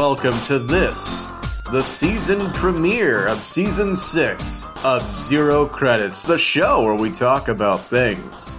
Hello, 0.00 0.14
everybody, 0.14 0.30
and 0.30 0.32
welcome 0.32 0.46
to 0.46 0.58
this, 0.58 1.26
the 1.72 1.82
season 1.82 2.50
premiere 2.52 3.26
of 3.28 3.44
season 3.44 3.94
six 3.94 4.66
of 4.82 5.14
Zero 5.14 5.66
Credits, 5.66 6.24
the 6.24 6.38
show 6.38 6.82
where 6.82 6.94
we 6.94 7.10
talk 7.10 7.48
about 7.48 7.84
things. 7.84 8.56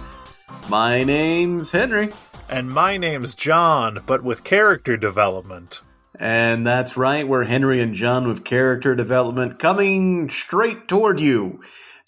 My 0.68 1.02
name's 1.02 1.72
Henry, 1.72 2.12
And 2.48 2.70
my 2.70 2.96
name's 2.96 3.34
John, 3.34 4.04
but 4.06 4.22
with 4.22 4.44
character 4.44 4.96
development. 4.96 5.80
and 6.16 6.64
that's 6.64 6.96
right, 6.96 7.26
we're 7.26 7.42
Henry 7.42 7.80
and 7.82 7.92
John 7.92 8.28
with 8.28 8.44
character 8.44 8.94
development 8.94 9.58
coming 9.58 10.28
straight 10.28 10.86
toward 10.86 11.18
you 11.18 11.60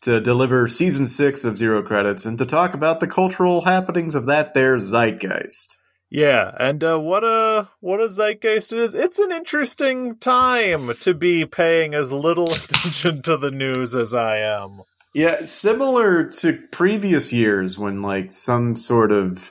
to 0.03 0.20
deliver 0.20 0.69
season 0.69 1.06
six 1.06 1.44
of 1.44 1.59
Zero 1.59 1.83
Credits 1.83 2.25
and 2.25 2.39
to 2.39 2.47
talk 2.47 2.72
about 2.72 3.00
the 3.00 3.09
cultural 3.09 3.62
happenings 3.62 4.14
of 4.14 4.27
that 4.27 4.55
there 4.55 4.77
zeitgeist. 4.77 5.78
Yeah, 6.15 6.53
and 6.61 6.84
uh, 6.84 6.97
what 7.01 7.25
a 7.25 7.70
what 7.81 7.98
a 7.98 8.09
zeitgeist 8.09 8.73
it 8.73 8.79
is. 8.79 8.95
It's 8.95 9.19
an 9.19 9.33
interesting 9.33 10.17
time 10.17 10.95
to 11.01 11.12
be 11.12 11.45
paying 11.45 11.93
as 11.93 12.12
little 12.12 12.45
attention 12.53 13.21
to 13.23 13.37
the 13.37 13.51
news 13.51 13.97
as 13.97 14.15
I 14.15 14.37
am. 14.39 14.83
Yeah, 15.12 15.45
similar 15.45 16.29
to 16.29 16.62
previous 16.71 17.33
years 17.33 17.77
when 17.77 18.01
like 18.01 18.31
some 18.31 18.77
sort 18.77 19.11
of 19.11 19.51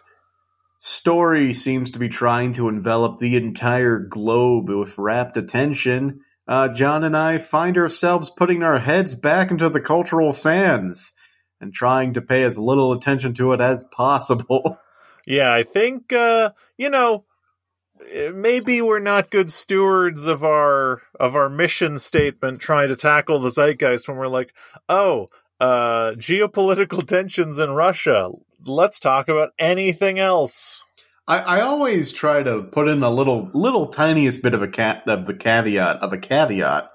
story 0.78 1.52
seems 1.52 1.92
to 1.92 2.00
be 2.00 2.08
trying 2.08 2.54
to 2.54 2.70
envelop 2.70 3.18
the 3.18 3.36
entire 3.36 4.00
globe 4.00 4.70
with 4.70 4.98
rapt 4.98 5.36
attention. 5.36 6.22
Uh, 6.48 6.70
John 6.70 7.04
and 7.04 7.18
I 7.18 7.40
find 7.40 7.78
ourselves 7.78 8.30
putting 8.30 8.64
our 8.64 8.80
heads 8.80 9.16
back 9.16 9.52
into 9.52 9.68
the 9.68 9.82
cultural 9.82 10.32
sands 10.32 11.12
and 11.60 11.74
trying 11.74 12.14
to 12.14 12.22
pay 12.22 12.46
as 12.46 12.58
little 12.58 12.94
attention 12.94 13.34
to 13.34 13.52
it 13.52 13.60
as 13.60 13.84
possible. 13.92 14.80
Yeah, 15.26 15.54
I 15.54 15.64
think 15.64 16.12
uh, 16.14 16.52
you 16.78 16.90
know 16.90 17.26
eh, 18.12 18.32
maybe 18.32 18.82
we're 18.82 19.00
not 19.00 19.32
good 19.32 19.52
stewards 19.52 20.28
of 20.28 20.44
our 20.44 21.02
of 21.20 21.36
our 21.36 21.50
mission 21.50 22.00
statement 22.00 22.60
trying 22.60 22.90
to 22.90 22.96
tackle 22.96 23.40
the 23.40 23.50
zeitgeist 23.50 24.08
when 24.08 24.18
we're 24.18 24.28
like, 24.28 24.54
"Oh, 24.90 25.30
uh 25.60 26.12
geopolitical 26.12 27.08
tensions 27.08 27.60
in 27.60 27.72
Russia. 27.72 28.32
Let's 28.66 29.00
talk 29.00 29.28
about 29.30 29.52
anything 29.60 30.20
else." 30.20 30.84
I, 31.28 31.40
I 31.40 31.62
always 31.62 32.12
try 32.12 32.44
to 32.44 32.64
put 32.64 32.90
in 32.90 33.00
the 33.00 33.10
little, 33.10 33.50
little 33.54 33.88
tiniest 33.88 34.42
bit 34.42 34.54
of 34.54 34.62
a 34.62 34.68
cat 34.68 35.04
of 35.08 35.26
the 35.26 35.34
caveat 35.34 35.98
of 35.98 36.12
a 36.12 36.18
caveat. 36.18 36.90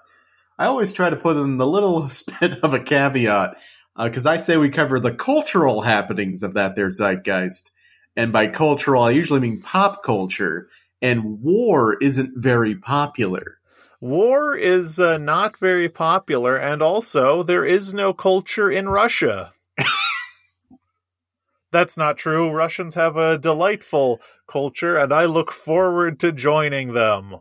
I 0.58 0.66
always 0.66 0.92
try 0.92 1.08
to 1.08 1.16
put 1.16 1.36
in 1.36 1.56
the 1.56 1.66
littlest 1.66 2.30
bit 2.41 2.62
of 2.62 2.74
a 2.74 2.80
caveat 2.80 3.56
because 3.97 4.26
I 4.26 4.36
say 4.36 4.56
we 4.56 4.69
cover 4.69 5.00
the 5.00 5.14
cultural 5.14 5.82
happenings 5.82 6.42
of 6.42 6.54
that 6.54 6.76
there 6.76 6.88
zeitgeist, 6.88 7.70
and 8.18 8.32
by 8.32 8.48
cultural 8.48 9.04
I 9.04 9.12
usually 9.12 9.40
mean 9.40 9.62
pop 9.62 10.02
culture. 10.02 10.68
And 11.00 11.40
war 11.40 11.96
isn't 12.02 12.32
very 12.34 12.74
popular. 12.74 13.58
War 14.00 14.56
is 14.56 14.98
uh, 14.98 15.18
not 15.18 15.56
very 15.56 15.88
popular, 15.88 16.56
and 16.56 16.82
also 16.82 17.44
there 17.44 17.64
is 17.64 17.94
no 17.94 18.12
culture 18.12 18.68
in 18.68 18.88
Russia. 18.88 19.52
That's 21.72 21.96
not 21.96 22.18
true. 22.18 22.50
Russians 22.50 22.96
have 22.96 23.16
a 23.16 23.38
delightful 23.38 24.20
culture, 24.48 24.96
and 24.96 25.12
I 25.12 25.26
look 25.26 25.52
forward 25.52 26.18
to 26.20 26.32
joining 26.32 26.94
them. 26.94 27.36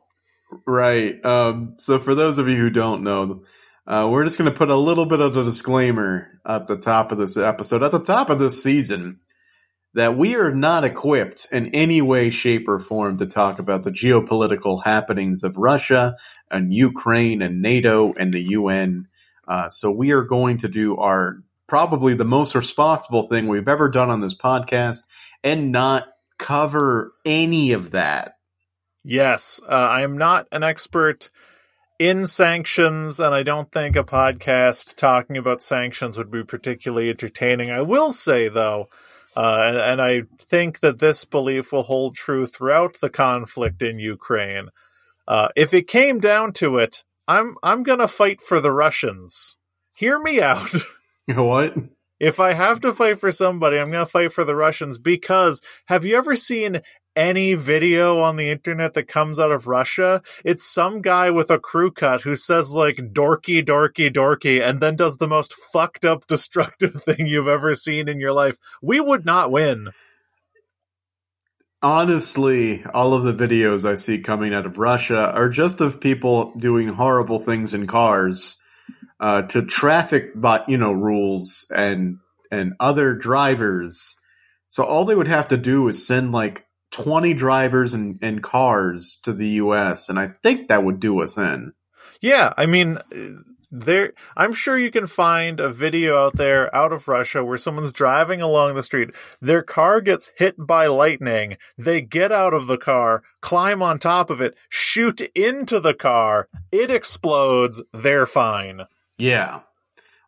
Right. 0.67 1.23
Um, 1.25 1.75
so 1.77 1.97
for 1.97 2.13
those 2.13 2.38
of 2.38 2.47
you 2.47 2.55
who 2.55 2.69
don't 2.69 3.03
know, 3.03 3.44
uh, 3.88 4.07
we're 4.11 4.23
just 4.23 4.38
going 4.38 4.51
to 4.51 4.57
put 4.57 4.69
a 4.69 4.75
little 4.75 5.05
bit 5.05 5.21
of 5.21 5.35
a 5.35 5.44
disclaimer 5.44 6.39
at 6.45 6.67
the 6.67 6.77
top 6.77 7.11
of 7.11 7.17
this 7.17 7.38
episode, 7.38 7.81
at 7.81 7.91
the 7.91 7.99
top 7.99 8.29
of 8.29 8.38
this 8.38 8.61
season, 8.61 9.19
that 9.97 10.16
we 10.16 10.35
are 10.35 10.53
not 10.53 10.84
equipped 10.84 11.47
in 11.52 11.74
any 11.74 12.03
way, 12.03 12.30
shape, 12.30 12.69
or 12.69 12.78
form 12.78 13.18
to 13.18 13.25
talk 13.25 13.58
about 13.58 13.81
the 13.81 13.90
geopolitical 13.90 14.84
happenings 14.84 15.44
of 15.44 15.58
Russia 15.58 16.16
and 16.52 16.72
Ukraine 16.72 17.41
and 17.41 17.63
NATO 17.63 18.13
and 18.13 18.31
the 18.31 18.44
UN. 18.44 19.07
Uh, 19.47 19.69
so 19.69 19.90
we 19.90 20.12
are 20.12 20.22
going 20.22 20.57
to 20.57 20.68
do 20.68 20.97
our 20.97 21.38
probably 21.68 22.13
the 22.13 22.24
most 22.24 22.53
responsible 22.53 23.24
thing 23.24 23.47
we've 23.47 23.68
ever 23.68 23.90
done 23.90 24.12
on 24.12 24.22
this 24.22 24.36
podcast 24.36 25.00
and 25.44 25.72
not 25.72 26.06
cover 26.38 27.13
any 27.25 27.72
of 27.72 27.90
that. 27.90 28.36
Yes, 29.03 29.59
uh, 29.68 29.72
I 29.72 30.03
am 30.03 30.16
not 30.16 30.47
an 30.52 30.62
expert 30.62 31.31
in 31.97 32.28
sanctions, 32.28 33.19
and 33.19 33.34
I 33.34 33.41
don't 33.41 33.72
think 33.72 33.96
a 33.96 34.03
podcast 34.03 34.96
talking 34.96 35.38
about 35.38 35.63
sanctions 35.63 36.19
would 36.19 36.30
be 36.30 36.44
particularly 36.44 37.09
entertaining. 37.09 37.72
I 37.72 37.81
will 37.81 38.12
say, 38.12 38.47
though, 38.47 38.90
uh, 39.38 39.84
and, 39.84 40.02
I 40.02 40.24
think 40.40 40.80
that 40.80 40.98
this 40.98 41.24
belief 41.24 41.72
will 41.72 41.84
hold 41.84 42.16
true 42.16 42.48
throughout 42.48 43.00
the 43.02 43.09
conflict 43.12 43.84
in 43.84 44.00
Ukraine. 44.00 44.70
Uh, 45.28 45.50
if 45.56 45.75
it 45.75 45.88
came 45.88 46.18
down 46.20 46.53
to 46.53 46.80
it, 46.80 47.03
I'm 47.28 47.56
I'm 47.62 47.84
gonna 47.84 48.08
fight 48.08 48.42
for 48.42 48.59
the 48.59 48.72
Russians. 48.72 49.56
Hear 49.94 50.18
me 50.18 50.42
out. 50.42 50.74
what? 51.28 51.75
If 52.19 52.39
I 52.39 52.53
have 52.53 52.81
to 52.81 52.94
fight 52.94 53.19
for 53.19 53.31
somebody, 53.31 53.78
I'm 53.78 53.91
going 53.91 54.05
to 54.05 54.11
fight 54.11 54.31
for 54.31 54.44
the 54.44 54.55
Russians 54.55 54.97
because 54.97 55.61
have 55.85 56.05
you 56.05 56.17
ever 56.17 56.35
seen 56.35 56.81
any 57.16 57.55
video 57.55 58.19
on 58.19 58.35
the 58.35 58.50
internet 58.50 58.94
that 58.94 59.07
comes 59.07 59.39
out 59.39 59.51
of 59.51 59.67
Russia? 59.67 60.22
It's 60.44 60.63
some 60.63 61.01
guy 61.01 61.29
with 61.31 61.50
a 61.50 61.59
crew 61.59 61.91
cut 61.91 62.22
who 62.22 62.35
says 62.35 62.72
like 62.72 62.95
dorky, 62.97 63.63
dorky, 63.63 64.11
dorky, 64.11 64.67
and 64.67 64.79
then 64.79 64.95
does 64.95 65.17
the 65.17 65.27
most 65.27 65.53
fucked 65.53 66.06
up, 66.06 66.25
destructive 66.27 67.03
thing 67.03 67.27
you've 67.27 67.47
ever 67.47 67.75
seen 67.75 68.07
in 68.07 68.19
your 68.19 68.33
life. 68.33 68.57
We 68.81 69.00
would 69.00 69.25
not 69.25 69.51
win. 69.51 69.89
Honestly, 71.83 72.83
all 72.85 73.13
of 73.13 73.23
the 73.23 73.33
videos 73.33 73.88
I 73.88 73.94
see 73.94 74.19
coming 74.19 74.51
out 74.51 74.66
of 74.66 74.79
Russia 74.79 75.31
are 75.31 75.50
just 75.50 75.79
of 75.79 76.01
people 76.01 76.53
doing 76.57 76.88
horrible 76.88 77.38
things 77.38 77.75
in 77.75 77.85
cars 77.85 78.59
uh, 79.19 79.44
to 79.44 79.63
traffic, 79.63 80.31
but 80.35 80.67
you 80.69 80.78
know, 80.78 80.91
rules 80.91 81.66
and 81.75 82.19
and 82.51 82.73
other 82.79 83.13
drivers. 83.13 84.16
So 84.67 84.83
all 84.83 85.05
they 85.05 85.16
would 85.16 85.28
have 85.28 85.47
to 85.50 85.57
do 85.57 85.88
is 85.88 86.05
send 86.05 86.31
like 86.31 86.66
twenty 86.91 87.33
drivers 87.33 87.94
and, 87.94 88.19
and 88.22 88.44
cars 88.44 89.19
to 89.23 89.33
the 89.33 89.47
U.S., 89.47 90.09
and 90.09 90.19
I 90.19 90.27
think 90.44 90.67
that 90.67 90.83
would 90.83 91.00
do 91.00 91.22
us 91.22 91.38
in. 91.38 91.73
Yeah, 92.22 92.53
I 92.57 92.66
mean, 92.66 93.00
there. 93.72 94.13
I'm 94.35 94.53
sure 94.53 94.77
you 94.77 94.91
can 94.91 95.07
find 95.07 95.59
a 95.59 95.69
video 95.69 96.17
out 96.17 96.35
there 96.35 96.73
out 96.75 96.94
of 96.94 97.07
Russia 97.07 97.44
where 97.44 97.57
someone's 97.57 97.94
driving 97.94 98.42
along 98.42 98.75
the 98.75 98.83
street. 98.83 99.12
Their 99.42 99.62
car 99.62 100.01
gets 100.01 100.31
hit 100.38 100.56
by 100.57 100.88
lightning. 100.88 101.57
They 101.77 102.01
get 102.01 102.31
out 102.31 102.53
of 102.53 102.68
the 102.68 102.77
car, 102.77 103.24
climb 103.42 103.81
on 103.81 104.00
top 104.00 104.30
of 104.30 104.42
it, 104.42 104.56
shoot 104.69 105.21
into 105.36 105.80
the 105.80 105.94
car. 105.94 106.47
It 106.71 106.89
explodes. 106.89 107.81
They're 107.94 108.25
fine. 108.25 108.83
Yeah, 109.18 109.62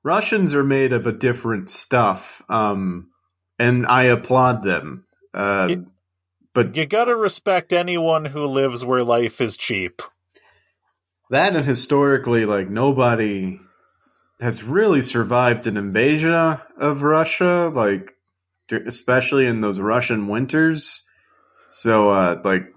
Russians 0.04 0.54
are 0.54 0.64
made 0.64 0.94
of 0.94 1.06
a 1.08 1.12
different 1.12 1.70
stuff, 1.70 2.42
um, 2.50 3.10
and 3.58 3.86
I 3.86 4.04
applaud 4.04 4.64
them. 4.64 5.06
Uh, 5.34 5.68
It- 5.72 5.86
but 6.54 6.76
You 6.76 6.86
gotta 6.86 7.16
respect 7.16 7.72
anyone 7.74 8.26
who 8.26 8.46
lives 8.46 8.84
where 8.84 9.04
life 9.04 9.40
is 9.42 9.56
cheap. 9.58 10.02
that 11.30 11.56
and 11.56 11.66
historically, 11.66 12.46
like 12.46 12.70
nobody 12.70 13.60
has 14.42 14.64
really 14.64 15.02
survived 15.02 15.68
an 15.68 15.78
invasion 15.78 16.34
of 16.34 17.04
Russia, 17.04 17.72
like 17.74 18.16
especially 18.72 19.46
in 19.46 19.62
those 19.62 19.80
Russian 19.80 20.28
winters. 20.28 21.06
So, 21.68 22.10
uh, 22.10 22.42
like, 22.44 22.74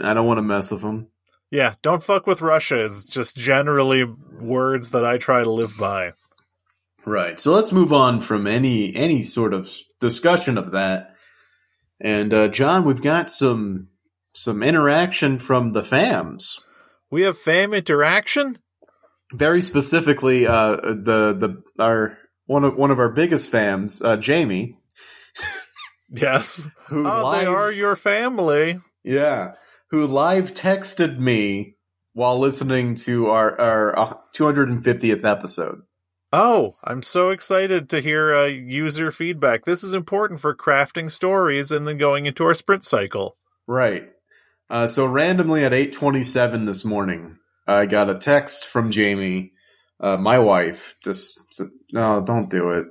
I 0.00 0.14
don't 0.14 0.26
want 0.26 0.38
to 0.38 0.42
mess 0.42 0.70
with 0.70 0.82
them. 0.82 1.08
Yeah, 1.50 1.74
don't 1.82 2.02
fuck 2.02 2.26
with 2.26 2.40
Russia 2.42 2.82
is 2.84 3.04
just 3.04 3.36
generally 3.36 4.04
words 4.40 4.90
that 4.90 5.04
I 5.04 5.18
try 5.18 5.44
to 5.44 5.50
live 5.50 5.76
by. 5.78 6.12
Right. 7.06 7.38
So 7.38 7.52
let's 7.52 7.70
move 7.72 7.92
on 7.92 8.20
from 8.20 8.46
any 8.46 8.94
any 8.96 9.22
sort 9.22 9.52
of 9.54 9.68
discussion 10.00 10.56
of 10.58 10.72
that. 10.72 11.14
And 12.00 12.32
uh, 12.34 12.48
John, 12.48 12.84
we've 12.84 13.02
got 13.02 13.30
some 13.30 13.88
some 14.34 14.62
interaction 14.62 15.38
from 15.38 15.72
the 15.72 15.82
fams. 15.82 16.60
We 17.10 17.22
have 17.22 17.38
fam 17.38 17.72
interaction? 17.74 18.58
Very 19.32 19.62
specifically, 19.62 20.46
uh, 20.46 20.76
the 20.76 21.34
the 21.38 21.62
our 21.78 22.18
one 22.46 22.64
of 22.64 22.76
one 22.76 22.90
of 22.90 22.98
our 22.98 23.10
biggest 23.10 23.52
fams, 23.52 24.04
uh, 24.04 24.16
Jamie, 24.16 24.78
Yes. 26.10 26.66
who 26.88 27.06
Oh, 27.06 27.32
they 27.32 27.46
are 27.46 27.70
your 27.70 27.96
family. 27.96 28.80
yeah, 29.02 29.52
who 29.94 30.08
live 30.08 30.52
texted 30.52 31.20
me 31.20 31.76
while 32.14 32.36
listening 32.36 32.96
to 32.96 33.28
our 33.28 33.60
our 33.60 33.96
uh, 33.96 34.14
250th 34.36 35.24
episode. 35.24 35.82
Oh, 36.32 36.74
I'm 36.82 37.04
so 37.04 37.30
excited 37.30 37.88
to 37.90 38.00
hear 38.00 38.34
uh, 38.34 38.46
user 38.46 39.12
feedback. 39.12 39.64
This 39.64 39.84
is 39.84 39.94
important 39.94 40.40
for 40.40 40.52
crafting 40.52 41.08
stories 41.08 41.70
and 41.70 41.86
then 41.86 41.96
going 41.96 42.26
into 42.26 42.42
our 42.42 42.54
sprint 42.54 42.84
cycle. 42.84 43.36
Right. 43.68 44.10
Uh, 44.68 44.88
so 44.88 45.06
randomly 45.06 45.64
at 45.64 45.70
8:27 45.70 46.66
this 46.66 46.84
morning, 46.84 47.38
I 47.64 47.86
got 47.86 48.10
a 48.10 48.18
text 48.18 48.64
from 48.64 48.90
Jamie, 48.90 49.52
uh, 50.00 50.16
my 50.16 50.40
wife. 50.40 50.96
Just 51.04 51.54
said, 51.54 51.68
no, 51.92 52.20
don't 52.20 52.50
do 52.50 52.70
it. 52.70 52.86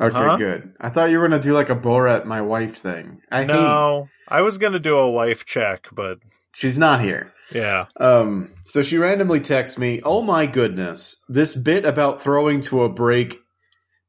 Okay, 0.00 0.12
Huh? 0.16 0.36
good. 0.36 0.72
I 0.80 0.88
thought 0.88 1.10
you 1.10 1.18
were 1.18 1.28
gonna 1.28 1.40
do 1.40 1.52
like 1.54 1.70
a 1.70 1.76
Borat 1.76 2.24
my 2.24 2.40
wife 2.40 2.76
thing. 2.76 3.20
I 3.30 3.42
hate 3.42 3.46
No, 3.48 4.08
I 4.28 4.40
was 4.42 4.58
gonna 4.58 4.78
do 4.80 4.96
a 4.98 5.10
wife 5.10 5.44
check, 5.44 5.86
but 5.92 6.18
she's 6.52 6.78
not 6.78 7.00
here. 7.00 7.32
yeah. 7.52 7.86
Um, 8.00 8.48
so 8.64 8.82
she 8.82 8.98
randomly 8.98 9.40
texts 9.40 9.78
me, 9.78 10.00
"Oh 10.04 10.22
my 10.22 10.46
goodness, 10.46 11.22
this 11.28 11.54
bit 11.54 11.84
about 11.86 12.20
throwing 12.20 12.60
to 12.62 12.82
a 12.82 12.88
break 12.88 13.38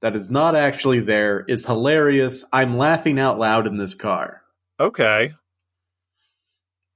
that 0.01 0.15
is 0.15 0.31
not 0.31 0.55
actually 0.55 1.01
there 1.01 1.45
is 1.47 1.65
hilarious. 1.67 2.45
I'm 2.51 2.77
laughing 2.77 3.19
out 3.19 3.37
loud 3.37 3.67
in 3.67 3.77
this 3.77 3.93
car." 3.93 4.41
Okay. 4.79 5.33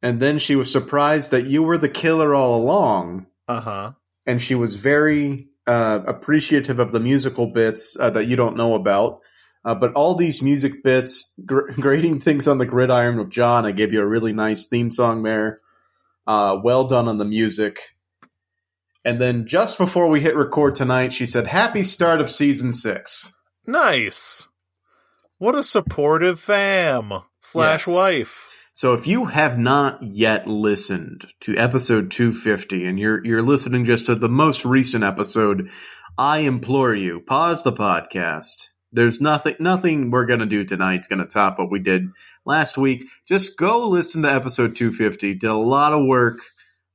And 0.01 0.19
then 0.19 0.39
she 0.39 0.55
was 0.55 0.71
surprised 0.71 1.31
that 1.31 1.45
you 1.45 1.61
were 1.61 1.77
the 1.77 1.89
killer 1.89 2.33
all 2.33 2.55
along, 2.59 3.27
Uh 3.47 3.59
huh. 3.61 3.91
and 4.25 4.41
she 4.41 4.55
was 4.55 4.75
very 4.75 5.48
uh, 5.69 6.03
appreciative 6.07 6.79
of 6.79 6.91
the 6.91 6.99
musical 6.99 7.47
bits 7.47 7.95
uh, 7.99 8.09
that 8.09 8.25
you 8.25 8.35
don't 8.35 8.57
know 8.57 8.73
about. 8.75 9.19
Uh, 9.63 9.75
but 9.75 9.93
all 9.93 10.15
these 10.15 10.41
music 10.41 10.83
bits, 10.83 11.33
gr- 11.45 11.71
grading 11.79 12.19
things 12.19 12.47
on 12.47 12.57
the 12.57 12.65
gridiron 12.65 13.17
with 13.17 13.29
John, 13.29 13.65
I 13.65 13.71
gave 13.71 13.93
you 13.93 14.01
a 14.01 14.05
really 14.05 14.33
nice 14.33 14.65
theme 14.65 14.89
song 14.89 15.21
there. 15.23 15.59
Uh, 16.25 16.57
well 16.63 16.85
done 16.85 17.07
on 17.07 17.17
the 17.17 17.25
music. 17.25 17.79
And 19.05 19.19
then 19.21 19.47
just 19.47 19.77
before 19.77 20.07
we 20.07 20.19
hit 20.21 20.35
record 20.35 20.75
tonight, 20.75 21.13
she 21.13 21.25
said, 21.25 21.47
Happy 21.47 21.83
start 21.83 22.19
of 22.21 22.29
season 22.29 22.71
six. 22.71 23.33
Nice. 23.65 24.47
What 25.37 25.55
a 25.55 25.63
supportive 25.63 26.39
fam 26.39 27.11
slash 27.39 27.87
Yes. 27.87 27.95
wife. 27.95 28.48
So 28.79 28.93
if 28.93 29.07
you 29.07 29.25
have 29.25 29.59
not 29.59 30.01
yet 30.01 30.47
listened 30.47 31.25
to 31.41 31.57
episode 31.57 32.11
250 32.11 32.85
and 32.85 32.97
you're 32.97 33.21
you're 33.25 33.43
listening 33.43 33.83
just 33.83 34.05
to 34.05 34.15
the 34.15 34.29
most 34.29 34.63
recent 34.63 35.03
episode, 35.03 35.69
I 36.17 36.37
implore 36.37 36.95
you, 36.95 37.19
pause 37.19 37.61
the 37.61 37.73
podcast. 37.73 38.69
There's 38.93 39.19
nothing 39.19 39.57
nothing 39.59 40.11
we're 40.11 40.25
going 40.25 40.39
to 40.39 40.45
do 40.45 40.63
tonight's 40.63 41.09
going 41.09 41.19
to 41.19 41.25
top 41.25 41.59
what 41.59 41.69
we 41.69 41.79
did 41.79 42.07
last 42.45 42.77
week. 42.77 43.03
Just 43.27 43.57
go 43.57 43.89
listen 43.89 44.21
to 44.21 44.33
episode 44.33 44.77
250. 44.77 45.33
Did 45.33 45.49
a 45.49 45.55
lot 45.55 45.91
of 45.91 46.05
work 46.05 46.37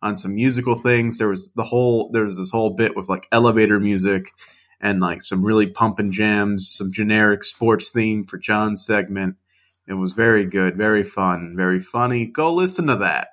on 0.01 0.15
some 0.15 0.35
musical 0.35 0.77
things. 0.77 1.19
There 1.19 1.29
was 1.29 1.53
the 1.53 1.65
whole 1.65 2.09
there 2.13 2.25
was 2.25 2.39
this 2.39 2.51
whole 2.51 2.71
bit 2.71 2.97
with 2.97 3.11
like 3.11 3.29
elevator 3.31 3.79
music 3.79 4.33
and 4.81 5.01
like 5.01 5.21
some 5.21 5.45
really 5.45 5.67
pumping 5.67 6.13
jams, 6.13 6.67
some 6.67 6.91
generic 6.91 7.45
sports 7.45 7.91
theme 7.91 8.25
for 8.25 8.39
John's 8.39 8.87
segment. 8.87 9.37
It 9.87 9.95
was 9.95 10.13
very 10.13 10.47
good, 10.47 10.77
very 10.77 11.05
fun, 11.05 11.55
very 11.57 11.81
funny. 11.81 12.27
Go 12.27 12.53
listen 12.53 12.87
to 12.87 12.97
that. 12.97 13.29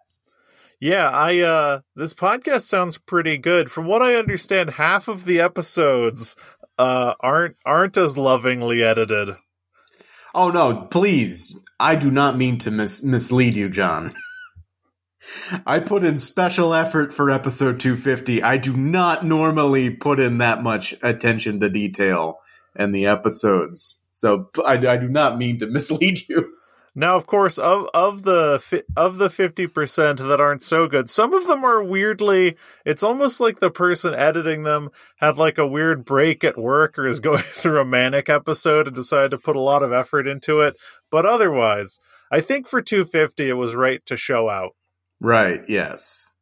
Yeah, 0.80 1.10
I 1.10 1.40
uh 1.40 1.82
this 1.96 2.14
podcast 2.14 2.64
sounds 2.64 2.98
pretty 2.98 3.38
good. 3.38 3.70
From 3.72 3.86
what 3.86 4.02
I 4.02 4.16
understand, 4.16 4.72
half 4.72 5.08
of 5.08 5.26
the 5.26 5.40
episodes 5.40 6.36
uh 6.78 7.14
aren't 7.20 7.56
aren't 7.66 7.98
as 7.98 8.18
lovingly 8.18 8.84
edited. 8.84 9.36
Oh 10.34 10.50
no, 10.50 10.88
please. 10.90 11.56
I 11.80 11.96
do 11.96 12.10
not 12.10 12.38
mean 12.38 12.58
to 12.60 12.72
mis- 12.72 13.04
mislead 13.04 13.56
you, 13.56 13.70
John. 13.70 14.16
I 15.66 15.80
put 15.80 16.04
in 16.04 16.16
special 16.16 16.74
effort 16.74 17.14
for 17.14 17.30
episode 17.30 17.80
250. 17.80 18.42
I 18.42 18.58
do 18.58 18.76
not 18.76 19.24
normally 19.24 19.92
put 19.92 20.20
in 20.20 20.40
that 20.40 20.64
much 20.64 20.96
attention 21.04 21.60
to 21.60 21.70
detail 21.70 22.40
in 22.76 22.92
the 22.92 23.06
episodes. 23.06 24.01
So 24.12 24.50
I, 24.64 24.74
I 24.74 24.98
do 24.98 25.08
not 25.08 25.38
mean 25.38 25.60
to 25.60 25.68
mislead 25.70 26.30
you. 26.30 26.54
Now, 26.94 27.16
of 27.16 27.26
course, 27.26 27.58
of 27.58 27.88
of 27.94 28.24
the 28.24 28.84
of 28.98 29.18
the 29.18 29.30
fifty 29.30 29.66
percent 29.66 30.20
that 30.20 30.42
aren't 30.42 30.62
so 30.62 30.88
good, 30.88 31.10
some 31.10 31.34
of 31.34 31.48
them 31.48 31.64
are 31.64 31.82
weirdly. 31.82 32.58
It's 32.86 33.02
almost 33.02 33.40
like 33.40 33.60
the 33.60 33.72
person 33.72 34.14
editing 34.14 34.64
them 34.64 34.90
had 35.16 35.38
like 35.38 35.58
a 35.58 35.66
weird 35.66 36.04
break 36.04 36.44
at 36.44 36.58
work 36.58 37.00
or 37.00 37.08
is 37.08 37.20
going 37.22 37.44
through 37.44 37.80
a 37.80 37.86
manic 37.86 38.28
episode 38.28 38.88
and 38.88 38.96
decided 38.96 39.32
to 39.32 39.38
put 39.38 39.56
a 39.56 39.62
lot 39.62 39.84
of 39.84 39.94
effort 39.94 40.28
into 40.28 40.60
it. 40.60 40.76
But 41.10 41.26
otherwise, 41.26 41.98
I 42.30 42.42
think 42.42 42.68
for 42.68 42.82
two 42.82 43.06
fifty, 43.06 43.48
it 43.48 43.54
was 43.54 43.74
right 43.74 44.06
to 44.08 44.18
show 44.18 44.50
out. 44.50 44.76
Right, 45.22 45.62
yes. 45.70 46.34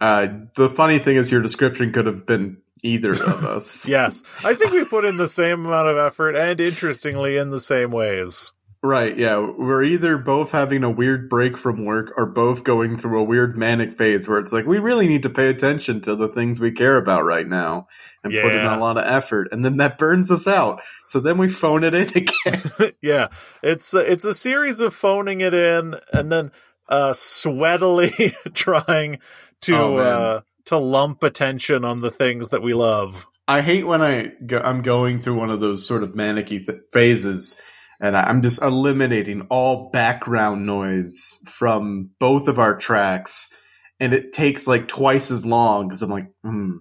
Uh, 0.00 0.26
the 0.56 0.68
funny 0.68 0.98
thing 0.98 1.14
is, 1.14 1.30
your 1.30 1.42
description 1.42 1.92
could 1.92 2.06
have 2.06 2.26
been 2.26 2.56
either 2.82 3.12
of 3.12 3.44
us. 3.44 3.88
Yes, 3.92 4.22
I 4.44 4.54
think 4.54 4.72
we 4.72 4.84
put 4.84 5.04
in 5.04 5.16
the 5.16 5.28
same 5.28 5.66
amount 5.66 5.88
of 5.90 5.98
effort, 5.98 6.34
and 6.34 6.60
interestingly, 6.60 7.36
in 7.36 7.50
the 7.50 7.60
same 7.60 7.90
ways. 7.90 8.52
Right, 8.84 9.16
yeah. 9.16 9.38
We're 9.38 9.84
either 9.84 10.18
both 10.18 10.50
having 10.50 10.82
a 10.82 10.90
weird 10.90 11.28
break 11.28 11.56
from 11.56 11.84
work 11.84 12.14
or 12.16 12.26
both 12.26 12.64
going 12.64 12.96
through 12.98 13.20
a 13.20 13.24
weird 13.24 13.56
manic 13.56 13.92
phase 13.92 14.26
where 14.26 14.40
it's 14.40 14.52
like 14.52 14.66
we 14.66 14.80
really 14.80 15.06
need 15.06 15.22
to 15.22 15.30
pay 15.30 15.48
attention 15.50 16.00
to 16.00 16.16
the 16.16 16.26
things 16.26 16.58
we 16.58 16.72
care 16.72 16.96
about 16.96 17.22
right 17.22 17.46
now 17.46 17.86
and 18.24 18.32
put 18.32 18.52
in 18.52 18.66
a 18.66 18.80
lot 18.80 18.98
of 18.98 19.04
effort. 19.06 19.48
And 19.52 19.64
then 19.64 19.76
that 19.76 19.98
burns 19.98 20.32
us 20.32 20.48
out. 20.48 20.82
So 21.06 21.20
then 21.20 21.38
we 21.38 21.46
phone 21.46 21.84
it 21.84 21.94
in 21.94 22.08
again. 22.16 22.92
yeah, 23.00 23.28
it's 23.62 23.94
uh, 23.94 24.00
it's 24.00 24.24
a 24.24 24.34
series 24.34 24.80
of 24.80 24.92
phoning 24.92 25.42
it 25.42 25.54
in 25.54 25.94
and 26.12 26.32
then 26.32 26.50
uh, 26.88 27.12
sweatily 27.12 28.34
trying 28.52 29.20
to 29.60 29.76
Oh, 29.76 29.96
uh, 29.96 30.40
to 30.66 30.78
lump 30.78 31.22
attention 31.22 31.84
on 31.84 32.00
the 32.00 32.10
things 32.10 32.50
that 32.50 32.62
we 32.62 32.74
love. 32.74 33.26
I 33.48 33.60
hate 33.60 33.86
when 33.86 34.02
I 34.02 34.32
go, 34.46 34.58
I'm 34.58 34.82
going 34.82 35.20
through 35.20 35.38
one 35.38 35.50
of 35.50 35.60
those 35.60 35.86
sort 35.86 36.02
of 36.02 36.10
manicky 36.12 36.64
th- 36.64 36.80
phases 36.92 37.60
and 38.00 38.16
I'm 38.16 38.42
just 38.42 38.60
eliminating 38.60 39.42
all 39.42 39.90
background 39.90 40.66
noise 40.66 41.38
from 41.46 42.10
both 42.18 42.48
of 42.48 42.58
our 42.58 42.76
tracks. 42.76 43.56
And 44.00 44.12
it 44.12 44.32
takes 44.32 44.66
like 44.66 44.88
twice 44.88 45.30
as 45.30 45.46
long 45.46 45.86
because 45.86 46.02
I'm 46.02 46.10
like, 46.10 46.28
hmm, 46.42 46.78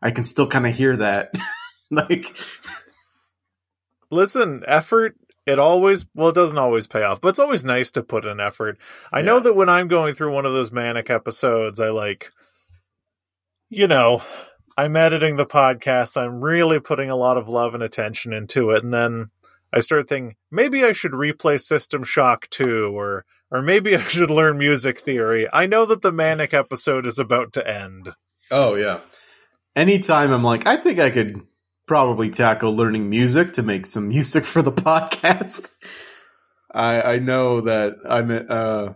I 0.00 0.12
can 0.12 0.22
still 0.22 0.46
kind 0.46 0.66
of 0.66 0.74
hear 0.74 0.96
that. 0.96 1.34
like, 1.90 2.36
Listen, 4.14 4.62
effort. 4.68 5.16
It 5.44 5.58
always 5.58 6.06
well, 6.14 6.28
it 6.28 6.36
doesn't 6.36 6.56
always 6.56 6.86
pay 6.86 7.02
off, 7.02 7.20
but 7.20 7.28
it's 7.28 7.40
always 7.40 7.64
nice 7.64 7.90
to 7.90 8.02
put 8.02 8.24
in 8.24 8.38
effort. 8.40 8.78
I 9.12 9.22
know 9.22 9.40
that 9.40 9.56
when 9.56 9.68
I'm 9.68 9.88
going 9.88 10.14
through 10.14 10.32
one 10.32 10.46
of 10.46 10.52
those 10.52 10.72
manic 10.72 11.10
episodes, 11.10 11.80
I 11.80 11.88
like, 11.88 12.30
you 13.68 13.86
know, 13.86 14.22
I'm 14.76 14.96
editing 14.96 15.36
the 15.36 15.46
podcast. 15.46 16.16
I'm 16.16 16.42
really 16.42 16.80
putting 16.80 17.10
a 17.10 17.16
lot 17.16 17.36
of 17.36 17.48
love 17.48 17.74
and 17.74 17.82
attention 17.82 18.32
into 18.32 18.70
it, 18.70 18.82
and 18.82 18.92
then 18.92 19.30
I 19.72 19.80
start 19.80 20.08
thinking 20.08 20.36
maybe 20.50 20.84
I 20.84 20.92
should 20.92 21.12
replay 21.12 21.60
System 21.60 22.04
Shock 22.04 22.48
2 22.50 22.96
or 22.96 23.24
or 23.50 23.62
maybe 23.62 23.96
I 23.96 24.00
should 24.00 24.30
learn 24.30 24.58
music 24.58 24.98
theory. 24.98 25.46
I 25.52 25.66
know 25.66 25.86
that 25.86 26.02
the 26.02 26.12
manic 26.12 26.52
episode 26.52 27.06
is 27.06 27.18
about 27.18 27.52
to 27.54 27.66
end. 27.66 28.14
oh, 28.50 28.74
yeah. 28.74 28.98
Anytime 29.76 30.32
I'm 30.32 30.42
like, 30.44 30.66
I 30.66 30.76
think 30.76 30.98
I 30.98 31.10
could 31.10 31.40
probably 31.86 32.30
tackle 32.30 32.74
learning 32.74 33.08
music 33.10 33.52
to 33.54 33.62
make 33.62 33.86
some 33.86 34.08
music 34.16 34.44
for 34.44 34.62
the 34.62 34.72
podcast. 34.72 35.70
I, 36.72 37.14
I 37.14 37.18
know 37.20 37.60
that 37.62 37.94
I'm, 38.08 38.46
uh, 38.48 38.94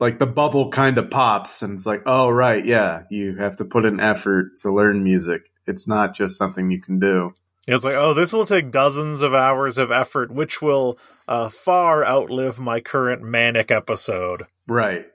like 0.00 0.18
the 0.18 0.26
bubble 0.26 0.70
kind 0.70 0.96
of 0.98 1.10
pops 1.10 1.62
and 1.62 1.74
it's 1.74 1.86
like, 1.86 2.02
oh, 2.06 2.30
right. 2.30 2.64
Yeah. 2.64 3.02
You 3.10 3.36
have 3.36 3.56
to 3.56 3.64
put 3.64 3.84
in 3.84 4.00
effort 4.00 4.56
to 4.62 4.72
learn 4.72 5.04
music. 5.04 5.50
It's 5.66 5.86
not 5.86 6.14
just 6.14 6.38
something 6.38 6.70
you 6.70 6.80
can 6.80 6.98
do. 6.98 7.34
It's 7.68 7.84
like, 7.84 7.94
oh, 7.94 8.14
this 8.14 8.32
will 8.32 8.46
take 8.46 8.70
dozens 8.70 9.22
of 9.22 9.34
hours 9.34 9.76
of 9.76 9.92
effort, 9.92 10.32
which 10.32 10.62
will 10.62 10.98
uh, 11.28 11.50
far 11.50 12.04
outlive 12.04 12.58
my 12.58 12.80
current 12.80 13.22
manic 13.22 13.70
episode. 13.70 14.44
Right. 14.66 15.06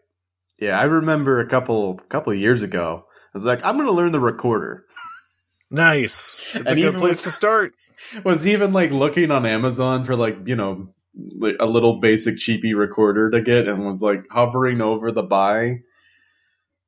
Yeah. 0.59 0.79
I 0.79 0.83
remember 0.83 1.39
a 1.39 1.47
couple, 1.47 1.95
couple 1.95 2.31
of 2.31 2.39
years 2.39 2.61
ago, 2.61 3.05
I 3.09 3.29
was 3.33 3.45
like, 3.45 3.65
I'm 3.65 3.75
going 3.75 3.87
to 3.87 3.93
learn 3.93 4.11
the 4.11 4.19
recorder. 4.19 4.85
Nice. 5.71 6.55
It's 6.55 6.71
a 6.71 6.75
good 6.75 6.95
place 6.95 7.17
with- 7.17 7.23
to 7.23 7.31
start. 7.31 7.73
was 8.23 8.45
even 8.45 8.71
like 8.71 8.91
looking 8.91 9.31
on 9.31 9.45
Amazon 9.45 10.03
for 10.03 10.15
like 10.15 10.47
you 10.47 10.55
know 10.55 10.93
a 11.59 11.65
little 11.65 11.99
basic 11.99 12.37
cheapy 12.37 12.73
recorder 12.73 13.29
to 13.29 13.41
get, 13.41 13.67
and 13.67 13.85
was 13.85 14.01
like 14.01 14.25
hovering 14.29 14.81
over 14.81 15.11
the 15.11 15.23
buy, 15.23 15.79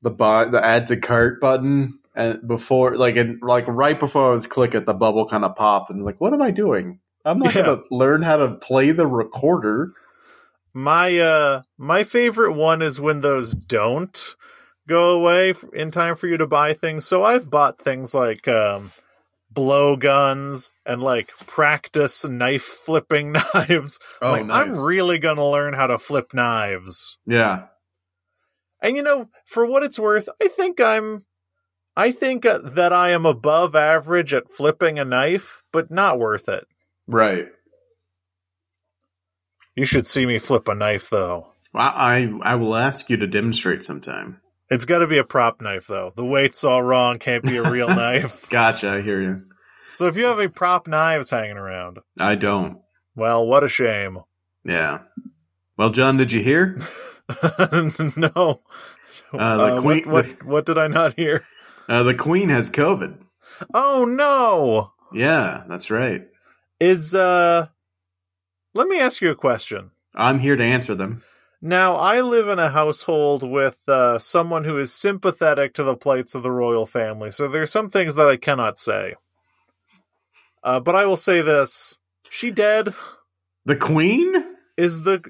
the 0.02 0.12
buy, 0.12 0.46
the 0.46 0.64
add 0.64 0.88
to 0.88 0.98
cart 0.98 1.40
button, 1.40 2.00
and 2.16 2.46
before 2.48 2.96
like 2.96 3.16
and 3.16 3.42
like 3.42 3.66
right 3.68 4.00
before 4.00 4.28
I 4.28 4.32
was 4.32 4.48
click 4.48 4.76
it, 4.76 4.86
the 4.86 4.94
bubble 4.94 5.28
kind 5.28 5.46
of 5.46 5.56
popped, 5.56 5.90
and 5.90 5.98
was 5.98 6.06
like, 6.06 6.22
what 6.22 6.34
am 6.34 6.42
I 6.42 6.52
doing? 6.52 7.00
I'm 7.26 7.40
not 7.40 7.56
Yeah. 7.56 7.64
gonna 7.66 7.82
learn 7.92 8.22
how 8.22 8.38
to 8.38 8.56
play 8.56 8.92
the 8.92 9.08
recorder. 9.08 9.94
My 10.74 11.18
uh 11.18 11.62
my 11.78 12.04
favorite 12.04 12.54
one 12.54 12.82
is 12.82 13.02
when 13.02 13.22
those 13.22 13.54
don't 13.54 14.36
go 14.88 15.10
away 15.10 15.54
in 15.74 15.92
time 15.92 16.16
for 16.16 16.28
you 16.28 16.38
to 16.38 16.48
buy 16.48 16.74
things. 16.74 17.06
So 17.06 17.24
I've 17.24 17.50
bought 17.50 17.80
things 17.80 18.14
like 18.14 18.48
um 18.48 18.92
blowguns 19.58 20.72
and 20.86 21.02
like 21.02 21.30
practice 21.48 22.24
knife 22.24 22.64
flipping 22.64 23.32
knives. 23.54 24.00
Oh, 24.22 24.32
like 24.32 24.50
I'm 24.52 24.78
really 24.86 25.18
going 25.18 25.38
to 25.38 25.44
learn 25.46 25.74
how 25.74 25.88
to 25.88 25.98
flip 25.98 26.32
knives. 26.34 27.18
yeah, 27.26 27.66
And 28.82 28.96
you 28.96 29.02
know, 29.02 29.30
for 29.46 29.66
what 29.66 29.82
it's 29.84 29.98
worth, 29.98 30.30
I 30.42 30.48
think 30.48 30.80
I'm 30.80 31.26
I 31.96 32.12
think 32.12 32.46
uh, 32.46 32.60
that 32.60 32.94
I 32.94 33.10
am 33.10 33.26
above 33.26 33.76
average 33.76 34.32
at 34.32 34.52
flipping 34.52 35.00
a 35.00 35.06
knife, 35.06 35.64
but 35.74 35.90
not 35.90 36.20
worth 36.20 36.48
it. 36.48 36.66
right. 37.08 37.48
You 39.76 39.86
should 39.86 40.08
see 40.08 40.26
me 40.26 40.40
flip 40.40 40.68
a 40.68 40.76
knife 40.76 41.10
though. 41.10 41.54
I 41.74 42.30
I 42.44 42.52
I 42.52 42.56
will 42.56 42.76
ask 42.76 43.10
you 43.10 43.18
to 43.18 43.28
demonstrate 43.28 43.84
sometime. 43.84 44.42
It's 44.70 44.86
got 44.86 45.00
to 45.00 45.08
be 45.08 45.18
a 45.18 45.24
prop 45.24 45.62
knife 45.62 45.88
though. 45.88 46.12
The 46.16 46.26
weight's 46.26 46.64
all 46.64 46.82
wrong, 46.84 47.20
can't 47.20 47.44
be 47.44 47.58
a 47.58 47.70
real 47.72 47.88
knife. 48.04 48.50
Gotcha, 48.50 48.92
I 48.92 49.02
hear 49.02 49.22
you. 49.22 49.44
So 49.98 50.06
if 50.08 50.16
you 50.16 50.26
have 50.26 50.38
any 50.38 50.48
prop 50.48 50.88
knives 50.88 51.32
hanging 51.32 51.58
around, 51.58 51.98
I 52.20 52.36
don't. 52.36 52.80
well, 53.16 53.46
what 53.46 53.64
a 53.64 53.68
shame. 53.70 54.20
Yeah. 54.64 55.00
Well, 55.76 55.90
John, 55.90 56.18
did 56.18 56.32
you 56.32 56.42
hear? 56.44 56.78
no. 58.16 58.62
Uh, 59.34 59.58
the 59.58 59.64
Uh, 59.64 59.82
queen- 59.82 60.10
what, 60.10 60.28
what, 60.28 60.44
what 60.46 60.66
did 60.68 60.78
I 60.78 60.86
not 60.88 61.16
hear? 61.16 61.46
Uh, 61.90 62.04
the 62.04 62.14
Queen 62.14 62.50
has 62.50 62.70
COVID. 62.70 63.18
Oh 63.74 64.06
no! 64.06 64.92
Yeah, 65.14 65.64
that's 65.68 65.90
right. 65.90 66.28
Is 66.80 67.16
uh, 67.16 67.68
let 68.76 68.88
me 68.88 69.00
ask 69.00 69.22
you 69.22 69.32
a 69.32 69.36
question. 69.36 69.92
I'm 70.14 70.40
here 70.40 70.56
to 70.58 70.64
answer 70.64 70.94
them. 70.96 71.24
Now, 71.62 71.96
I 71.96 72.22
live 72.22 72.50
in 72.50 72.60
a 72.60 72.70
household 72.70 73.42
with 73.50 73.80
uh, 73.90 74.20
someone 74.20 74.64
who 74.66 74.78
is 74.78 74.94
sympathetic 74.94 75.74
to 75.74 75.84
the 75.84 75.96
plights 75.96 76.36
of 76.36 76.44
the 76.44 76.52
royal 76.52 76.86
family, 76.86 77.32
so 77.32 77.48
there's 77.48 77.72
some 77.72 77.90
things 77.90 78.14
that 78.16 78.28
I 78.28 78.38
cannot 78.38 78.78
say. 78.78 79.16
Uh, 80.68 80.82
but 80.82 80.96
I 80.96 81.06
will 81.06 81.16
say 81.16 81.42
this: 81.42 81.96
she 82.30 82.52
dead 82.52 82.94
The 83.66 83.78
Queen? 83.78 84.34
is 84.76 85.02
the 85.04 85.24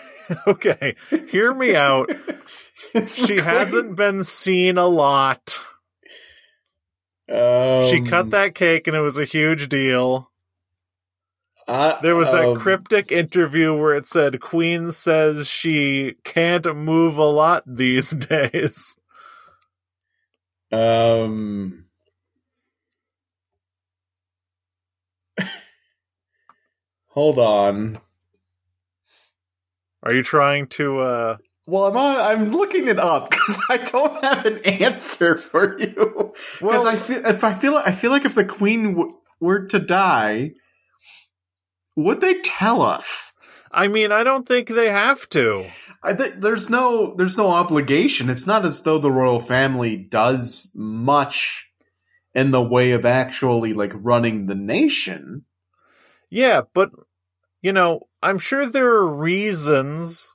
okay. 0.46 0.94
Hear 1.30 1.52
me 1.52 1.74
out. 1.74 2.10
She 3.06 3.36
hasn't 3.40 3.96
been 3.96 4.22
seen 4.24 4.78
a 4.78 4.86
lot. 4.86 5.60
Um, 7.28 7.88
She 7.90 8.00
cut 8.02 8.30
that 8.30 8.54
cake, 8.54 8.86
and 8.86 8.96
it 8.96 9.00
was 9.00 9.18
a 9.18 9.24
huge 9.24 9.68
deal. 9.68 10.30
uh, 11.66 12.00
There 12.02 12.14
was 12.16 12.30
that 12.30 12.44
um, 12.48 12.56
cryptic 12.60 13.10
interview 13.10 13.76
where 13.76 13.96
it 13.96 14.06
said 14.06 14.40
Queen 14.40 14.92
says 14.92 15.48
she 15.48 16.14
can't 16.24 16.66
move 16.76 17.16
a 17.18 17.24
lot 17.24 17.64
these 17.66 18.10
days. 18.30 18.96
Um. 20.70 21.83
Hold 27.14 27.38
on. 27.38 27.98
Are 30.02 30.12
you 30.12 30.22
trying 30.22 30.66
to 30.68 30.98
uh 31.00 31.36
Well, 31.66 31.86
I'm 31.86 31.96
on, 31.96 32.16
I'm 32.16 32.50
looking 32.52 32.88
it 32.88 32.98
up 32.98 33.30
because 33.30 33.58
I 33.70 33.76
don't 33.78 34.22
have 34.22 34.44
an 34.44 34.58
answer 34.64 35.36
for 35.36 35.78
you. 35.78 35.94
Because 35.94 36.60
Well- 36.60 36.86
I 36.88 36.96
feel 36.96 37.24
if 37.26 37.44
I 37.44 37.54
feel 37.54 37.76
I 37.76 37.92
feel 37.92 38.10
like 38.10 38.24
if 38.24 38.34
the 38.34 38.44
queen 38.44 38.92
w- 38.92 39.16
were 39.40 39.66
to 39.66 39.78
die, 39.78 40.50
would 41.96 42.20
they 42.20 42.40
tell 42.40 42.82
us? 42.82 43.32
I 43.72 43.88
mean, 43.88 44.12
I 44.12 44.24
don't 44.24 44.46
think 44.46 44.68
they 44.68 44.88
have 44.90 45.28
to. 45.30 45.64
I 46.02 46.12
think 46.14 46.40
there's 46.40 46.68
no 46.68 47.14
there's 47.16 47.38
no 47.38 47.50
obligation. 47.50 48.28
It's 48.28 48.46
not 48.46 48.66
as 48.66 48.82
though 48.82 48.98
the 48.98 49.10
royal 49.12 49.40
family 49.40 49.96
does 49.96 50.70
much 50.74 51.66
in 52.34 52.50
the 52.50 52.62
way 52.62 52.90
of 52.92 53.06
actually 53.06 53.72
like 53.72 53.92
running 53.94 54.46
the 54.46 54.54
nation. 54.56 55.44
Yeah, 56.34 56.62
but 56.72 56.90
you 57.62 57.72
know, 57.72 58.08
I'm 58.20 58.40
sure 58.40 58.66
there 58.66 58.88
are 58.88 59.06
reasons 59.06 60.34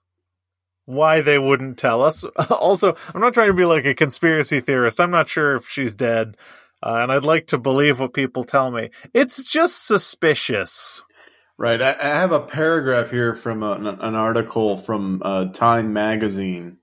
why 0.86 1.20
they 1.20 1.38
wouldn't 1.38 1.78
tell 1.78 2.02
us. 2.02 2.24
also, 2.50 2.96
I'm 3.14 3.20
not 3.20 3.34
trying 3.34 3.50
to 3.50 3.54
be 3.54 3.66
like 3.66 3.86
a 3.86 3.94
conspiracy 3.94 4.62
theorist. 4.62 5.02
I'm 5.02 5.12
not 5.12 5.28
sure 5.28 5.58
if 5.58 5.68
she's 5.68 5.94
dead. 5.94 6.38
Uh, 6.82 7.00
and 7.02 7.12
I'd 7.12 7.26
like 7.26 7.48
to 7.48 7.58
believe 7.58 8.00
what 8.00 8.14
people 8.14 8.46
tell 8.46 8.72
me. 8.72 8.92
It's 9.14 9.44
just 9.44 9.86
suspicious. 9.86 11.04
Right. 11.58 11.82
I, 11.82 11.98
I 12.02 12.08
have 12.16 12.32
a 12.32 12.40
paragraph 12.40 13.12
here 13.12 13.36
from 13.36 13.62
a, 13.62 13.74
an, 13.74 14.16
article 14.16 14.78
from 14.78 15.22
uh, 15.26 15.46
Time 15.52 15.92
Magazine. 15.92 16.78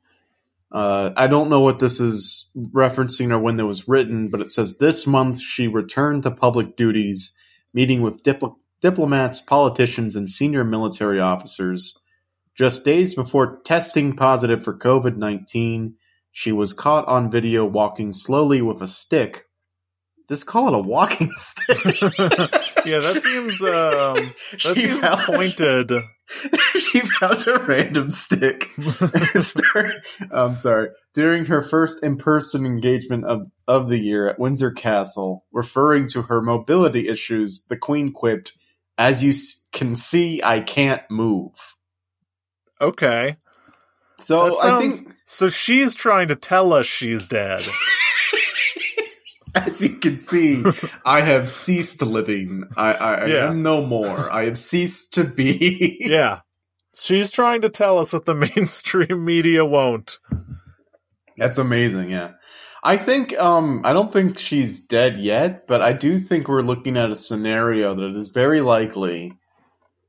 Uh, 0.70 1.12
I 1.16 1.26
don't 1.26 1.48
know 1.48 1.60
what 1.60 1.78
this 1.78 2.00
is 2.00 2.50
referencing 2.54 3.30
or 3.32 3.38
when 3.38 3.58
it 3.58 3.62
was 3.62 3.88
written, 3.88 4.28
but 4.28 4.42
it 4.42 4.50
says 4.50 4.76
this 4.76 5.06
month 5.06 5.40
she 5.40 5.68
returned 5.68 6.24
to 6.24 6.30
public 6.30 6.76
duties, 6.76 7.34
meeting 7.72 8.02
with 8.02 8.22
dipl- 8.22 8.56
diplomats, 8.80 9.40
politicians, 9.40 10.16
and 10.16 10.28
senior 10.28 10.64
military 10.64 11.20
officers. 11.20 11.98
Just 12.56 12.84
days 12.84 13.14
before 13.14 13.60
testing 13.64 14.14
positive 14.16 14.62
for 14.64 14.76
COVID 14.78 15.16
19, 15.16 15.94
she 16.32 16.52
was 16.52 16.72
caught 16.72 17.06
on 17.06 17.30
video 17.30 17.64
walking 17.64 18.12
slowly 18.12 18.62
with 18.62 18.80
a 18.82 18.86
stick. 18.86 19.44
Just 20.28 20.46
call 20.46 20.68
it 20.68 20.74
a 20.74 20.78
walking 20.82 21.30
stick. 21.36 21.78
Yeah, 22.86 23.00
that 23.00 23.20
seems 23.20 23.60
um, 23.64 23.68
that 24.52 24.60
She 24.60 24.82
seems 24.82 25.00
found- 25.00 25.20
pointed. 25.22 25.92
she 26.78 27.00
found 27.00 27.44
a 27.48 27.58
random 27.64 28.10
stick. 28.12 28.64
I'm 30.30 30.56
sorry. 30.56 30.88
During 31.14 31.46
her 31.46 31.62
first 31.62 32.04
in-person 32.04 32.64
engagement 32.64 33.24
of, 33.24 33.46
of 33.66 33.88
the 33.88 33.98
year 33.98 34.28
at 34.28 34.38
Windsor 34.38 34.70
Castle, 34.70 35.44
referring 35.52 36.06
to 36.10 36.22
her 36.22 36.40
mobility 36.42 37.08
issues, 37.08 37.64
the 37.68 37.76
Queen 37.76 38.12
quipped, 38.12 38.52
"As 38.98 39.22
you 39.22 39.32
can 39.72 39.94
see, 39.94 40.42
I 40.42 40.60
can't 40.60 41.02
move." 41.10 41.52
Okay, 42.80 43.36
So 44.20 44.50
That 44.50 44.64
I 44.64 44.80
think, 44.80 45.16
so 45.24 45.48
she's 45.48 45.94
trying 45.94 46.28
to 46.28 46.36
tell 46.36 46.72
us 46.72 46.86
she's 46.86 47.26
dead. 47.26 47.60
as 49.54 49.82
you 49.82 49.96
can 49.96 50.18
see, 50.18 50.64
I 51.04 51.20
have 51.20 51.48
ceased 51.48 52.02
living. 52.02 52.64
I, 52.76 52.92
I, 52.92 53.14
I 53.14 53.28
am 53.46 53.62
no 53.62 53.84
more. 53.84 54.30
I 54.30 54.44
have 54.44 54.58
ceased 54.58 55.14
to 55.14 55.24
be. 55.24 55.96
yeah, 56.00 56.40
she's 56.94 57.30
trying 57.30 57.62
to 57.62 57.68
tell 57.68 57.98
us 57.98 58.12
what 58.12 58.24
the 58.24 58.34
mainstream 58.34 59.24
media 59.24 59.64
won't. 59.64 60.18
That's 61.36 61.58
amazing, 61.58 62.10
yeah. 62.10 62.32
I 62.86 62.96
think 62.96 63.36
um 63.36 63.82
I 63.84 63.92
don't 63.92 64.12
think 64.12 64.38
she's 64.38 64.80
dead 64.80 65.18
yet, 65.18 65.66
but 65.66 65.82
I 65.82 65.92
do 65.92 66.20
think 66.20 66.46
we're 66.46 66.62
looking 66.62 66.96
at 66.96 67.10
a 67.10 67.16
scenario 67.16 67.96
that 67.96 68.16
is 68.16 68.28
very 68.28 68.60
likely 68.60 69.32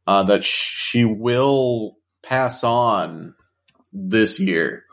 uh 0.06 0.22
that 0.24 0.44
she 0.44 1.04
will 1.04 1.98
pass 2.22 2.64
on 2.64 3.34
this 3.92 4.40
year. 4.40 4.86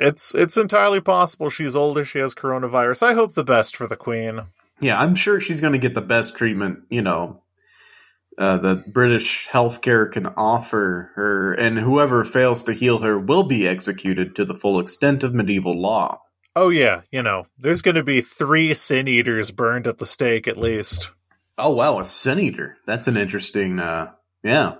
It's 0.00 0.34
it's 0.34 0.56
entirely 0.56 1.02
possible 1.02 1.50
she's 1.50 1.76
older. 1.76 2.02
She 2.02 2.18
has 2.18 2.34
coronavirus. 2.34 3.02
I 3.02 3.12
hope 3.12 3.34
the 3.34 3.44
best 3.44 3.76
for 3.76 3.86
the 3.86 3.96
queen. 3.96 4.40
Yeah, 4.80 4.98
I'm 4.98 5.14
sure 5.14 5.38
she's 5.38 5.60
going 5.60 5.74
to 5.74 5.78
get 5.78 5.94
the 5.94 6.00
best 6.00 6.36
treatment, 6.36 6.84
you 6.88 7.02
know, 7.02 7.42
uh, 8.38 8.56
that 8.56 8.92
British 8.92 9.46
healthcare 9.48 10.10
can 10.10 10.26
offer 10.26 11.12
her, 11.14 11.52
and 11.52 11.78
whoever 11.78 12.24
fails 12.24 12.64
to 12.64 12.72
heal 12.72 12.98
her 12.98 13.18
will 13.18 13.44
be 13.44 13.68
executed 13.68 14.34
to 14.36 14.44
the 14.44 14.56
full 14.56 14.80
extent 14.80 15.22
of 15.22 15.34
medieval 15.34 15.78
law. 15.78 16.20
Oh 16.54 16.68
yeah, 16.68 17.02
you 17.10 17.22
know, 17.22 17.46
there's 17.58 17.82
going 17.82 17.94
to 17.94 18.02
be 18.02 18.20
three 18.20 18.74
sin 18.74 19.08
eaters 19.08 19.50
burned 19.50 19.86
at 19.86 19.98
the 19.98 20.06
stake 20.06 20.46
at 20.46 20.56
least. 20.56 21.10
Oh 21.56 21.70
wow, 21.70 21.98
a 21.98 22.04
sin 22.04 22.38
eater. 22.38 22.76
That's 22.86 23.08
an 23.08 23.16
interesting. 23.16 23.78
uh 23.78 24.12
Yeah, 24.42 24.76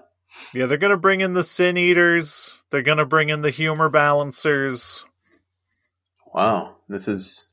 Yeah, 0.54 0.66
they're 0.66 0.78
going 0.78 0.90
to 0.90 0.98
bring 0.98 1.20
in 1.22 1.34
the 1.34 1.44
sin 1.44 1.76
eaters. 1.78 2.58
They're 2.70 2.82
going 2.82 2.98
to 2.98 3.06
bring 3.06 3.30
in 3.30 3.42
the 3.42 3.50
humor 3.50 3.88
balancers. 3.88 5.06
Wow, 6.34 6.76
this 6.88 7.08
is 7.08 7.48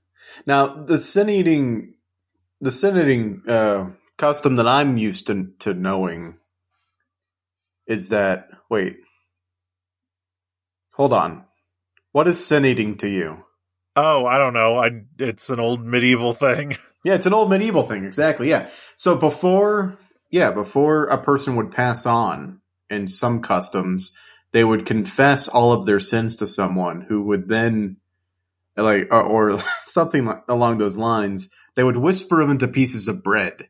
now 0.46 0.68
the 0.84 0.98
sin 0.98 1.30
eating, 1.30 1.96
the 2.62 2.72
sin 2.72 2.98
eating 2.98 3.44
uh, 3.48 3.92
custom 4.18 4.58
that 4.58 4.68
I'm 4.68 4.98
used 4.98 5.28
to 5.28 5.50
to 5.60 5.74
knowing 5.74 6.38
is 7.88 8.10
that 8.10 8.48
wait, 8.70 8.98
hold 10.94 11.14
on, 11.14 11.46
what 12.12 12.28
is 12.28 12.46
sin 12.46 12.66
eating 12.66 12.98
to 12.98 13.08
you? 13.10 13.46
Oh, 13.96 14.26
I 14.26 14.38
don't 14.38 14.54
know. 14.54 14.78
I 14.78 15.02
it's 15.20 15.50
an 15.50 15.60
old 15.60 15.86
medieval 15.86 16.34
thing. 16.34 16.78
Yeah, 17.02 17.14
it's 17.14 17.26
an 17.26 17.34
old 17.34 17.50
medieval 17.50 17.84
thing, 17.84 18.04
exactly. 18.04 18.50
Yeah, 18.50 18.68
so 18.98 19.16
before, 19.16 19.96
yeah, 20.30 20.52
before 20.52 21.06
a 21.06 21.18
person 21.18 21.56
would 21.56 21.72
pass 21.72 22.06
on 22.06 22.60
in 22.90 23.08
some 23.08 23.42
customs, 23.42 24.18
they 24.52 24.66
would 24.66 24.86
confess 24.86 25.48
all 25.48 25.72
of 25.72 25.86
their 25.86 26.02
sins 26.02 26.36
to 26.38 26.48
someone 26.48 27.00
who 27.00 27.22
would 27.22 27.48
then 27.48 27.98
like 28.76 29.08
or, 29.12 29.22
or 29.54 29.60
something 29.86 30.28
along 30.48 30.78
those 30.78 30.98
lines 30.98 31.50
they 31.76 31.84
would 31.84 31.98
whisper 31.98 32.38
them 32.38 32.52
into 32.52 32.68
pieces 32.68 33.08
of 33.08 33.24
bread 33.24 33.70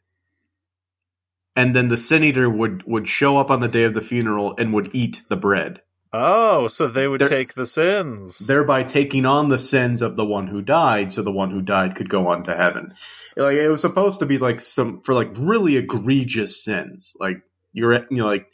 and 1.55 1.75
then 1.75 1.87
the 1.87 1.97
sin 1.97 2.23
eater 2.23 2.49
would 2.49 2.83
would 2.85 3.07
show 3.07 3.37
up 3.37 3.51
on 3.51 3.59
the 3.59 3.67
day 3.67 3.83
of 3.83 3.93
the 3.93 4.01
funeral 4.01 4.55
and 4.57 4.73
would 4.73 4.89
eat 4.93 5.23
the 5.29 5.37
bread 5.37 5.81
Oh, 6.11 6.67
so 6.67 6.87
they 6.87 7.07
would 7.07 7.21
They're- 7.21 7.27
take 7.27 7.53
the 7.53 7.65
sins. 7.67 8.39
thereby 8.47 8.83
taking 8.83 9.25
on 9.25 9.49
the 9.49 9.59
sins 9.59 10.01
of 10.01 10.15
the 10.15 10.25
one 10.25 10.47
who 10.47 10.61
died 10.61 11.13
so 11.13 11.21
the 11.21 11.31
one 11.31 11.51
who 11.51 11.61
died 11.61 11.95
could 11.95 12.09
go 12.09 12.27
on 12.27 12.43
to 12.43 12.55
heaven. 12.55 12.93
Like 13.37 13.57
it 13.57 13.69
was 13.69 13.81
supposed 13.81 14.19
to 14.19 14.25
be 14.25 14.37
like 14.39 14.59
some 14.59 15.01
for 15.01 15.13
like 15.13 15.29
really 15.37 15.77
egregious 15.77 16.63
sins. 16.63 17.15
Like 17.19 17.37
you're 17.73 17.93
you 17.93 18.17
know 18.17 18.25
like 18.25 18.47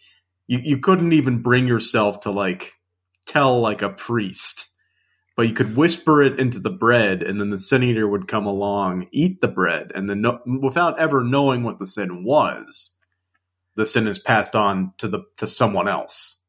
you, 0.47 0.59
you 0.63 0.77
couldn't 0.79 1.13
even 1.13 1.41
bring 1.41 1.65
yourself 1.67 2.19
to 2.21 2.31
like 2.31 2.73
tell 3.25 3.61
like 3.61 3.81
a 3.81 3.89
priest. 3.89 4.69
But 5.37 5.47
you 5.47 5.53
could 5.53 5.75
whisper 5.75 6.23
it 6.23 6.39
into 6.39 6.59
the 6.59 6.69
bread 6.71 7.21
and 7.23 7.39
then 7.39 7.49
the 7.49 7.57
sin 7.59 7.83
eater 7.83 8.07
would 8.07 8.27
come 8.27 8.45
along 8.45 9.07
eat 9.11 9.39
the 9.41 9.47
bread 9.49 9.91
and 9.95 10.09
then 10.09 10.21
no, 10.21 10.39
without 10.61 10.97
ever 10.99 11.23
knowing 11.23 11.63
what 11.63 11.79
the 11.79 11.87
sin 11.87 12.23
was 12.25 12.97
the 13.75 13.85
sin 13.85 14.07
is 14.07 14.17
passed 14.19 14.55
on 14.55 14.93
to 14.97 15.07
the 15.09 15.23
to 15.35 15.45
someone 15.45 15.89
else 15.89 16.41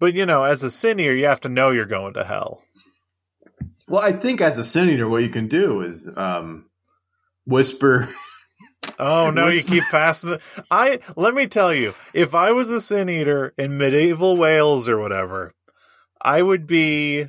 But 0.00 0.14
you 0.14 0.26
know, 0.26 0.42
as 0.44 0.62
a 0.64 0.70
sin 0.70 0.98
eater, 0.98 1.14
you 1.14 1.26
have 1.26 1.40
to 1.42 1.48
know 1.48 1.70
you're 1.70 1.84
going 1.86 2.14
to 2.14 2.24
hell. 2.24 2.62
well 3.88 4.02
i 4.02 4.12
think 4.12 4.40
as 4.40 4.58
a 4.58 4.64
sin 4.64 4.88
eater 4.88 5.08
what 5.08 5.22
you 5.22 5.28
can 5.28 5.46
do 5.48 5.80
is 5.82 6.08
um 6.16 6.66
whisper 7.46 8.08
Oh 8.98 9.30
no, 9.30 9.48
you 9.48 9.62
keep 9.62 9.84
passing 9.84 10.32
it. 10.34 10.42
I 10.70 11.00
let 11.16 11.32
me 11.34 11.46
tell 11.46 11.72
you, 11.72 11.94
if 12.12 12.34
I 12.34 12.52
was 12.52 12.68
a 12.70 12.80
sin 12.82 13.08
eater 13.08 13.54
in 13.56 13.78
medieval 13.78 14.36
Wales 14.36 14.88
or 14.90 14.98
whatever, 14.98 15.54
I 16.20 16.42
would 16.42 16.66
be 16.66 17.26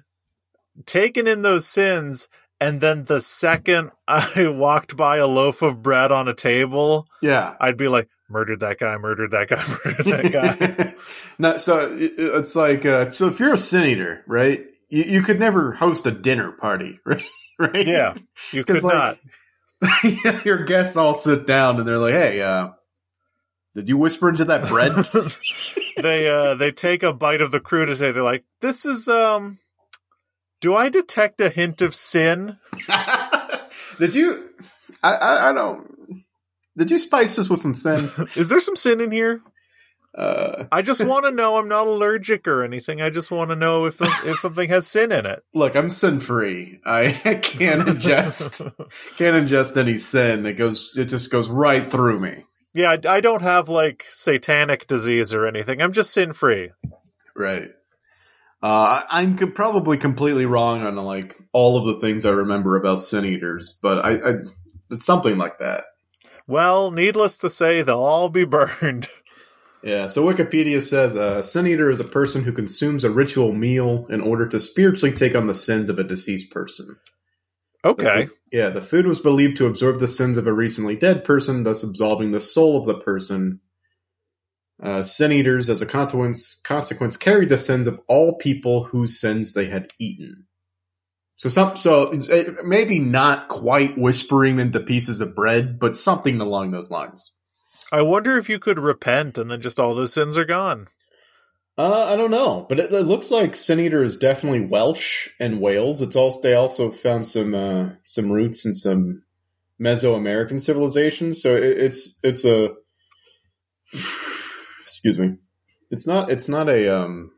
taking 0.86 1.28
in 1.28 1.44
those 1.44 1.66
sins, 1.68 2.28
and 2.60 2.82
then 2.82 3.06
the 3.06 3.22
second 3.22 3.92
I 4.08 4.48
walked 4.48 4.98
by 4.98 5.18
a 5.18 5.28
loaf 5.28 5.62
of 5.62 5.82
bread 5.82 6.12
on 6.12 6.28
a 6.28 6.34
table, 6.34 7.08
Yeah. 7.22 7.56
I'd 7.60 7.78
be 7.78 7.88
like, 7.88 8.10
murdered 8.32 8.62
that 8.62 8.80
guy, 8.80 8.98
murdered 8.98 9.32
that 9.32 9.50
guy, 9.50 9.64
murdered 9.86 10.06
that 10.06 10.32
guy. 10.32 10.94
no, 11.40 11.58
so 11.58 11.92
it- 11.94 12.14
it's 12.18 12.56
like 12.56 12.86
uh, 12.86 13.12
so 13.12 13.28
if 13.28 13.40
you're 13.40 13.54
a 13.54 13.58
sin 13.58 13.86
eater, 13.86 14.24
right? 14.28 14.66
You, 14.90 15.04
you 15.04 15.22
could 15.22 15.40
never 15.40 15.74
host 15.74 16.06
a 16.08 16.12
dinner 16.12 16.52
party, 16.52 17.00
right? 17.06 17.24
right? 17.60 17.88
yeah, 17.88 18.16
you 18.52 18.64
could 18.64 18.84
like, 18.84 19.20
not. 19.84 20.46
your 20.46 20.64
guests 20.66 20.98
all 20.98 21.14
sit 21.14 21.46
down 21.48 21.78
and 21.80 21.88
they're 21.88 21.98
like, 21.98 22.14
"Hey, 22.14 22.42
uh, 22.42 22.70
did 23.76 23.90
you 23.90 23.98
whisper 23.98 24.30
into 24.30 24.46
that 24.46 24.68
bread?" 24.68 24.92
they 26.02 26.28
uh 26.30 26.56
they 26.56 26.72
take 26.72 27.04
a 27.04 27.14
bite 27.14 27.42
of 27.42 27.52
the 27.52 27.60
crew 27.60 27.86
crudité. 27.86 28.14
They're 28.14 28.24
like, 28.24 28.44
this 28.62 28.86
is 28.86 29.08
um. 29.08 29.60
Do 30.60 30.76
I 30.76 30.90
detect 30.90 31.42
a 31.42 31.50
hint 31.50 31.82
of 31.82 31.96
sin? 31.96 32.58
did 33.98 34.14
you? 34.14 34.48
I, 35.02 35.16
I 35.16 35.50
I 35.50 35.54
don't. 35.54 36.01
Did 36.78 36.92
you 36.92 36.98
spice 36.98 37.36
this 37.36 37.50
with 37.50 37.60
some 37.60 37.74
sin? 37.76 38.10
Is 38.36 38.50
there 38.50 38.60
some 38.60 38.76
sin 38.76 39.02
in 39.02 39.12
here? 39.12 39.42
Uh, 40.18 40.66
I 40.72 40.82
just 40.82 41.06
want 41.06 41.26
to 41.26 41.32
know. 41.32 41.58
I'm 41.58 41.68
not 41.70 41.88
allergic 41.88 42.48
or 42.48 42.64
anything. 42.64 43.02
I 43.02 43.10
just 43.10 43.32
want 43.32 43.50
to 43.50 43.56
know 43.56 43.86
if 43.86 43.98
the, 43.98 44.06
if 44.26 44.40
something 44.40 44.70
has 44.70 44.88
sin 44.88 45.12
in 45.12 45.26
it. 45.26 45.44
look, 45.54 45.76
I'm 45.76 45.90
sin 45.90 46.20
free. 46.20 46.80
I 46.86 47.12
can't 47.42 47.88
ingest 47.88 48.62
can't 49.18 49.48
ingest 49.48 49.78
any 49.78 49.98
sin. 49.98 50.46
It 50.46 50.54
goes. 50.54 50.94
It 50.98 51.06
just 51.06 51.32
goes 51.32 51.50
right 51.50 51.86
through 51.86 52.20
me. 52.20 52.44
yeah, 52.74 52.92
I, 53.06 53.16
I 53.18 53.22
don't 53.22 53.42
have 53.42 53.70
like 53.70 54.06
satanic 54.10 54.88
disease 54.88 55.34
or 55.34 55.48
anything. 55.48 55.82
I'm 55.82 55.94
just 55.94 56.12
sin 56.12 56.34
free. 56.34 56.72
Right. 57.36 57.70
Uh, 58.64 59.02
I'm 59.10 59.38
co- 59.38 59.48
probably 59.48 59.98
completely 59.98 60.46
wrong 60.46 60.84
on 60.84 60.96
like 60.98 61.36
all 61.52 61.78
of 61.78 61.86
the 61.86 62.00
things 62.06 62.26
I 62.26 62.30
remember 62.32 62.76
about 62.76 63.02
sin 63.02 63.26
eaters, 63.26 63.80
but 63.82 64.06
I, 64.06 64.10
I 64.12 64.34
it's 64.92 65.06
something 65.06 65.38
like 65.38 65.58
that. 65.60 65.86
Well, 66.48 66.92
needless 66.92 67.38
to 67.38 67.50
say, 67.50 67.82
they'll 67.82 68.00
all 68.00 68.30
be 68.30 68.46
burned. 68.46 69.10
Yeah. 69.84 70.08
So 70.08 70.24
Wikipedia 70.24 70.82
says 70.82 71.16
a 71.16 71.42
sin 71.42 71.66
eater 71.66 71.90
is 71.90 72.00
a 72.00 72.04
person 72.04 72.44
who 72.44 72.52
consumes 72.52 73.04
a 73.04 73.10
ritual 73.10 73.52
meal 73.52 74.06
in 74.10 74.22
order 74.22 74.48
to 74.48 74.60
spiritually 74.60 75.14
take 75.14 75.36
on 75.36 75.48
the 75.48 75.56
sins 75.56 75.90
of 75.90 75.98
a 75.98 76.04
deceased 76.04 76.52
person. 76.52 76.98
Okay. 77.84 78.30
Yeah, 78.52 78.70
the 78.70 78.82
food 78.82 79.08
was 79.08 79.22
believed 79.22 79.58
to 79.58 79.66
absorb 79.66 80.00
the 80.00 80.08
sins 80.08 80.38
of 80.38 80.46
a 80.46 80.54
recently 80.54 80.96
dead 80.96 81.24
person, 81.24 81.64
thus 81.64 81.84
absolving 81.84 82.32
the 82.32 82.40
soul 82.40 82.78
of 82.78 82.86
the 82.86 83.00
person. 83.00 83.60
Uh, 84.82 85.04
sin 85.04 85.32
eaters, 85.32 85.70
as 85.70 85.82
a 85.82 85.86
consequence, 85.86 86.60
consequence, 86.64 87.18
carried 87.18 87.50
the 87.50 87.58
sins 87.58 87.88
of 87.88 88.02
all 88.08 88.38
people 88.38 88.84
whose 88.84 89.20
sins 89.20 89.54
they 89.54 89.66
had 89.66 89.88
eaten. 90.00 90.46
So, 91.42 91.50
some, 91.50 91.76
so 91.76 92.12
it's, 92.12 92.30
uh, 92.30 92.54
maybe 92.64 93.00
not 93.00 93.48
quite 93.48 93.98
whispering 93.98 94.60
into 94.60 94.80
pieces 94.80 95.22
of 95.22 95.34
bread, 95.34 95.80
but 95.80 95.96
something 95.96 96.40
along 96.40 96.70
those 96.70 96.92
lines. 96.92 97.32
I 97.92 98.04
wonder 98.04 98.38
if 98.38 98.48
you 98.48 98.60
could 98.60 98.78
repent 98.78 99.40
and 99.40 99.50
then 99.50 99.60
just 99.60 99.80
all 99.80 99.96
those 99.96 100.14
sins 100.14 100.38
are 100.38 100.46
gone. 100.46 100.88
Uh, 101.80 102.14
I 102.14 102.16
don't 102.16 102.30
know, 102.30 102.68
but 102.70 102.80
it, 102.80 102.94
it 102.94 103.06
looks 103.08 103.32
like 103.32 103.56
Sin 103.56 103.80
Eater 103.80 104.04
is 104.04 104.18
definitely 104.18 104.68
Welsh 104.68 105.30
and 105.40 105.60
Wales. 105.60 106.00
It's 106.04 106.16
also 106.16 106.40
they 106.42 106.54
also 106.54 106.92
found 106.92 107.26
some 107.26 107.56
uh, 107.56 107.90
some 108.04 108.32
roots 108.32 108.64
in 108.64 108.76
some 108.76 109.24
Mesoamerican 109.82 110.62
civilizations. 110.62 111.42
So 111.42 111.56
it, 111.56 111.64
it's 111.64 112.20
it's 112.22 112.46
a 112.46 112.70
excuse 114.84 115.18
me. 115.18 115.38
It's 115.90 116.06
not 116.06 116.30
it's 116.30 116.48
not 116.48 116.70
a 116.70 116.88
um 116.96 117.32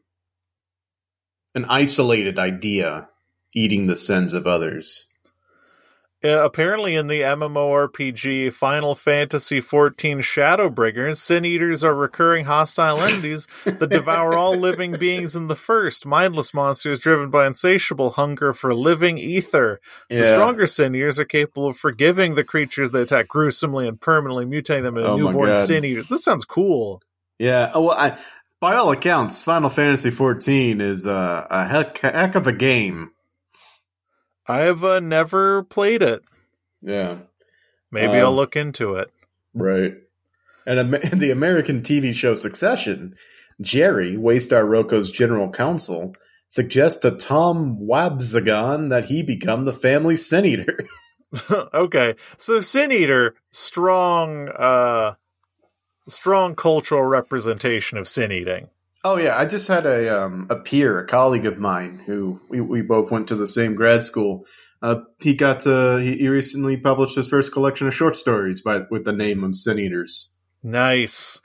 an 1.56 1.64
isolated 1.70 2.38
idea 2.38 3.08
eating 3.54 3.88
the 3.88 3.96
sins 3.96 4.34
of 4.34 4.48
others. 4.48 5.10
Uh, 6.26 6.42
apparently, 6.42 6.96
in 6.96 7.08
the 7.08 7.20
MMORPG 7.20 8.54
Final 8.54 8.96
Fantasy 8.96 9.60
XIV 9.60 10.20
Shadowbringers, 10.20 11.18
Sin 11.18 11.44
Eaters 11.44 11.84
are 11.84 11.94
recurring 11.94 12.46
hostile 12.46 13.02
entities 13.02 13.46
that 13.66 13.90
devour 13.90 14.38
all 14.38 14.56
living 14.56 14.94
beings 14.94 15.36
in 15.36 15.48
the 15.48 15.56
first. 15.56 16.06
Mindless 16.06 16.54
monsters 16.54 17.00
driven 17.00 17.30
by 17.30 17.46
insatiable 17.46 18.12
hunger 18.12 18.54
for 18.54 18.74
living 18.74 19.18
ether. 19.18 19.82
The 20.10 20.24
stronger 20.24 20.66
Sin 20.66 20.96
Eaters 20.96 21.20
are 21.20 21.26
capable 21.26 21.68
of 21.68 21.76
forgiving 21.76 22.36
the 22.36 22.46
creatures 22.46 22.92
they 22.92 23.02
attack 23.02 23.28
gruesomely 23.28 23.86
and 23.86 24.00
permanently 24.00 24.46
mutating 24.46 24.84
them 24.84 24.96
into 24.96 25.10
Oh 25.10 25.18
newborn 25.18 25.58
Sin 25.58 25.84
Eaters. 25.84 26.08
This 26.08 26.24
sounds 26.24 26.46
cool. 26.46 27.02
Yeah. 27.38 27.70
Oh, 27.74 27.82
well, 27.82 27.98
I, 27.98 28.18
by 28.62 28.76
all 28.76 28.92
accounts, 28.92 29.42
Final 29.44 29.70
Fantasy 29.70 30.10
XIV 30.10 30.80
is 30.80 31.06
uh, 31.06 31.48
a 31.50 31.68
heck, 31.68 31.98
heck 31.98 32.36
of 32.36 32.48
a 32.48 32.54
game. 32.54 33.12
I 34.48 34.60
have 34.60 34.84
uh, 34.84 35.00
never 35.00 35.64
played 35.64 36.02
it. 36.02 36.24
Yeah. 36.82 37.20
Maybe 37.92 38.14
Um, 38.14 38.26
I'll 38.26 38.36
look 38.36 38.56
into 38.56 38.96
it. 38.96 39.12
Right. 39.54 39.96
And 40.66 40.94
the 41.22 41.32
American 41.32 41.82
TV 41.82 42.14
show 42.14 42.36
Succession, 42.36 43.16
Gerri, 43.62 44.18
Waystar 44.18 44.66
RoyCo's 44.66 45.12
general 45.12 45.50
counsel, 45.52 46.16
suggests 46.50 47.02
to 47.02 47.12
Tom 47.12 47.80
Wambsgans 47.82 48.90
that 48.90 49.06
he 49.06 49.24
become 49.24 49.66
the 49.66 49.74
family 49.74 50.16
sin 50.16 50.46
eater. 50.46 50.88
okay, 51.74 52.16
so 52.38 52.60
Sin 52.60 52.92
Eater, 52.92 53.36
strong, 53.52 54.50
uh, 54.50 55.16
strong 56.08 56.56
cultural 56.56 57.04
representation 57.04 57.98
of 57.98 58.08
sin 58.08 58.32
eating. 58.32 58.70
Oh 59.04 59.18
yeah, 59.18 59.38
I 59.38 59.46
just 59.46 59.68
had 59.68 59.86
a 59.86 60.24
um, 60.24 60.48
a 60.50 60.56
peer, 60.56 61.00
a 61.00 61.08
colleague 61.08 61.46
of 61.46 61.58
mine, 61.58 62.02
who 62.06 62.40
we, 62.50 62.62
we 62.62 62.82
both 62.82 63.12
went 63.12 63.28
to 63.28 63.36
the 63.36 63.48
same 63.48 63.76
grad 63.76 64.04
school. 64.04 64.46
Uh, 64.82 65.02
he 65.20 65.34
got 65.34 65.62
to, 65.62 65.98
he, 65.98 66.18
he 66.18 66.28
recently 66.28 66.76
published 66.76 67.16
his 67.16 67.30
first 67.30 67.54
collection 67.54 67.88
of 67.88 67.94
short 67.94 68.18
stories 68.18 68.62
by 68.62 68.82
with 68.90 69.06
the 69.06 69.14
name 69.14 69.44
of 69.44 69.56
Sin 69.56 69.80
Eaters. 69.80 70.34
Nice. 70.62 71.40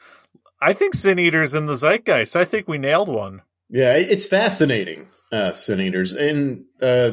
I 0.61 0.73
think 0.73 0.95
Sin 0.95 1.21
Eater's 1.21 1.55
in 1.55 1.67
the 1.67 1.75
zeitgeist. 1.77 2.35
I 2.35 2.45
think 2.45 2.67
we 2.67 2.79
nailed 2.79 3.09
one. 3.09 3.43
Yeah, 3.69 3.95
it's 3.95 4.27
fascinating, 4.27 5.09
uh, 5.31 5.53
Sin 5.53 5.81
Eaters, 5.81 6.13
and 6.13 6.65
uh, 6.83 7.11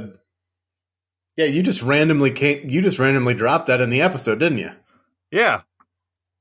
yeah, 1.36 1.46
you 1.46 1.62
just 1.62 1.82
randomly 1.82 2.32
came, 2.32 2.70
you 2.70 2.82
just 2.82 2.98
randomly 2.98 3.34
dropped 3.34 3.68
that 3.68 3.82
in 3.82 3.90
the 3.90 4.02
episode, 4.02 4.40
didn't 4.40 4.60
you? 4.60 4.72
Yeah. 5.32 5.62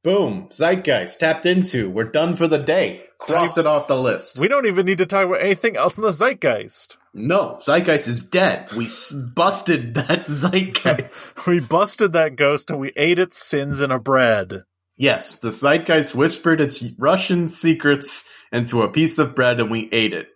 Boom, 0.05 0.49
Zeitgeist 0.53 1.19
tapped 1.19 1.47
into. 1.47 1.89
We're 1.91 2.05
done 2.05 2.37
for 2.37 2.47
the 2.47 2.59
day. 2.59 3.05
Cross 3.19 3.57
it 3.59 3.67
off 3.67 3.87
the 3.87 3.99
list. 3.99 4.39
We 4.39 4.49
don't 4.49 4.67
even 4.67 4.85
need 4.85 4.99
to 4.99 5.07
talk 5.07 5.25
about 5.27 5.41
anything 5.41 5.77
else 5.79 5.97
in 5.97 6.03
the 6.03 6.11
zeitgeist. 6.13 6.99
no, 7.15 7.57
Zeitgeist 7.61 8.07
is 8.07 8.23
dead. 8.23 8.71
We 8.77 8.85
s- 8.85 9.13
busted 9.13 9.95
that 9.95 10.27
Zeitgeist. 10.29 11.47
We 11.47 11.59
busted 11.61 12.13
that 12.13 12.37
ghost 12.37 12.71
and 12.71 12.79
we 12.79 12.93
ate 12.97 13.19
its 13.19 13.43
sins 13.43 13.81
in 13.81 13.91
a 13.91 13.99
bread. 13.99 14.65
yes, 14.99 15.37
the 15.39 15.49
Zeitgeist 15.49 16.15
whispered 16.15 16.61
its 16.61 16.85
Russian 16.99 17.49
secrets 17.49 18.29
into 18.53 18.83
a 18.83 18.89
piece 18.93 19.19
of 19.19 19.35
bread, 19.35 19.59
and 19.59 19.71
we 19.71 19.89
ate 19.91 20.13
it. 20.13 20.29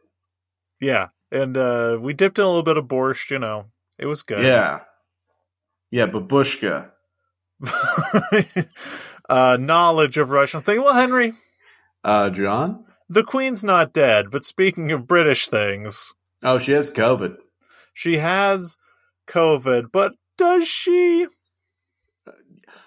Yeah. 0.80 1.08
And 1.30 1.56
uh, 1.58 1.98
we 2.00 2.14
dipped 2.14 2.38
in 2.38 2.44
a 2.44 2.48
little 2.48 2.62
bit 2.62 2.78
of 2.78 2.86
borscht, 2.86 3.30
you 3.30 3.38
know. 3.38 3.66
It 3.98 4.06
was 4.06 4.22
good. 4.22 4.38
Yeah, 4.40 4.78
yeah, 5.90 6.06
babushka. 6.06 6.90
uh, 9.28 9.56
knowledge 9.60 10.18
of 10.18 10.30
Russian 10.30 10.60
thing. 10.60 10.82
Well, 10.82 10.94
Henry, 10.94 11.34
Uh, 12.04 12.30
John. 12.30 12.84
the 13.08 13.22
Queen's 13.24 13.64
not 13.64 13.92
dead, 13.92 14.30
but 14.30 14.44
speaking 14.44 14.90
of 14.92 15.06
British 15.06 15.48
things, 15.48 16.14
Oh, 16.42 16.58
she 16.58 16.72
has 16.72 16.90
COVID. 16.90 17.36
she 17.92 18.18
has 18.18 18.76
COVID, 19.28 19.90
but 19.92 20.12
does 20.36 20.66
she? 20.68 21.26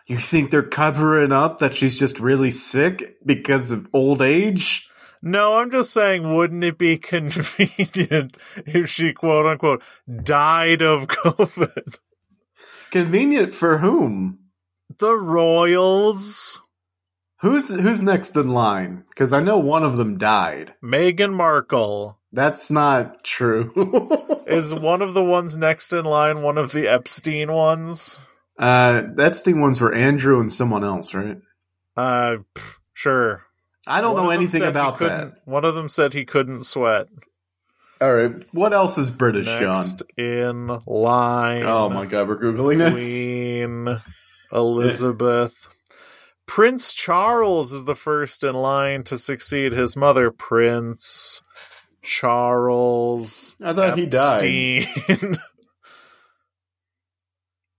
You 0.07 0.17
think 0.17 0.51
they're 0.51 0.63
covering 0.63 1.31
up 1.31 1.59
that 1.59 1.73
she's 1.73 1.97
just 1.99 2.19
really 2.19 2.51
sick 2.51 3.17
because 3.25 3.71
of 3.71 3.87
old 3.93 4.21
age? 4.21 4.87
No, 5.21 5.57
I'm 5.57 5.69
just 5.69 5.91
saying, 5.93 6.33
wouldn't 6.35 6.63
it 6.63 6.77
be 6.77 6.97
convenient 7.13 8.37
if 8.65 8.89
she 8.89 9.13
quote 9.13 9.45
unquote 9.45 9.83
died 10.23 10.81
of 10.81 11.07
COVID? 11.07 11.97
Convenient 12.89 13.53
for 13.53 13.77
whom? 13.77 14.39
The 15.01 15.15
royals, 15.15 16.61
Who's 17.39 17.73
who's 17.73 18.03
next 18.03 18.37
in 18.37 18.51
line? 18.51 19.03
Because 19.09 19.33
I 19.33 19.39
know 19.41 19.57
one 19.57 19.81
of 19.81 19.97
them 19.97 20.19
died. 20.19 20.75
Meghan 20.83 21.33
Markle. 21.33 22.19
That's 22.31 22.69
not 22.69 23.23
true. 23.23 23.73
Is 24.45 24.75
one 24.75 25.01
of 25.01 25.15
the 25.15 25.23
ones 25.23 25.57
next 25.57 25.91
in 25.91 26.05
line 26.05 26.43
one 26.43 26.59
of 26.59 26.71
the 26.71 26.87
Epstein 26.87 27.51
ones? 27.51 28.19
uh, 28.59 29.01
the 29.15 29.23
Epstein 29.25 29.59
ones 29.59 29.81
were 29.81 29.91
Andrew 29.91 30.39
and 30.39 30.53
someone 30.53 30.83
else, 30.83 31.15
right? 31.15 31.37
Uh, 31.97 32.35
pff, 32.53 32.75
sure. 32.93 33.41
I 33.87 34.01
don't 34.01 34.13
One 34.13 34.25
know 34.25 34.29
anything 34.29 34.61
about 34.61 34.99
that. 34.99 35.31
One 35.45 35.65
of 35.65 35.73
them 35.73 35.89
said 35.89 36.13
he 36.13 36.25
couldn't 36.25 36.65
sweat. 36.65 37.07
All 37.99 38.13
right, 38.13 38.33
what 38.53 38.71
else 38.71 38.99
is 38.99 39.09
British, 39.09 39.47
Next 39.47 40.03
in 40.15 40.67
line. 40.85 41.63
Oh 41.63 41.89
my 41.89 42.05
god, 42.05 42.27
we're 42.27 42.37
googling 42.39 42.85
it. 42.87 42.91
Queen 42.91 43.99
Elizabeth. 44.53 45.67
Prince 46.45 46.93
Charles 46.93 47.71
is 47.71 47.85
the 47.85 47.95
first 47.95 48.43
in 48.43 48.55
line 48.55 49.03
to 49.05 49.17
succeed 49.17 49.71
his 49.71 49.95
mother, 49.95 50.31
Prince 50.31 51.41
Charles. 52.01 53.55
I 53.63 53.73
thought 53.73 53.97
he 53.97 54.05
died. 54.05 54.87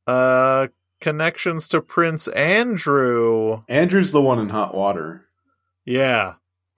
Uh, 0.07 0.67
connections 1.01 1.69
to 1.69 1.81
Prince 1.81 2.27
Andrew. 2.29 3.63
Andrew's 3.69 4.13
the 4.13 4.21
one 4.21 4.39
in 4.41 4.49
hot 4.49 4.75
water. 4.75 5.27
Yeah. 5.85 6.35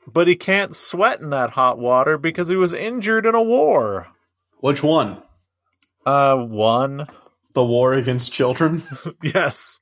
But 0.06 0.28
he 0.28 0.36
can't 0.36 0.74
sweat 0.74 1.20
in 1.20 1.30
that 1.30 1.50
hot 1.50 1.78
water 1.78 2.18
because 2.18 2.48
he 2.48 2.56
was 2.56 2.74
injured 2.74 3.24
in 3.24 3.34
a 3.34 3.42
war. 3.42 4.08
Which 4.58 4.82
one? 4.82 5.22
Uh, 6.04 6.36
one. 6.36 7.08
The 7.54 7.64
war 7.64 7.94
against 7.94 8.32
children? 8.32 8.82
yes. 9.22 9.80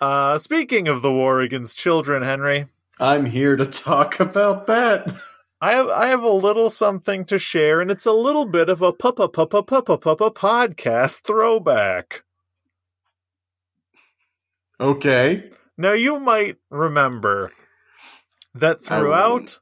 Uh, 0.00 0.38
speaking 0.38 0.88
of 0.88 1.02
the 1.02 1.12
war 1.12 1.40
against 1.40 1.76
children, 1.76 2.22
Henry, 2.22 2.66
I'm 2.98 3.26
here 3.26 3.56
to 3.56 3.66
talk 3.66 4.20
about 4.20 4.66
that. 4.68 5.14
I 5.60 5.72
have 5.72 5.88
I 5.88 6.06
have 6.06 6.22
a 6.22 6.30
little 6.30 6.70
something 6.70 7.26
to 7.26 7.38
share, 7.38 7.80
and 7.80 7.90
it's 7.90 8.06
a 8.06 8.12
little 8.12 8.46
bit 8.46 8.68
of 8.68 8.80
a 8.80 8.92
papa 8.92 9.28
papa 9.28 9.62
papa 9.62 9.98
papa 9.98 10.30
podcast 10.30 11.22
throwback. 11.22 12.24
Okay. 14.80 15.50
Now 15.76 15.92
you 15.92 16.18
might 16.18 16.56
remember 16.70 17.52
that 18.54 18.82
throughout 18.82 19.58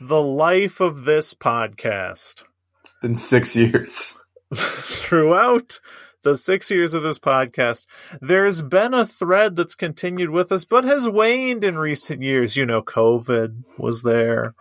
the 0.00 0.22
life 0.22 0.80
of 0.80 1.04
this 1.04 1.34
podcast, 1.34 2.44
It's 2.80 2.94
been 3.02 3.14
six 3.14 3.54
years. 3.56 4.16
throughout 4.54 5.80
the 6.26 6.36
six 6.36 6.72
years 6.72 6.92
of 6.92 7.04
this 7.04 7.20
podcast, 7.20 7.86
there's 8.20 8.60
been 8.60 8.92
a 8.92 9.06
thread 9.06 9.54
that's 9.54 9.76
continued 9.76 10.30
with 10.30 10.50
us, 10.50 10.64
but 10.64 10.82
has 10.82 11.08
waned 11.08 11.62
in 11.62 11.78
recent 11.78 12.20
years. 12.20 12.56
You 12.56 12.66
know, 12.66 12.82
COVID 12.82 13.62
was 13.78 14.02
there. 14.02 14.54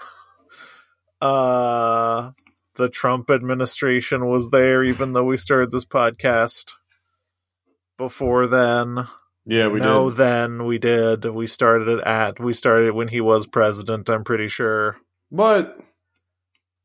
Uh, 1.20 2.32
the 2.76 2.88
Trump 2.88 3.32
administration 3.32 4.28
was 4.28 4.52
there, 4.52 4.84
even 4.84 5.14
though 5.14 5.24
we 5.24 5.38
started 5.38 5.72
this 5.72 5.86
podcast 5.86 6.74
before 7.98 8.46
then. 8.46 9.08
Yeah, 9.46 9.68
we 9.68 9.80
no, 9.80 10.10
did. 10.10 10.18
then 10.18 10.66
we 10.66 10.78
did. 10.78 11.26
We 11.26 11.48
started 11.48 11.88
it 11.88 12.04
at, 12.04 12.40
we 12.40 12.54
started 12.54 12.90
it 12.90 12.96
when 12.96 13.08
he 13.08 13.22
was 13.22 13.48
president, 13.48 14.10
I'm 14.10 14.24
pretty 14.24 14.50
sure. 14.50 14.98
But 15.32 15.80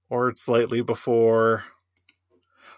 Or 0.08 0.34
slightly 0.34 0.80
before. 0.80 1.64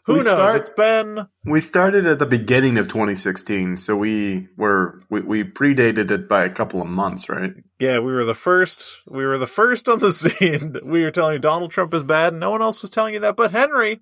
Who 0.07 0.15
We 0.15 0.19
knows? 0.19 0.27
start- 0.29 0.57
It's 0.57 0.69
been 0.69 1.29
we 1.45 1.61
started 1.61 2.07
at 2.07 2.19
the 2.19 2.27
beginning 2.27 2.77
of 2.77 2.89
2016, 2.89 3.77
so 3.77 3.97
we 3.97 4.49
were 4.57 5.01
we, 5.09 5.21
we 5.21 5.45
predated 5.45 6.11
it 6.11 6.29
by 6.29 6.43
a 6.45 6.51
couple 6.51 6.83
of 6.83 6.89
months, 6.89 7.29
right? 7.29 7.53
Yeah, 7.79 8.01
we 8.01 8.13
were 8.13 8.25
the 8.25 8.35
first. 8.35 8.99
We 9.09 9.25
were 9.25 9.39
the 9.39 9.47
first 9.47 9.89
on 9.89 10.01
the 10.01 10.13
scene. 10.13 10.75
We 10.85 11.03
were 11.05 11.13
telling 11.13 11.35
you 11.35 11.39
Donald 11.39 11.71
Trump 11.71 11.95
is 11.95 12.03
bad, 12.03 12.33
and 12.33 12.41
no 12.41 12.51
one 12.51 12.63
else 12.63 12.83
was 12.83 12.91
telling 12.91 13.15
you 13.15 13.21
that. 13.21 13.37
But 13.37 13.53
Henry, 13.53 14.01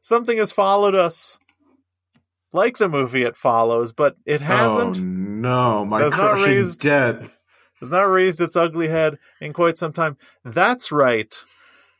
something 0.00 0.36
has 0.38 0.52
followed 0.52 0.94
us, 0.94 1.38
like 2.52 2.76
the 2.78 2.88
movie 2.88 3.22
It 3.22 3.36
Follows, 3.36 3.92
but 3.92 4.16
it 4.26 4.42
hasn't. 4.42 4.98
Oh 4.98 5.00
no, 5.00 5.84
my 5.86 6.08
crushing 6.10 6.56
raise- 6.56 6.76
debt. 6.76 7.30
Has 7.80 7.90
not 7.90 8.02
raised 8.02 8.40
its 8.40 8.56
ugly 8.56 8.88
head 8.88 9.18
in 9.40 9.52
quite 9.52 9.76
some 9.76 9.92
time. 9.92 10.16
That's 10.44 10.90
right. 10.92 11.34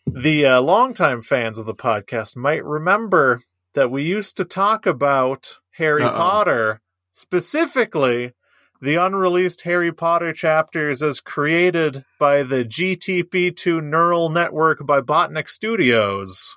The 0.06 0.46
uh, 0.46 0.60
longtime 0.60 1.22
fans 1.22 1.58
of 1.58 1.66
the 1.66 1.74
podcast 1.74 2.36
might 2.36 2.64
remember 2.64 3.40
that 3.74 3.90
we 3.90 4.04
used 4.04 4.36
to 4.36 4.44
talk 4.44 4.86
about 4.86 5.58
Harry 5.72 6.02
Uh-oh. 6.02 6.14
Potter, 6.14 6.80
specifically 7.10 8.32
the 8.80 8.96
unreleased 8.96 9.62
Harry 9.62 9.92
Potter 9.92 10.32
chapters 10.32 11.02
as 11.02 11.20
created 11.20 12.04
by 12.18 12.42
the 12.42 12.64
GTP2 12.64 13.82
neural 13.82 14.28
network 14.28 14.86
by 14.86 15.00
Botnik 15.00 15.48
Studios. 15.48 16.56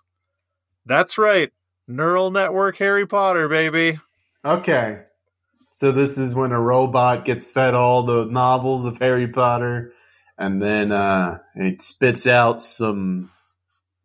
That's 0.85 1.17
right. 1.17 1.51
Neural 1.87 2.31
network 2.31 2.77
Harry 2.77 3.07
Potter, 3.07 3.47
baby. 3.47 3.99
Okay. 4.43 5.03
So 5.71 5.91
this 5.91 6.17
is 6.17 6.35
when 6.35 6.51
a 6.51 6.59
robot 6.59 7.23
gets 7.23 7.49
fed 7.49 7.73
all 7.73 8.03
the 8.03 8.25
novels 8.25 8.83
of 8.85 8.97
Harry 8.97 9.27
Potter 9.27 9.93
and 10.37 10.61
then 10.61 10.91
uh 10.91 11.39
it 11.55 11.81
spits 11.81 12.27
out 12.27 12.61
some 12.61 13.29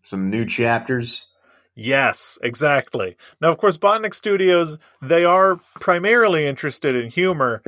some 0.03 0.31
new 0.31 0.45
chapters. 0.45 1.29
Yes, 1.75 2.39
exactly. 2.43 3.17
Now, 3.41 3.51
of 3.51 3.59
course, 3.59 3.79
Botnik 3.79 4.15
Studios, 4.15 4.79
they 5.01 5.25
are 5.25 5.57
primarily 5.75 6.47
interested 6.47 6.95
in 6.95 7.11
humor. 7.11 7.63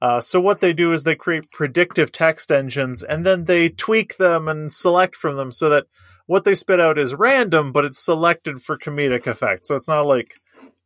Uh, 0.00 0.20
so 0.20 0.40
what 0.40 0.60
they 0.60 0.72
do 0.72 0.94
is 0.94 1.02
they 1.02 1.14
create 1.14 1.50
predictive 1.50 2.10
text 2.10 2.50
engines 2.50 3.02
and 3.02 3.26
then 3.26 3.44
they 3.44 3.68
tweak 3.68 4.16
them 4.16 4.48
and 4.48 4.72
select 4.72 5.14
from 5.14 5.36
them 5.36 5.52
so 5.52 5.68
that 5.68 5.84
what 6.26 6.44
they 6.44 6.54
spit 6.54 6.80
out 6.80 6.98
is 6.98 7.14
random, 7.14 7.70
but 7.70 7.84
it's 7.84 7.98
selected 7.98 8.62
for 8.62 8.78
comedic 8.78 9.26
effect. 9.26 9.66
So 9.66 9.76
it's 9.76 9.88
not 9.88 10.06
like 10.06 10.28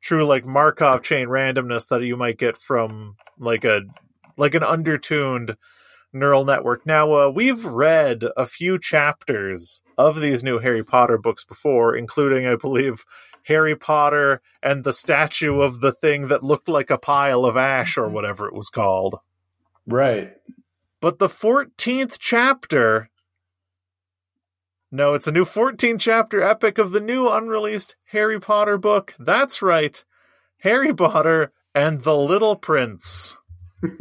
true 0.00 0.24
like 0.24 0.44
Markov 0.44 1.02
chain 1.02 1.28
randomness 1.28 1.88
that 1.88 2.02
you 2.02 2.16
might 2.16 2.38
get 2.38 2.56
from 2.56 3.16
like 3.38 3.64
a 3.64 3.82
like 4.36 4.54
an 4.54 4.62
undertuned 4.62 5.56
neural 6.14 6.44
network. 6.44 6.87
Now, 6.87 7.12
uh, 7.14 7.29
we've 7.29 7.64
read 7.64 8.24
a 8.37 8.46
few 8.46 8.79
chapters 8.79 9.81
of 9.98 10.20
these 10.20 10.42
new 10.42 10.59
Harry 10.59 10.85
Potter 10.85 11.18
books 11.18 11.44
before, 11.44 11.96
including, 11.96 12.46
I 12.46 12.57
believe, 12.57 13.05
Harry 13.44 13.77
Potter 13.77 14.40
and 14.62 14.85
the 14.85 14.92
statue 14.92 15.61
of 15.61 15.81
the 15.81 15.92
thing 15.92 16.29
that 16.29 16.42
looked 16.42 16.68
like 16.68 16.90
a 16.90 16.98
pile 16.98 17.44
of 17.44 17.57
ash 17.57 17.98
or 17.98 18.09
whatever 18.09 18.46
it 18.48 18.55
was 18.55 18.70
called. 18.70 19.16
Right. 19.87 20.33
But 21.00 21.18
the 21.18 21.29
14th 21.29 22.16
chapter. 22.18 23.11
No, 24.90 25.14
it's 25.14 25.27
a 25.27 25.33
new 25.33 25.44
14 25.44 25.98
chapter 25.98 26.40
epic 26.40 26.79
of 26.79 26.92
the 26.92 27.00
new 27.00 27.29
unreleased 27.29 27.96
Harry 28.07 28.40
Potter 28.40 28.79
book. 28.79 29.12
That's 29.18 29.61
right. 29.61 30.03
Harry 30.62 30.94
Potter 30.94 31.53
and 31.74 32.03
the 32.03 32.16
Little 32.16 32.57
Prince. 32.57 33.37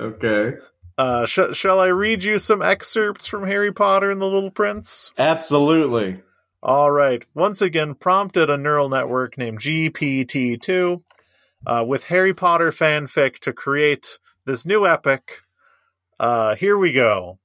okay. 0.00 0.54
Uh, 0.98 1.26
sh- 1.26 1.52
shall 1.52 1.78
I 1.78 1.88
read 1.88 2.24
you 2.24 2.38
some 2.38 2.62
excerpts 2.62 3.26
from 3.26 3.46
Harry 3.46 3.72
Potter 3.72 4.10
and 4.10 4.20
the 4.20 4.26
Little 4.26 4.50
Prince? 4.50 5.12
Absolutely. 5.18 6.22
All 6.62 6.90
right. 6.90 7.24
Once 7.34 7.60
again, 7.60 7.94
prompted 7.94 8.48
a 8.48 8.56
neural 8.56 8.88
network 8.88 9.36
named 9.36 9.60
GPT-2 9.60 11.02
uh, 11.66 11.84
with 11.86 12.04
Harry 12.04 12.34
Potter 12.34 12.70
fanfic 12.70 13.38
to 13.40 13.52
create 13.52 14.18
this 14.46 14.64
new 14.64 14.86
epic. 14.86 15.42
Uh, 16.18 16.54
here 16.54 16.78
we 16.78 16.92
go. 16.92 17.38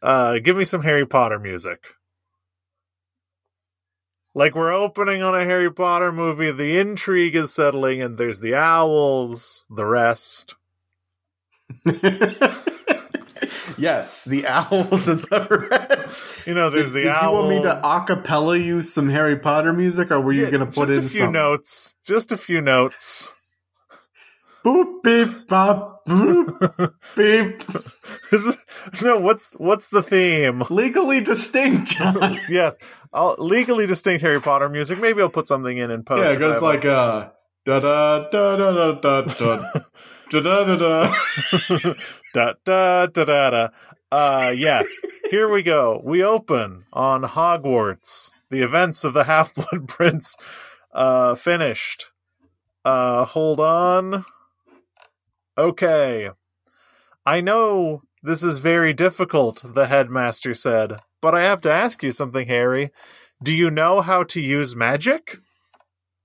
Uh, 0.00 0.38
give 0.38 0.56
me 0.56 0.64
some 0.64 0.82
Harry 0.82 1.06
Potter 1.06 1.38
music. 1.38 1.94
Like 4.34 4.54
we're 4.54 4.72
opening 4.72 5.22
on 5.22 5.34
a 5.34 5.44
Harry 5.44 5.72
Potter 5.72 6.12
movie, 6.12 6.52
the 6.52 6.78
intrigue 6.78 7.34
is 7.34 7.52
settling, 7.52 8.00
and 8.00 8.16
there's 8.16 8.38
the 8.38 8.54
owls, 8.54 9.66
the 9.68 9.84
rest. 9.84 10.54
yes, 13.78 14.24
the 14.24 14.46
owls 14.46 15.08
and 15.08 15.20
the 15.20 15.68
rest. 15.70 16.46
You 16.46 16.54
know, 16.54 16.70
there's 16.70 16.92
the 16.92 17.00
did 17.00 17.08
owls. 17.08 17.18
Did 17.18 17.24
you 17.26 17.32
want 17.32 17.48
me 17.48 17.62
to 17.62 17.80
acapella 17.82 18.62
you 18.62 18.82
some 18.82 19.08
Harry 19.08 19.36
Potter 19.38 19.72
music, 19.72 20.10
or 20.10 20.20
were 20.20 20.32
you 20.32 20.44
Yeah, 20.44 20.50
going 20.50 20.66
to 20.66 20.72
put 20.72 20.90
in 20.90 20.98
a 20.98 21.00
few 21.02 21.08
some 21.08 21.32
notes? 21.32 21.96
Just 22.04 22.32
a 22.32 22.36
few 22.36 22.60
notes. 22.60 23.30
boop 24.64 25.02
beep 25.02 25.46
bop 25.48 26.04
boop 26.06 26.92
beep? 27.16 27.62
Is 28.32 28.56
no, 29.02 29.16
what's 29.18 29.52
what's 29.54 29.88
the 29.88 30.02
theme? 30.02 30.62
Legally 30.68 31.20
distinct, 31.20 31.88
John. 31.88 32.38
yes, 32.48 32.76
I'll, 33.12 33.36
legally 33.38 33.86
distinct 33.86 34.22
Harry 34.22 34.40
Potter 34.40 34.68
music. 34.68 35.00
Maybe 35.00 35.22
I'll 35.22 35.30
put 35.30 35.46
something 35.46 35.76
in 35.78 35.90
in 35.90 36.02
post. 36.02 36.24
yeah, 36.24 36.32
it 36.32 36.38
goes 36.38 36.54
have 36.54 36.62
like 36.62 36.84
uh 36.84 37.28
da 37.64 37.80
da 37.80 38.28
da 38.30 38.56
da 38.56 38.92
da 38.92 39.20
da 39.22 39.80
da 40.30 40.40
da 40.40 40.64
da 40.64 40.76
da 42.34 42.54
da. 42.64 43.06
da 43.06 43.06
da 43.06 43.50
da. 43.50 43.68
Uh, 44.10 44.54
yes. 44.56 44.88
Here 45.30 45.50
we 45.50 45.62
go. 45.62 46.00
We 46.04 46.22
open 46.22 46.84
on 46.92 47.22
Hogwarts. 47.22 48.30
The 48.50 48.62
events 48.62 49.04
of 49.04 49.12
the 49.12 49.24
Half 49.24 49.54
Blood 49.54 49.88
Prince 49.88 50.36
uh, 50.94 51.34
finished. 51.34 52.06
Uh, 52.84 53.24
hold 53.24 53.60
on. 53.60 54.24
Okay. 55.56 56.30
I 57.26 57.40
know 57.40 58.02
this 58.22 58.42
is 58.42 58.58
very 58.58 58.94
difficult, 58.94 59.62
the 59.74 59.86
headmaster 59.86 60.54
said, 60.54 61.00
but 61.20 61.34
I 61.34 61.42
have 61.42 61.60
to 61.62 61.72
ask 61.72 62.02
you 62.02 62.10
something, 62.10 62.48
Harry. 62.48 62.90
Do 63.42 63.54
you 63.54 63.70
know 63.70 64.00
how 64.00 64.22
to 64.24 64.40
use 64.40 64.74
magic? 64.74 65.36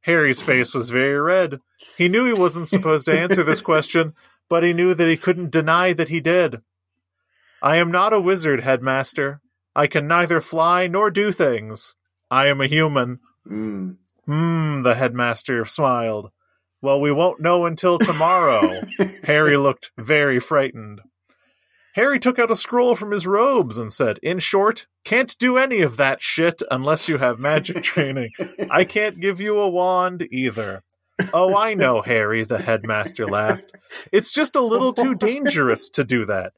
Harry's 0.03 0.41
face 0.41 0.73
was 0.73 0.89
very 0.89 1.19
red. 1.19 1.59
He 1.97 2.07
knew 2.07 2.25
he 2.25 2.33
wasn't 2.33 2.67
supposed 2.67 3.05
to 3.05 3.17
answer 3.17 3.43
this 3.43 3.61
question, 3.61 4.13
but 4.49 4.63
he 4.63 4.73
knew 4.73 4.93
that 4.93 5.07
he 5.07 5.17
couldn't 5.17 5.51
deny 5.51 5.93
that 5.93 6.09
he 6.09 6.19
did. 6.19 6.61
I 7.61 7.77
am 7.77 7.91
not 7.91 8.13
a 8.13 8.19
wizard, 8.19 8.61
headmaster. 8.61 9.41
I 9.75 9.87
can 9.87 10.07
neither 10.07 10.41
fly 10.41 10.87
nor 10.87 11.09
do 11.09 11.31
things. 11.31 11.95
I 12.29 12.47
am 12.47 12.59
a 12.59 12.67
human. 12.67 13.19
Mm. 13.49 13.95
Hmm, 14.25 14.83
the 14.83 14.95
headmaster 14.95 15.65
smiled. 15.65 16.31
Well, 16.81 16.99
we 16.99 17.11
won't 17.11 17.41
know 17.41 17.65
until 17.65 17.97
tomorrow. 17.97 18.81
Harry 19.23 19.55
looked 19.55 19.91
very 19.97 20.39
frightened. 20.39 21.01
Harry 21.93 22.19
took 22.19 22.39
out 22.39 22.51
a 22.51 22.55
scroll 22.55 22.95
from 22.95 23.11
his 23.11 23.27
robes 23.27 23.77
and 23.77 23.93
said, 23.93 24.19
In 24.23 24.39
short, 24.39 24.87
can't 25.03 25.37
do 25.37 25.57
any 25.57 25.81
of 25.81 25.97
that 25.97 26.21
shit 26.21 26.61
unless 26.71 27.07
you 27.07 27.17
have 27.17 27.39
magic 27.39 27.83
training. 27.83 28.31
I 28.69 28.83
can't 28.83 29.19
give 29.19 29.39
you 29.39 29.59
a 29.59 29.69
wand 29.69 30.27
either. 30.31 30.83
Oh, 31.33 31.55
I 31.55 31.75
know, 31.75 32.01
Harry, 32.01 32.43
the 32.43 32.57
headmaster 32.57 33.27
laughed. 33.27 33.71
It's 34.11 34.31
just 34.31 34.55
a 34.55 34.61
little 34.61 34.93
too 34.93 35.13
dangerous 35.19 35.89
to 35.91 36.03
do 36.03 36.25
that. 36.25 36.53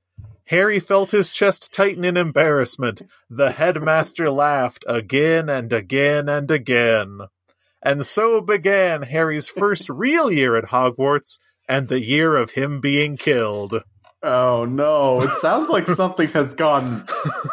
Harry 0.47 0.79
felt 0.79 1.11
his 1.11 1.29
chest 1.29 1.73
tighten 1.73 2.05
in 2.05 2.15
embarrassment. 2.15 3.01
The 3.29 3.51
headmaster 3.51 4.29
laughed 4.29 4.85
again 4.87 5.49
and 5.49 5.73
again 5.73 6.29
and 6.29 6.49
again. 6.49 7.21
And 7.81 8.05
so 8.05 8.41
began 8.41 9.01
Harry's 9.03 9.49
first 9.49 9.89
real 9.89 10.31
year 10.31 10.55
at 10.55 10.65
Hogwarts 10.65 11.39
and 11.67 11.87
the 11.87 11.99
year 11.99 12.35
of 12.35 12.51
him 12.51 12.79
being 12.79 13.17
killed. 13.17 13.83
Oh 14.27 14.65
no! 14.65 15.21
It 15.21 15.35
sounds 15.35 15.69
like 15.69 15.85
something 15.87 16.29
has 16.29 16.55
gone 16.55 17.05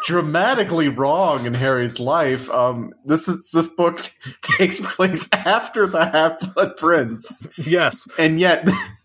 dramatically 0.07 0.89
wrong 0.89 1.45
in 1.45 1.53
Harry's 1.53 2.01
life. 2.01 2.49
Um, 2.49 2.95
this 3.05 3.29
is 3.29 3.51
this 3.53 3.69
book 3.69 4.01
takes 4.41 4.81
place 4.81 5.29
after 5.33 5.87
the 5.87 6.07
Half 6.07 6.55
Blood 6.55 6.79
Prince. 6.79 7.47
Yes, 7.59 8.09
and 8.19 8.41
yet, 8.41 8.67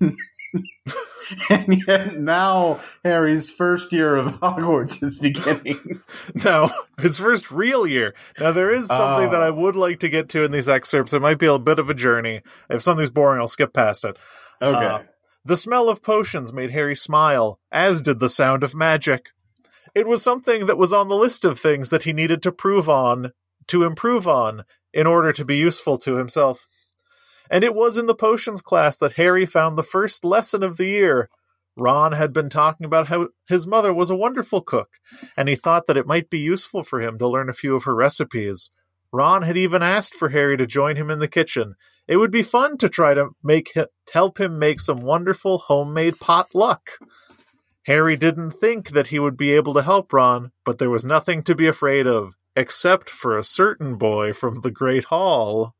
and 1.50 1.78
yet 1.86 2.16
now 2.16 2.80
Harry's 3.04 3.52
first 3.52 3.92
year 3.92 4.16
of 4.16 4.28
Hogwarts 4.40 5.04
is 5.04 5.20
beginning. 5.20 6.02
Now 6.46 6.70
his 7.02 7.18
first 7.18 7.52
real 7.52 7.86
year. 7.86 8.14
Now 8.40 8.54
there 8.54 8.74
is 8.74 8.88
something 8.88 9.30
that 9.32 9.44
I 9.44 9.50
would 9.50 9.76
like 9.76 10.00
to 10.00 10.10
get 10.10 10.30
to 10.30 10.46
in 10.46 10.52
these 10.52 10.70
excerpts. 10.70 11.12
It 11.12 11.22
might 11.22 11.38
be 11.38 11.48
a 11.48 11.60
bit 11.60 11.80
of 11.80 11.90
a 11.90 11.94
journey. 11.94 12.44
If 12.70 12.82
something's 12.82 13.10
boring, 13.10 13.42
I'll 13.42 13.50
skip 13.50 13.74
past 13.74 14.06
it. 14.06 14.16
Okay. 14.62 14.86
Uh, 14.86 15.04
the 15.48 15.58
smell 15.58 15.88
of 15.88 16.04
potions 16.04 16.52
made 16.52 16.72
Harry 16.72 16.96
smile, 16.96 17.60
as 17.72 18.02
did 18.02 18.20
the 18.20 18.28
sound 18.28 18.64
of 18.64 18.76
magic. 18.76 19.30
It 19.96 20.06
was 20.06 20.22
something 20.22 20.66
that 20.66 20.78
was 20.78 20.92
on 20.92 21.08
the 21.08 21.16
list 21.16 21.46
of 21.46 21.58
things 21.58 21.90
that 21.90 22.04
he 22.04 22.12
needed 22.12 22.44
to 22.44 22.52
prove 22.52 22.90
on, 22.90 23.32
to 23.68 23.84
improve 23.84 24.28
on, 24.28 24.66
in 24.94 25.08
order 25.08 25.32
to 25.32 25.46
be 25.46 25.56
useful 25.56 25.98
to 26.00 26.16
himself. 26.16 26.68
And 27.50 27.64
it 27.64 27.74
was 27.74 27.98
in 27.98 28.08
the 28.08 28.14
potions 28.14 28.62
class 28.62 28.98
that 28.98 29.14
Harry 29.14 29.46
found 29.46 29.78
the 29.78 29.84
first 29.84 30.26
lesson 30.26 30.64
of 30.64 30.76
the 30.76 30.88
year. 30.88 31.30
Ron 31.78 32.12
had 32.12 32.34
been 32.34 32.50
talking 32.50 32.86
about 32.86 33.08
how 33.08 33.30
his 33.48 33.66
mother 33.66 33.94
was 33.94 34.10
a 34.10 34.16
wonderful 34.16 34.62
cook, 34.62 34.90
and 35.38 35.48
he 35.48 35.56
thought 35.56 35.88
that 35.88 35.98
it 35.98 36.08
might 36.08 36.30
be 36.30 36.40
useful 36.40 36.84
for 36.84 37.00
him 37.00 37.18
to 37.20 37.28
learn 37.28 37.50
a 37.50 37.54
few 37.54 37.74
of 37.74 37.86
her 37.86 37.96
recipes. 37.96 38.70
Ron 39.14 39.44
had 39.44 39.56
even 39.56 39.82
asked 39.82 40.14
for 40.14 40.30
Harry 40.30 40.58
to 40.58 40.68
join 40.68 40.98
him 40.98 41.10
in 41.10 41.20
the 41.20 41.28
kitchen, 41.30 41.76
it 42.08 42.18
would 42.18 42.32
be 42.32 42.42
fun 42.42 42.78
to 42.78 42.90
try 42.90 43.14
to 43.14 43.30
make 43.44 43.74
help 44.14 44.40
him 44.40 44.58
make 44.58 44.80
some 44.80 44.98
wonderful 44.98 45.58
homemade 45.58 46.20
potluck. 46.20 46.92
Harry 47.86 48.18
didn't 48.18 48.52
think 48.52 48.90
that 48.90 49.08
he 49.08 49.20
would 49.20 49.38
be 49.38 49.52
able 49.52 49.74
to 49.74 49.82
help 49.82 50.12
Ron, 50.12 50.52
but 50.66 50.78
there 50.78 50.90
was 50.90 51.06
nothing 51.06 51.42
to 51.44 51.56
be 51.56 51.68
afraid 51.68 52.06
of, 52.06 52.34
except 52.56 53.10
for 53.10 53.38
a 53.38 53.44
certain 53.44 53.96
boy 53.96 54.34
from 54.34 54.62
the 54.62 54.72
Great 54.72 55.06
Hall. 55.06 55.74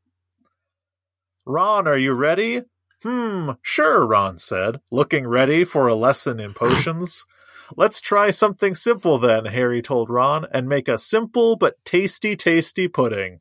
Ron, 1.44 1.86
are 1.86 1.98
you 1.98 2.12
ready? 2.12 2.62
Hmm, 3.02 3.52
sure, 3.62 4.06
Ron 4.06 4.38
said, 4.38 4.80
looking 4.90 5.26
ready 5.26 5.64
for 5.64 5.86
a 5.86 5.94
lesson 5.94 6.40
in 6.40 6.52
potions. 6.52 7.24
Let's 7.76 8.00
try 8.00 8.30
something 8.30 8.74
simple 8.74 9.18
then, 9.18 9.44
Harry 9.44 9.82
told 9.82 10.08
Ron, 10.08 10.46
and 10.52 10.68
make 10.68 10.88
a 10.88 10.98
simple 10.98 11.56
but 11.56 11.76
tasty, 11.84 12.34
tasty 12.34 12.88
pudding. 12.88 13.40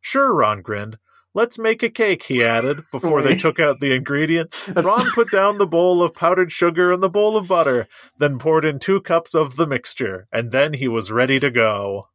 Sure, 0.00 0.32
Ron 0.34 0.62
grinned. 0.62 0.98
Let's 1.32 1.58
make 1.58 1.82
a 1.84 1.90
cake, 1.90 2.24
he 2.24 2.42
added, 2.42 2.78
before 2.90 3.22
they 3.22 3.36
took 3.36 3.60
out 3.60 3.78
the 3.78 3.94
ingredients. 3.94 4.68
Ron 4.68 5.06
put 5.14 5.30
down 5.32 5.58
the 5.58 5.66
bowl 5.66 6.02
of 6.02 6.14
powdered 6.14 6.50
sugar 6.50 6.90
and 6.90 7.02
the 7.02 7.08
bowl 7.08 7.36
of 7.36 7.46
butter, 7.46 7.86
then 8.18 8.38
poured 8.38 8.64
in 8.64 8.80
two 8.80 9.00
cups 9.00 9.32
of 9.34 9.54
the 9.54 9.66
mixture, 9.66 10.26
and 10.32 10.50
then 10.50 10.74
he 10.74 10.88
was 10.88 11.12
ready 11.12 11.38
to 11.38 11.50
go. 11.50 12.08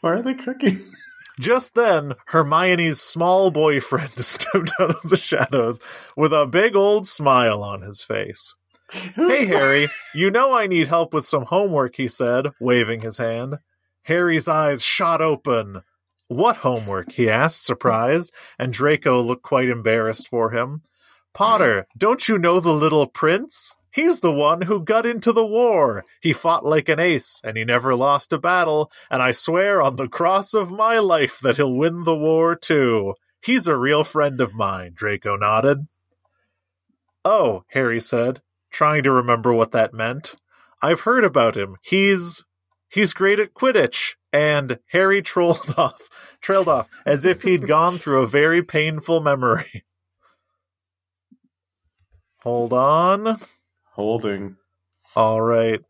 Why 0.00 0.12
are 0.12 0.22
they 0.22 0.34
cooking? 0.34 0.80
Just 1.38 1.74
then, 1.74 2.14
Hermione's 2.28 3.00
small 3.00 3.50
boyfriend 3.50 4.12
stepped 4.18 4.72
out 4.80 5.04
of 5.04 5.10
the 5.10 5.16
shadows 5.16 5.78
with 6.16 6.32
a 6.32 6.46
big 6.46 6.74
old 6.74 7.06
smile 7.06 7.62
on 7.62 7.82
his 7.82 8.02
face. 8.02 8.54
hey, 8.90 9.44
Harry, 9.44 9.88
you 10.14 10.30
know 10.30 10.54
I 10.54 10.66
need 10.66 10.88
help 10.88 11.12
with 11.12 11.26
some 11.26 11.44
homework, 11.44 11.96
he 11.96 12.08
said, 12.08 12.46
waving 12.58 13.02
his 13.02 13.18
hand. 13.18 13.58
Harry's 14.02 14.48
eyes 14.48 14.82
shot 14.82 15.20
open. 15.20 15.82
What 16.28 16.58
homework? 16.58 17.12
he 17.12 17.30
asked, 17.30 17.64
surprised, 17.64 18.34
and 18.58 18.72
Draco 18.72 19.22
looked 19.22 19.42
quite 19.42 19.70
embarrassed 19.70 20.28
for 20.28 20.50
him. 20.50 20.82
Potter, 21.32 21.86
don't 21.96 22.28
you 22.28 22.38
know 22.38 22.60
the 22.60 22.72
little 22.72 23.06
prince? 23.06 23.78
He's 23.90 24.20
the 24.20 24.32
one 24.32 24.62
who 24.62 24.84
got 24.84 25.06
into 25.06 25.32
the 25.32 25.44
war. 25.44 26.04
He 26.20 26.34
fought 26.34 26.66
like 26.66 26.90
an 26.90 27.00
ace, 27.00 27.40
and 27.42 27.56
he 27.56 27.64
never 27.64 27.94
lost 27.94 28.34
a 28.34 28.38
battle, 28.38 28.92
and 29.10 29.22
I 29.22 29.30
swear 29.30 29.80
on 29.80 29.96
the 29.96 30.08
cross 30.08 30.52
of 30.52 30.70
my 30.70 30.98
life 30.98 31.40
that 31.40 31.56
he'll 31.56 31.74
win 31.74 32.04
the 32.04 32.14
war 32.14 32.54
too. 32.54 33.14
He's 33.40 33.66
a 33.66 33.76
real 33.76 34.04
friend 34.04 34.40
of 34.40 34.54
mine, 34.54 34.92
Draco 34.94 35.36
nodded. 35.36 35.88
Oh, 37.24 37.64
Harry 37.68 38.00
said, 38.00 38.42
trying 38.70 39.02
to 39.04 39.12
remember 39.12 39.54
what 39.54 39.72
that 39.72 39.94
meant. 39.94 40.34
I've 40.82 41.00
heard 41.00 41.24
about 41.24 41.56
him. 41.56 41.76
He's 41.82 42.44
he's 42.88 43.14
great 43.14 43.40
at 43.40 43.54
Quidditch 43.54 44.16
and 44.38 44.78
Harry 44.92 45.20
trolled 45.20 45.74
off, 45.76 46.08
trailed 46.40 46.68
off 46.68 46.88
as 47.04 47.24
if 47.24 47.42
he'd 47.42 47.66
gone 47.66 47.98
through 47.98 48.22
a 48.22 48.26
very 48.26 48.62
painful 48.62 49.20
memory. 49.20 49.84
Hold 52.42 52.72
on. 52.72 53.38
Holding. 53.94 54.56
All 55.16 55.42
right. 55.42 55.80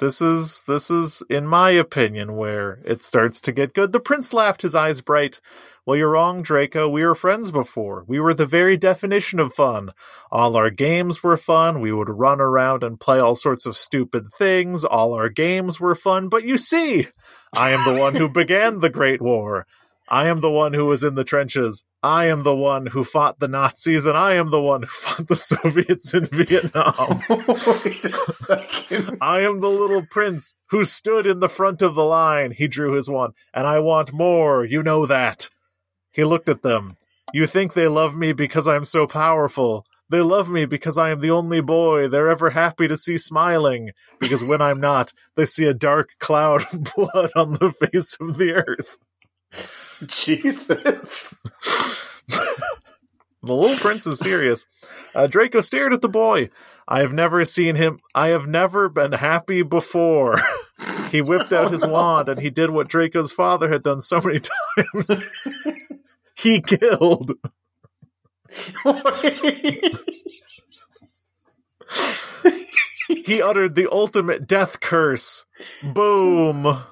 This 0.00 0.20
is 0.20 0.62
this 0.66 0.90
is 0.90 1.22
in 1.30 1.46
my 1.46 1.70
opinion 1.70 2.36
where 2.36 2.80
it 2.84 3.02
starts 3.02 3.40
to 3.42 3.52
get 3.52 3.74
good. 3.74 3.92
The 3.92 4.00
prince 4.00 4.32
laughed, 4.32 4.62
his 4.62 4.74
eyes 4.74 5.00
bright. 5.00 5.40
Well, 5.86 5.96
you're 5.96 6.10
wrong, 6.10 6.42
Draco. 6.42 6.88
We 6.88 7.04
were 7.04 7.14
friends 7.14 7.50
before. 7.50 8.04
We 8.08 8.18
were 8.18 8.34
the 8.34 8.46
very 8.46 8.76
definition 8.76 9.38
of 9.38 9.52
fun. 9.52 9.92
All 10.32 10.56
our 10.56 10.70
games 10.70 11.22
were 11.22 11.36
fun. 11.36 11.80
We 11.80 11.92
would 11.92 12.08
run 12.08 12.40
around 12.40 12.82
and 12.82 12.98
play 12.98 13.20
all 13.20 13.36
sorts 13.36 13.66
of 13.66 13.76
stupid 13.76 14.32
things. 14.36 14.84
All 14.84 15.12
our 15.12 15.28
games 15.28 15.78
were 15.78 15.94
fun. 15.94 16.28
But 16.28 16.44
you 16.44 16.56
see, 16.56 17.06
I 17.56 17.70
am 17.70 17.84
the 17.84 18.00
one 18.00 18.16
who 18.16 18.28
began 18.28 18.80
the 18.80 18.90
Great 18.90 19.22
War. 19.22 19.66
I 20.08 20.26
am 20.26 20.40
the 20.40 20.50
one 20.50 20.74
who 20.74 20.86
was 20.86 21.02
in 21.02 21.14
the 21.14 21.24
trenches. 21.24 21.84
I 22.02 22.26
am 22.26 22.42
the 22.42 22.54
one 22.54 22.86
who 22.86 23.04
fought 23.04 23.38
the 23.38 23.48
Nazis, 23.48 24.04
and 24.04 24.18
I 24.18 24.34
am 24.34 24.50
the 24.50 24.60
one 24.60 24.82
who 24.82 24.88
fought 24.90 25.28
the 25.28 25.36
Soviets 25.36 26.12
in 26.12 26.26
Vietnam. 26.26 27.22
I 29.20 29.40
am 29.40 29.60
the 29.60 29.68
little 29.68 30.04
prince 30.10 30.56
who 30.70 30.84
stood 30.84 31.26
in 31.26 31.40
the 31.40 31.48
front 31.48 31.80
of 31.80 31.94
the 31.94 32.04
line. 32.04 32.50
He 32.50 32.66
drew 32.66 32.94
his 32.94 33.08
one, 33.08 33.32
and 33.54 33.66
I 33.66 33.78
want 33.78 34.12
more. 34.12 34.64
You 34.64 34.82
know 34.82 35.06
that. 35.06 35.48
He 36.12 36.24
looked 36.24 36.48
at 36.48 36.62
them. 36.62 36.96
You 37.32 37.46
think 37.46 37.72
they 37.72 37.88
love 37.88 38.14
me 38.14 38.32
because 38.32 38.68
I'm 38.68 38.84
so 38.84 39.06
powerful. 39.06 39.86
They 40.10 40.20
love 40.20 40.50
me 40.50 40.66
because 40.66 40.98
I 40.98 41.10
am 41.10 41.20
the 41.20 41.30
only 41.30 41.60
boy 41.60 42.08
they're 42.08 42.28
ever 42.28 42.50
happy 42.50 42.88
to 42.88 42.96
see 42.96 43.16
smiling, 43.18 43.92
because 44.20 44.44
when 44.44 44.60
I'm 44.60 44.80
not, 44.80 45.12
they 45.34 45.46
see 45.46 45.64
a 45.64 45.74
dark 45.74 46.10
cloud 46.20 46.66
of 46.72 46.84
blood 46.96 47.30
on 47.34 47.52
the 47.54 47.72
face 47.72 48.16
of 48.20 48.36
the 48.36 48.52
earth. 48.52 48.98
Jesus. 50.06 51.34
The 53.44 53.54
little 53.54 53.76
prince 53.76 54.06
is 54.06 54.20
serious. 54.20 54.66
Uh, 55.14 55.26
Draco 55.26 55.60
stared 55.60 55.92
at 55.92 56.00
the 56.00 56.08
boy. 56.08 56.48
I 56.88 57.00
have 57.00 57.12
never 57.12 57.44
seen 57.44 57.74
him. 57.74 57.98
I 58.14 58.28
have 58.28 58.46
never 58.46 58.88
been 58.88 59.12
happy 59.12 59.60
before. 59.60 60.36
he 61.10 61.20
whipped 61.20 61.52
out 61.52 61.70
his 61.70 61.86
wand 61.86 62.30
and 62.30 62.40
he 62.40 62.48
did 62.48 62.70
what 62.70 62.88
Draco's 62.88 63.32
father 63.32 63.68
had 63.68 63.82
done 63.82 64.00
so 64.00 64.18
many 64.18 64.40
times. 64.76 65.22
he 66.34 66.62
killed. 66.62 67.32
he 73.24 73.42
uttered 73.42 73.74
the 73.74 73.88
ultimate 73.90 74.46
death 74.46 74.80
curse. 74.80 75.44
Boom. 75.82 76.84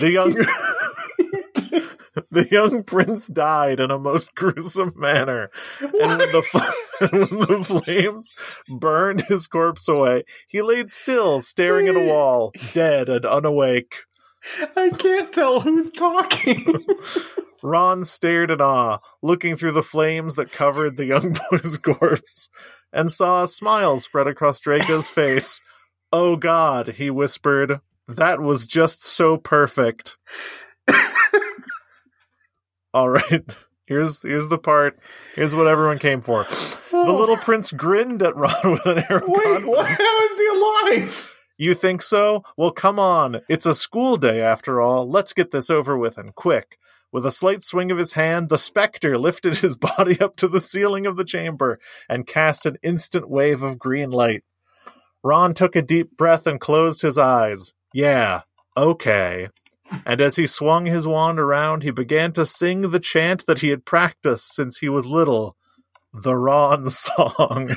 The 0.00 0.10
young 0.10 0.34
the 2.30 2.48
young 2.50 2.82
prince 2.82 3.26
died 3.26 3.80
in 3.80 3.90
a 3.90 3.98
most 3.98 4.34
gruesome 4.34 4.92
manner, 4.96 5.50
and 5.80 5.92
when, 5.92 6.18
the, 6.18 6.74
when 7.10 7.20
the 7.20 7.64
flames 7.64 8.32
burned 8.68 9.22
his 9.22 9.46
corpse 9.46 9.88
away, 9.88 10.24
he 10.48 10.62
laid 10.62 10.90
still, 10.90 11.40
staring 11.40 11.88
at 11.88 11.96
a 11.96 12.00
wall, 12.00 12.52
dead 12.72 13.08
and 13.08 13.24
unawake. 13.24 14.04
I 14.76 14.90
can't 14.90 15.32
tell 15.32 15.60
who's 15.60 15.90
talking. 15.90 16.64
Ron 17.62 18.04
stared 18.04 18.50
in 18.50 18.60
awe, 18.60 18.98
looking 19.22 19.56
through 19.56 19.72
the 19.72 19.82
flames 19.82 20.36
that 20.36 20.52
covered 20.52 20.96
the 20.96 21.06
young 21.06 21.36
boy's 21.50 21.78
corpse, 21.78 22.48
and 22.92 23.10
saw 23.10 23.42
a 23.42 23.48
smile 23.48 23.98
spread 24.00 24.26
across 24.26 24.60
Draco's 24.60 25.08
face. 25.08 25.62
Oh 26.12 26.36
God, 26.36 26.88
he 26.88 27.10
whispered, 27.10 27.80
that 28.08 28.40
was 28.40 28.66
just 28.66 29.04
so 29.04 29.36
perfect. 29.36 30.16
All 32.94 33.10
right. 33.10 33.44
Here's 33.86 34.22
here's 34.22 34.48
the 34.48 34.58
part. 34.58 34.98
Here's 35.34 35.54
what 35.54 35.66
everyone 35.66 35.98
came 35.98 36.20
for. 36.20 36.44
The 36.44 36.96
oh. 37.12 37.18
little 37.18 37.36
prince 37.36 37.70
grinned 37.72 38.22
at 38.22 38.34
Ron 38.34 38.72
with 38.72 38.86
an 38.86 38.98
air 38.98 39.18
of 39.18 39.28
Wait, 39.28 39.66
what? 39.66 39.86
How 39.86 40.24
is 40.24 40.38
he 40.38 40.46
alive? 40.46 41.35
You 41.58 41.74
think 41.74 42.02
so? 42.02 42.44
Well, 42.56 42.70
come 42.70 42.98
on. 42.98 43.40
It's 43.48 43.66
a 43.66 43.74
school 43.74 44.16
day 44.16 44.40
after 44.40 44.80
all. 44.80 45.08
Let's 45.08 45.32
get 45.32 45.50
this 45.50 45.70
over 45.70 45.96
with 45.96 46.18
and 46.18 46.34
quick. 46.34 46.78
With 47.12 47.24
a 47.24 47.30
slight 47.30 47.62
swing 47.62 47.90
of 47.90 47.98
his 47.98 48.12
hand, 48.12 48.48
the 48.48 48.58
specter 48.58 49.16
lifted 49.16 49.58
his 49.58 49.76
body 49.96 50.20
up 50.20 50.36
to 50.36 50.48
the 50.48 50.60
ceiling 50.60 51.06
of 51.06 51.16
the 51.16 51.24
chamber 51.24 51.78
and 52.08 52.26
cast 52.26 52.66
an 52.66 52.76
instant 52.82 53.30
wave 53.30 53.62
of 53.62 53.78
green 53.78 54.10
light. 54.10 54.44
Ron 55.22 55.54
took 55.54 55.74
a 55.74 55.82
deep 55.82 56.16
breath 56.16 56.46
and 56.46 56.60
closed 56.60 57.02
his 57.02 57.18
eyes. 57.18 57.74
Yeah, 57.92 58.42
okay. 58.76 59.48
And 60.04 60.20
as 60.20 60.36
he 60.36 60.46
swung 60.46 60.86
his 60.86 61.06
wand 61.06 61.38
around, 61.38 61.82
he 61.82 61.90
began 61.90 62.32
to 62.32 62.44
sing 62.44 62.90
the 62.90 63.00
chant 63.00 63.46
that 63.46 63.60
he 63.60 63.68
had 63.68 63.84
practiced 63.84 64.54
since 64.54 64.78
he 64.78 64.88
was 64.88 65.06
little 65.06 65.56
the 66.12 66.34
Ron 66.34 66.90
song. 66.90 67.76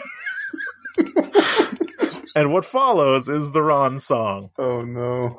and 2.35 2.51
what 2.51 2.65
follows 2.65 3.29
is 3.29 3.51
the 3.51 3.61
Ron 3.61 3.99
song. 3.99 4.51
Oh 4.57 4.81
no. 4.81 5.37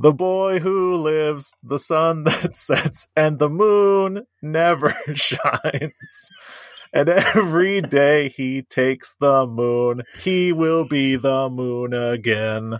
The 0.00 0.12
boy 0.12 0.60
who 0.60 0.94
lives, 0.96 1.54
the 1.62 1.78
sun 1.78 2.22
that 2.24 2.54
sets, 2.54 3.08
and 3.16 3.38
the 3.38 3.48
moon 3.48 4.26
never 4.40 4.94
shines. 5.14 6.30
And 6.92 7.08
every 7.08 7.82
day 7.82 8.28
he 8.28 8.62
takes 8.62 9.14
the 9.20 9.46
moon, 9.46 10.04
he 10.20 10.52
will 10.52 10.84
be 10.86 11.16
the 11.16 11.50
moon 11.50 11.92
again. 11.92 12.78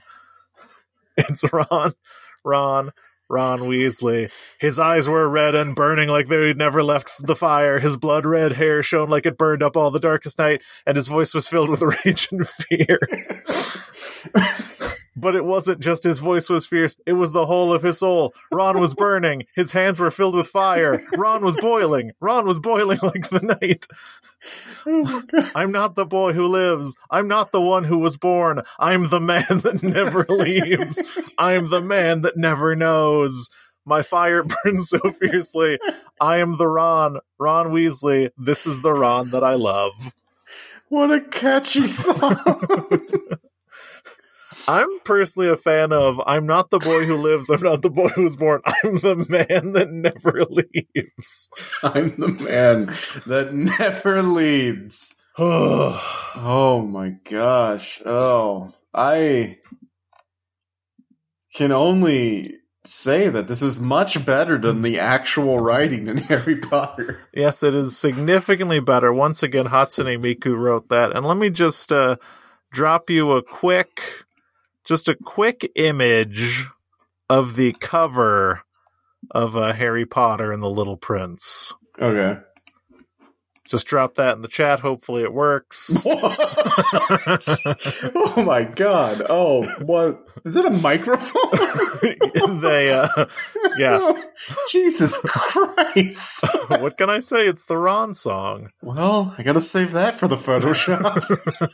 It's 1.17 1.45
Ron, 1.53 1.93
Ron, 2.45 2.93
Ron 3.29 3.61
Weasley. 3.61 4.33
His 4.59 4.79
eyes 4.79 5.09
were 5.09 5.29
red 5.29 5.55
and 5.55 5.75
burning 5.75 6.09
like 6.09 6.29
they'd 6.29 6.57
never 6.57 6.83
left 6.83 7.11
the 7.21 7.37
fire. 7.37 7.79
His 7.79 7.97
blood 7.97 8.25
red 8.25 8.53
hair 8.53 8.83
shone 8.83 9.09
like 9.09 9.27
it 9.27 9.39
burned 9.39 9.63
up 9.63 9.77
all 9.77 9.91
the 9.91 10.01
darkest 10.01 10.39
night, 10.39 10.63
and 10.87 10.97
his 10.97 11.09
voice 11.09 11.35
was 11.35 11.49
filled 11.49 11.71
with 11.71 11.83
rage 12.05 12.29
and 12.33 12.49
fear. 12.49 12.99
But 15.21 15.37
it 15.37 15.45
wasn't 15.45 15.81
just 15.81 16.05
his 16.05 16.19
voice 16.19 16.49
was 16.49 16.67
fierce, 16.67 16.97
it 17.07 17.15
was 17.15 17.33
the 17.33 17.47
whole 17.47 17.73
of 17.73 17.83
his 17.83 17.99
soul. 17.99 18.33
Ron 18.53 18.81
was 18.81 18.95
burning, 18.95 19.45
his 19.55 19.73
hands 19.73 19.99
were 19.99 20.11
filled 20.11 20.35
with 20.35 20.49
fire. 20.49 21.03
Ron 21.17 21.45
was 21.45 21.57
boiling, 21.57 22.13
Ron 22.21 22.47
was 22.47 22.59
boiling 22.59 22.99
like 23.03 23.29
the 23.29 23.59
night. 23.61 23.87
Oh 24.87 25.23
I'm 25.55 25.73
not 25.73 25.95
the 25.95 26.07
boy 26.07 26.33
who 26.33 26.47
lives. 26.47 26.97
I'm 27.11 27.29
not 27.29 27.53
the 27.53 27.61
one 27.61 27.85
who 27.85 27.99
was 27.99 28.17
born. 28.17 28.63
I'm 28.79 29.09
the 29.09 29.21
man 29.21 29.47
that 29.49 29.83
never 29.83 30.25
leaves. 30.29 31.03
I'm 31.37 31.69
the 31.69 31.81
man 31.81 32.23
that 32.23 32.37
never 32.37 32.75
knows. 32.75 33.51
My 33.85 34.03
fire 34.03 34.45
burns 34.65 34.91
so 34.91 34.99
fiercely. 35.13 35.79
I 36.21 36.39
am 36.39 36.57
the 36.57 36.69
Ron, 36.69 37.19
Ron 37.39 37.69
Weasley. 37.69 38.31
This 38.37 38.67
is 38.67 38.83
the 38.83 38.93
Ron 38.93 39.31
that 39.31 39.43
I 39.43 39.55
love. 39.55 40.15
What 40.89 41.11
a 41.11 41.21
catchy 41.21 41.89
song. 41.89 42.39
I'm 44.69 45.01
personally 45.01 45.51
a 45.51 45.57
fan 45.57 45.93
of 45.93 46.21
I'm 46.27 46.47
not 46.47 46.71
the 46.71 46.79
boy 46.79 47.05
who 47.07 47.17
lives, 47.17 47.49
I'm 47.49 47.63
not 47.63 47.81
the 47.83 47.91
boy 47.91 48.09
who 48.09 48.25
was 48.25 48.37
born, 48.37 48.61
I'm 48.67 48.99
the 48.99 49.17
man 49.17 49.73
that 49.73 49.91
never 49.91 50.45
leaves. 50.51 51.51
I'm 51.83 52.11
the 52.11 52.29
man 52.29 52.87
that 53.27 53.53
never 53.53 54.23
leaves. 54.23 55.15
Oh 56.41 56.83
my 56.83 57.11
gosh. 57.25 58.01
Oh, 58.05 58.73
I 58.95 59.59
can 61.55 61.73
only 61.73 62.59
say 62.85 63.29
that 63.29 63.49
this 63.49 63.63
is 63.63 63.79
much 63.81 64.25
better 64.25 64.59
than 64.59 64.83
the 64.83 65.01
actual 65.01 65.59
writing 65.61 66.09
in 66.09 66.17
Harry 66.29 66.57
Potter. 66.57 67.21
yes, 67.35 67.63
it 67.63 67.75
is 67.75 67.97
significantly 67.97 68.81
better. 68.81 69.13
Once 69.13 69.43
again, 69.43 69.67
Hatsune 69.67 70.19
Miku 70.21 70.57
wrote 70.57 70.89
that. 70.89 71.15
And 71.15 71.25
let 71.27 71.37
me 71.37 71.51
just 71.51 71.93
uh, 71.93 72.17
drop 72.73 73.11
you 73.11 73.33
a 73.33 73.43
quick, 73.43 74.03
just 74.89 75.09
a 75.09 75.15
quick 75.15 75.71
image 75.77 76.67
of 77.29 77.55
the 77.55 77.73
cover 77.73 78.63
of 79.31 79.55
uh, 79.57 79.73
Harry 79.75 80.07
Potter 80.07 80.51
and 80.51 80.63
the 80.63 80.71
Little 80.71 80.97
Prince. 80.97 81.75
Okay. 82.01 82.41
Just 83.69 83.87
drop 83.87 84.15
that 84.15 84.35
in 84.35 84.41
the 84.41 84.49
chat. 84.49 84.81
Hopefully 84.81 85.23
it 85.23 85.33
works. 85.33 86.03
oh 86.07 87.37
my 88.47 88.63
god. 88.63 89.27
Oh, 89.29 89.67
what? 89.83 90.25
Is 90.47 90.55
that? 90.55 90.65
a 90.65 90.71
microphone? 90.71 92.61
they, 92.61 92.91
uh, 92.91 93.27
yes. 93.77 94.27
Jesus 94.71 95.19
Christ. 95.19 96.47
what 96.69 96.97
can 96.97 97.11
I 97.11 97.19
say? 97.19 97.47
It's 97.47 97.65
the 97.65 97.77
Ron 97.77 98.15
song. 98.15 98.69
Well, 98.81 99.35
I 99.37 99.43
gotta 99.43 99.61
save 99.61 99.93
that 99.93 100.15
for 100.15 100.29
the 100.29 100.37
Photoshop. 100.37 101.69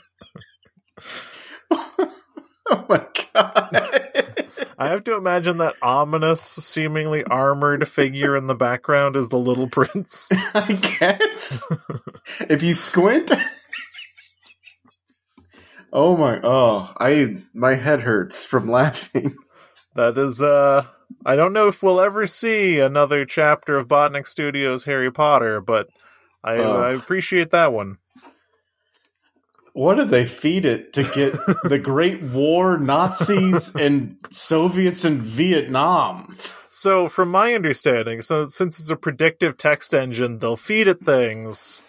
oh 2.70 2.84
my 2.88 3.04
god. 3.34 4.40
I 4.76 4.88
have 4.88 5.04
to 5.04 5.14
imagine 5.16 5.58
that 5.58 5.74
ominous, 5.82 6.40
seemingly 6.40 7.22
armored 7.24 7.86
figure 7.86 8.36
in 8.36 8.46
the 8.46 8.54
background 8.54 9.16
is 9.16 9.28
the 9.28 9.38
little 9.38 9.68
prince. 9.68 10.30
I 10.54 10.72
guess. 10.98 11.64
if 12.48 12.62
you 12.62 12.74
squint. 12.74 13.30
oh 15.92 16.16
my 16.16 16.40
oh, 16.42 16.92
I 16.98 17.36
my 17.52 17.74
head 17.74 18.00
hurts 18.00 18.44
from 18.44 18.68
laughing. 18.68 19.34
That 19.94 20.18
is 20.18 20.42
uh 20.42 20.86
I 21.24 21.36
don't 21.36 21.52
know 21.52 21.68
if 21.68 21.82
we'll 21.82 22.00
ever 22.00 22.26
see 22.26 22.80
another 22.80 23.24
chapter 23.24 23.76
of 23.76 23.86
Botnik 23.88 24.26
Studios 24.26 24.84
Harry 24.84 25.12
Potter, 25.12 25.60
but 25.60 25.86
I, 26.42 26.56
Oh. 26.56 26.76
I 26.80 26.92
appreciate 26.94 27.50
that 27.52 27.72
one. 27.72 27.98
What 29.74 29.96
did 29.96 30.08
they 30.08 30.24
feed 30.24 30.64
it 30.64 30.92
to 30.92 31.02
get 31.02 31.32
the 31.64 31.78
Great 31.82 32.22
War, 32.22 32.78
Nazis, 32.78 33.74
and 33.74 34.16
Soviets 34.30 35.04
in 35.04 35.20
Vietnam? 35.20 36.36
So, 36.70 37.08
from 37.08 37.30
my 37.30 37.54
understanding, 37.54 38.22
so 38.22 38.44
since 38.44 38.78
it's 38.78 38.90
a 38.90 38.96
predictive 38.96 39.56
text 39.56 39.92
engine, 39.92 40.38
they'll 40.38 40.56
feed 40.56 40.86
it 40.86 41.00
things, 41.00 41.82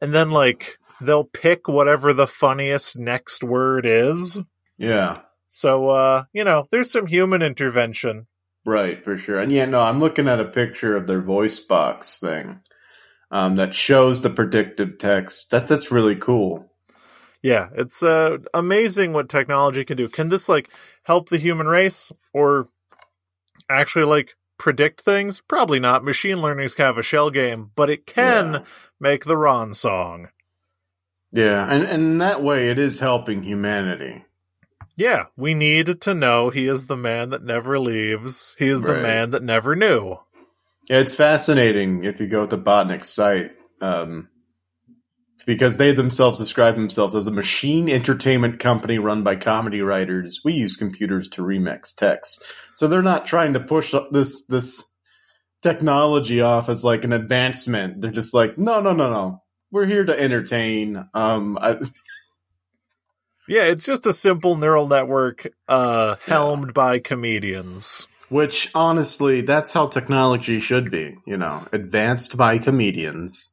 and 0.00 0.14
then 0.14 0.30
like 0.30 0.78
they'll 1.02 1.24
pick 1.24 1.68
whatever 1.68 2.14
the 2.14 2.26
funniest 2.26 2.98
next 2.98 3.44
word 3.44 3.84
is. 3.84 4.40
Yeah, 4.78 5.20
So, 5.48 5.88
uh, 5.90 6.24
you 6.32 6.44
know, 6.44 6.66
there's 6.70 6.90
some 6.90 7.06
human 7.06 7.42
intervention. 7.42 8.26
right, 8.64 9.02
for 9.04 9.18
sure. 9.18 9.38
And 9.38 9.52
yeah, 9.52 9.66
no, 9.66 9.80
I'm 9.80 10.00
looking 10.00 10.28
at 10.28 10.40
a 10.40 10.44
picture 10.44 10.96
of 10.96 11.06
their 11.06 11.20
voice 11.20 11.60
box 11.60 12.20
thing 12.20 12.60
um, 13.30 13.56
that 13.56 13.74
shows 13.74 14.22
the 14.22 14.30
predictive 14.30 14.98
text. 14.98 15.50
That 15.50 15.66
that's 15.66 15.90
really 15.90 16.16
cool. 16.16 16.67
Yeah, 17.42 17.68
it's 17.74 18.02
uh, 18.02 18.38
amazing 18.52 19.12
what 19.12 19.28
technology 19.28 19.84
can 19.84 19.96
do. 19.96 20.08
Can 20.08 20.28
this 20.28 20.48
like 20.48 20.68
help 21.04 21.28
the 21.28 21.38
human 21.38 21.66
race 21.68 22.10
or 22.32 22.66
actually 23.70 24.06
like 24.06 24.34
predict 24.58 25.00
things? 25.00 25.40
Probably 25.48 25.78
not. 25.78 26.04
Machine 26.04 26.42
learning's 26.42 26.74
kind 26.74 26.90
of 26.90 26.98
a 26.98 27.02
shell 27.02 27.30
game, 27.30 27.70
but 27.76 27.90
it 27.90 28.06
can 28.06 28.52
Yeah. 28.54 28.60
make 28.98 29.24
the 29.24 29.36
Ron 29.36 29.72
song. 29.72 30.28
Yeah, 31.30 31.66
and, 31.70 31.84
and 31.84 32.02
in 32.02 32.18
that 32.18 32.42
way, 32.42 32.70
it 32.70 32.78
is 32.78 32.98
helping 32.98 33.42
humanity. 33.42 34.24
Yeah, 34.96 35.26
we 35.36 35.54
need 35.54 36.00
to 36.00 36.14
know 36.14 36.50
he 36.50 36.66
is 36.66 36.86
the 36.86 36.96
man 36.96 37.30
that 37.30 37.44
never 37.44 37.78
leaves. 37.78 38.56
He 38.58 38.66
is 38.66 38.82
the 38.82 38.94
man 38.94 39.30
that 39.30 39.42
never 39.44 39.76
knew. 39.76 40.18
Yeah, 40.88 40.98
it's 40.98 41.14
fascinating 41.14 42.02
if 42.04 42.18
you 42.18 42.26
go 42.26 42.46
to 42.46 42.56
the 42.56 42.60
Botnik's 42.62 43.10
site, 43.10 43.52
um, 43.80 44.28
because 45.48 45.78
they 45.78 45.92
themselves 45.92 46.38
describe 46.38 46.74
themselves 46.74 47.14
as 47.14 47.26
a 47.26 47.30
machine 47.30 47.88
entertainment 47.88 48.60
company 48.60 48.98
run 48.98 49.22
by 49.22 49.34
comedy 49.34 49.80
writers. 49.80 50.42
We 50.44 50.52
use 50.52 50.76
computers 50.76 51.26
to 51.28 51.42
remix 51.42 51.94
text, 51.96 52.44
so 52.74 52.86
they're 52.86 53.00
not 53.00 53.24
trying 53.24 53.54
to 53.54 53.60
push 53.60 53.94
this 54.10 54.44
this 54.44 54.84
technology 55.62 56.42
off 56.42 56.68
as 56.68 56.84
like 56.84 57.04
an 57.04 57.14
advancement. 57.14 58.02
They're 58.02 58.10
just 58.10 58.34
like, 58.34 58.58
no, 58.58 58.82
no, 58.82 58.92
no, 58.92 59.10
no. 59.10 59.42
We're 59.70 59.86
here 59.86 60.04
to 60.04 60.20
entertain. 60.20 61.08
Um, 61.14 61.58
I, 61.58 61.78
Yeah, 63.50 63.62
it's 63.62 63.86
just 63.86 64.04
a 64.04 64.12
simple 64.12 64.56
neural 64.56 64.86
network 64.86 65.46
uh, 65.66 66.16
helmed 66.26 66.74
by 66.74 66.98
comedians. 66.98 68.06
which 68.28 68.70
honestly, 68.74 69.40
that's 69.40 69.72
how 69.72 69.86
technology 69.86 70.60
should 70.60 70.90
be. 70.90 71.16
You 71.26 71.38
know, 71.38 71.66
advanced 71.72 72.36
by 72.36 72.58
comedians 72.58 73.50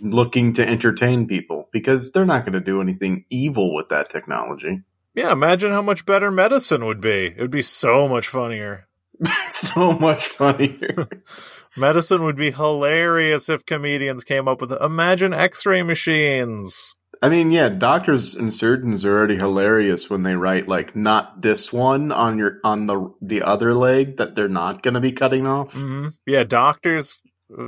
looking 0.00 0.52
to 0.54 0.66
entertain 0.66 1.26
people 1.26 1.68
because 1.72 2.12
they're 2.12 2.24
not 2.24 2.42
going 2.42 2.52
to 2.52 2.60
do 2.60 2.80
anything 2.80 3.24
evil 3.30 3.74
with 3.74 3.88
that 3.88 4.10
technology. 4.10 4.82
Yeah, 5.14 5.32
imagine 5.32 5.70
how 5.70 5.82
much 5.82 6.04
better 6.04 6.30
medicine 6.30 6.84
would 6.84 7.00
be. 7.00 7.26
It 7.26 7.40
would 7.40 7.50
be 7.50 7.62
so 7.62 8.06
much 8.06 8.28
funnier. 8.28 8.86
so 9.48 9.92
much 9.92 10.28
funnier. 10.28 11.08
Medicine 11.76 12.24
would 12.24 12.36
be 12.36 12.50
hilarious 12.50 13.48
if 13.48 13.66
comedians 13.66 14.24
came 14.24 14.48
up 14.48 14.62
with 14.62 14.72
imagine 14.72 15.34
x-ray 15.34 15.82
machines. 15.82 16.94
I 17.22 17.28
mean, 17.28 17.50
yeah, 17.50 17.68
doctors 17.68 18.34
and 18.34 18.52
surgeons 18.52 19.04
are 19.04 19.16
already 19.16 19.36
hilarious 19.36 20.10
when 20.10 20.22
they 20.22 20.36
write 20.36 20.68
like 20.68 20.94
not 20.94 21.42
this 21.42 21.72
one 21.72 22.12
on 22.12 22.38
your 22.38 22.60
on 22.62 22.86
the 22.86 23.10
the 23.20 23.42
other 23.42 23.74
leg 23.74 24.18
that 24.18 24.34
they're 24.34 24.48
not 24.48 24.82
going 24.82 24.94
to 24.94 25.00
be 25.00 25.12
cutting 25.12 25.46
off. 25.46 25.72
hmm 25.72 26.08
Yeah, 26.26 26.44
doctors 26.44 27.18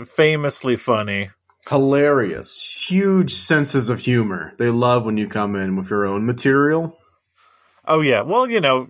famously 0.07 0.77
funny. 0.77 1.31
Hilarious. 1.69 2.87
Huge 2.89 3.33
senses 3.33 3.91
of 3.91 4.01
humor. 4.01 4.55
They 4.59 4.71
love 4.71 5.05
when 5.05 5.19
you 5.19 5.29
come 5.29 5.55
in 5.55 5.77
with 5.77 5.91
your 5.91 6.07
own 6.07 6.25
material. 6.25 6.99
Oh 7.87 8.01
yeah. 8.01 8.23
Well, 8.23 8.51
you 8.51 8.61
know, 8.61 8.89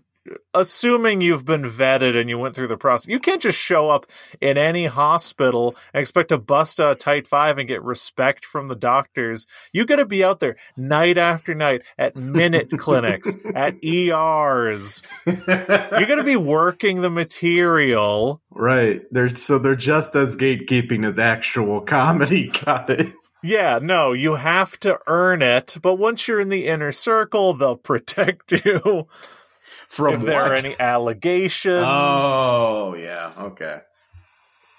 assuming 0.54 1.20
you've 1.20 1.44
been 1.44 1.62
vetted 1.62 2.18
and 2.18 2.28
you 2.28 2.38
went 2.38 2.54
through 2.54 2.68
the 2.68 2.76
process, 2.76 3.08
you 3.08 3.18
can't 3.18 3.42
just 3.42 3.58
show 3.58 3.90
up 3.90 4.06
in 4.40 4.56
any 4.56 4.86
hospital 4.86 5.76
and 5.92 6.00
expect 6.00 6.30
to 6.30 6.38
bust 6.38 6.80
a 6.80 6.94
tight 6.94 7.26
five 7.26 7.58
and 7.58 7.68
get 7.68 7.82
respect 7.82 8.44
from 8.44 8.68
the 8.68 8.76
doctors. 8.76 9.46
You 9.72 9.84
got 9.86 9.96
to 9.96 10.06
be 10.06 10.24
out 10.24 10.40
there 10.40 10.56
night 10.76 11.18
after 11.18 11.54
night 11.54 11.82
at 11.98 12.16
minute 12.16 12.70
clinics, 12.78 13.36
at 13.54 13.82
ERs. 13.84 15.02
You're 15.26 16.06
going 16.06 16.18
to 16.18 16.24
be 16.24 16.36
working 16.36 17.02
the 17.02 17.10
material. 17.10 18.40
Right. 18.50 19.02
They're 19.10 19.34
so 19.34 19.58
they're 19.58 19.74
just 19.74 20.16
as 20.16 20.36
gatekeeping 20.36 21.06
as 21.06 21.18
actual 21.18 21.80
comedy. 21.80 22.50
Got 22.64 22.90
it. 22.90 23.14
Yeah, 23.42 23.78
no, 23.80 24.12
you 24.12 24.34
have 24.34 24.78
to 24.80 24.98
earn 25.06 25.42
it, 25.42 25.76
but 25.80 25.94
once 25.94 26.26
you're 26.26 26.40
in 26.40 26.48
the 26.48 26.66
inner 26.66 26.90
circle, 26.90 27.54
they'll 27.54 27.76
protect 27.92 28.52
you. 28.64 29.06
From 29.88 30.14
if 30.14 30.20
there 30.22 30.40
are 30.40 30.54
any 30.54 30.76
allegations, 30.78 31.84
Oh, 31.86 32.94
yeah. 32.94 33.32
Okay. 33.38 33.80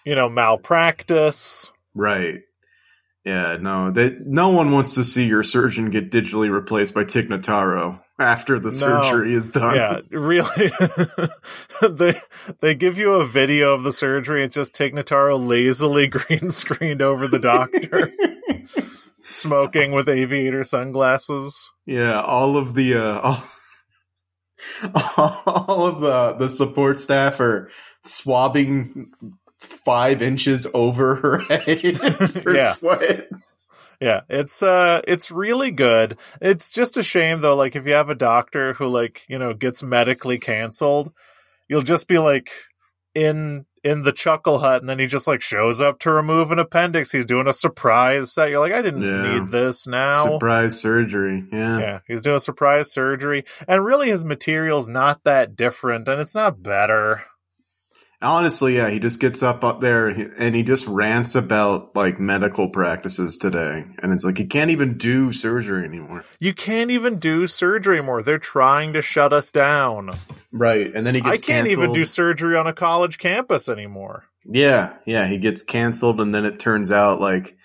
you 0.06 0.16
know, 0.16 0.30
malpractice. 0.30 1.72
Right. 1.96 2.42
Yeah, 3.26 3.58
no, 3.60 3.92
they, 3.92 4.16
no 4.24 4.50
one 4.50 4.72
wants 4.72 4.96
to 4.96 5.04
see 5.04 5.26
your 5.26 5.44
surgeon 5.44 5.90
get 5.90 6.10
digitally 6.10 6.50
replaced 6.50 6.94
by 6.96 7.04
Tig 7.04 7.28
Notaro 7.28 8.00
after 8.18 8.60
the 8.60 8.72
surgery 8.72 9.34
is 9.34 9.50
done. 9.50 9.76
Yeah, 9.76 10.00
really. 10.10 10.72
they 11.90 12.14
they 12.62 12.76
give 12.76 12.98
you 12.98 13.16
a 13.16 13.28
video 13.28 13.74
of 13.74 13.84
the 13.84 13.92
surgery. 13.92 14.44
It's 14.46 14.56
just 14.56 14.74
Tig 14.74 14.94
Notaro 14.96 15.38
lazily 15.46 16.08
green 16.12 16.50
screened 16.50 17.02
over 17.02 17.28
the 17.28 17.40
doctor, 17.40 18.12
smoking 19.24 19.92
with 19.92 20.08
aviator 20.10 20.64
sunglasses. 20.64 21.72
Yeah, 21.86 22.22
all 22.22 22.56
of 22.58 22.74
the 22.74 22.96
uh, 22.96 23.20
all, 23.20 23.44
all 25.18 25.88
of 25.88 26.00
the 26.00 26.34
the 26.34 26.50
support 26.50 27.00
staff 27.00 27.40
are 27.40 27.70
swabbing 28.04 29.12
five 29.58 30.22
inches 30.22 30.68
over 30.74 31.16
her 31.16 31.38
head 31.40 31.98
for 32.42 32.56
Yeah. 32.56 32.72
sweat. 32.72 33.30
Yeah, 34.02 34.22
it's 34.30 34.64
uh 34.64 35.02
it's 35.06 35.30
really 35.32 35.72
good. 35.72 36.18
It's 36.42 36.72
just 36.72 36.96
a 36.98 37.04
shame 37.04 37.42
though, 37.42 37.56
like 37.56 37.76
if 37.76 37.86
you 37.86 37.94
have 37.94 38.10
a 38.10 38.16
doctor 38.16 38.74
who 38.74 38.88
like, 38.88 39.24
you 39.28 39.38
know, 39.38 39.54
gets 39.54 39.84
medically 39.84 40.38
canceled, 40.40 41.12
you'll 41.68 41.82
just 41.82 42.08
be 42.08 42.18
like 42.18 42.52
in 43.14 43.66
in 43.84 44.04
the 44.04 44.12
chuckle 44.12 44.60
hut 44.60 44.82
and 44.82 44.90
then 44.90 45.00
he 45.00 45.08
just 45.08 45.28
like 45.28 45.42
shows 45.42 45.82
up 45.82 46.00
to 46.00 46.12
remove 46.12 46.52
an 46.52 46.60
appendix. 46.60 47.12
He's 47.12 47.26
doing 47.26 47.48
a 47.48 47.54
surprise 47.54 48.32
set. 48.34 48.50
You're 48.50 48.60
like, 48.60 48.74
I 48.74 48.82
didn't 48.82 49.02
Yeah. 49.04 49.40
need 49.40 49.52
this 49.52 49.88
now. 49.88 50.14
Surprise 50.34 50.80
surgery. 50.80 51.46
Yeah. 51.52 51.80
Yeah, 51.80 52.00
he's 52.08 52.22
doing 52.22 52.38
a 52.38 52.40
surprise 52.40 52.92
surgery. 52.92 53.44
And 53.68 53.84
really 53.86 54.10
his 54.10 54.24
material's 54.26 54.90
not 54.90 55.24
that 55.24 55.56
different 55.56 56.08
and 56.08 56.20
it's 56.22 56.36
not 56.36 56.62
better. 56.62 57.24
Honestly, 58.22 58.76
yeah, 58.76 58.90
he 58.90 59.00
just 59.00 59.22
gets 59.22 59.42
up 59.42 59.64
up 59.64 59.80
there 59.80 60.08
and 60.08 60.54
he 60.54 60.62
just 60.62 60.86
rants 60.88 61.36
about 61.36 61.96
like 61.96 62.20
medical 62.20 62.70
practices 62.70 63.38
today, 63.38 63.86
and 64.04 64.12
it's 64.12 64.26
like 64.26 64.38
he 64.38 64.46
can't 64.46 64.72
even 64.72 64.98
do 64.98 65.32
surgery 65.32 65.86
anymore. 65.86 66.26
You 66.38 66.54
can't 66.54 66.92
even 66.92 67.20
do 67.20 67.48
surgery 67.48 68.02
more. 68.02 68.22
They're 68.22 68.38
trying 68.38 68.92
to 68.94 69.02
shut 69.02 69.32
us 69.32 69.52
down. 69.52 70.12
Right, 70.52 70.94
and 70.94 71.08
then 71.08 71.16
he 71.16 71.22
gets. 71.22 71.42
I 71.42 71.46
can't 71.46 71.68
even 71.68 71.94
do 71.94 72.04
surgery 72.04 72.58
on 72.58 72.68
a 72.68 72.74
college 72.74 73.20
campus 73.20 73.70
anymore. 73.70 74.26
Yeah, 74.46 74.96
yeah, 75.06 75.28
he 75.28 75.38
gets 75.38 75.64
canceled, 75.64 76.20
and 76.20 76.36
then 76.36 76.44
it 76.44 76.60
turns 76.60 76.92
out 76.92 77.22
like 77.22 77.56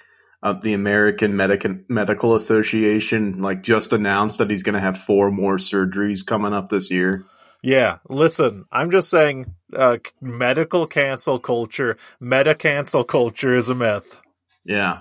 uh, 0.45 0.53
the 0.53 0.75
American 0.75 1.35
Medical 1.35 1.79
Medical 1.89 2.37
Association 2.37 3.41
like 3.43 3.63
just 3.63 3.93
announced 3.93 4.39
that 4.39 4.51
he's 4.51 4.63
going 4.63 4.75
to 4.75 4.81
have 4.81 4.99
four 4.99 5.33
more 5.33 5.57
surgeries 5.57 6.25
coming 6.25 6.53
up 6.53 6.69
this 6.69 6.93
year. 6.93 7.25
Yeah, 7.65 8.01
listen, 8.11 8.67
I'm 8.71 8.91
just 8.91 9.09
saying 9.09 9.55
uh, 9.75 9.97
medical 10.21 10.87
cancel 10.87 11.39
culture, 11.39 11.97
meta 12.21 12.55
cancel 12.55 13.05
culture 13.05 13.55
is 13.55 13.71
a 13.71 13.75
myth. 13.75 14.21
Yeah. 14.67 14.99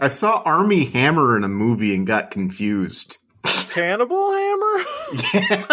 I 0.00 0.06
saw 0.06 0.40
Armie 0.44 0.84
Hammer 0.84 1.36
in 1.36 1.42
a 1.42 1.48
movie 1.48 1.96
and 1.96 2.06
got 2.06 2.30
confused. 2.30 3.18
Cannibal 3.70 4.32
Hammer? 4.32 4.84
Yeah. 5.34 5.64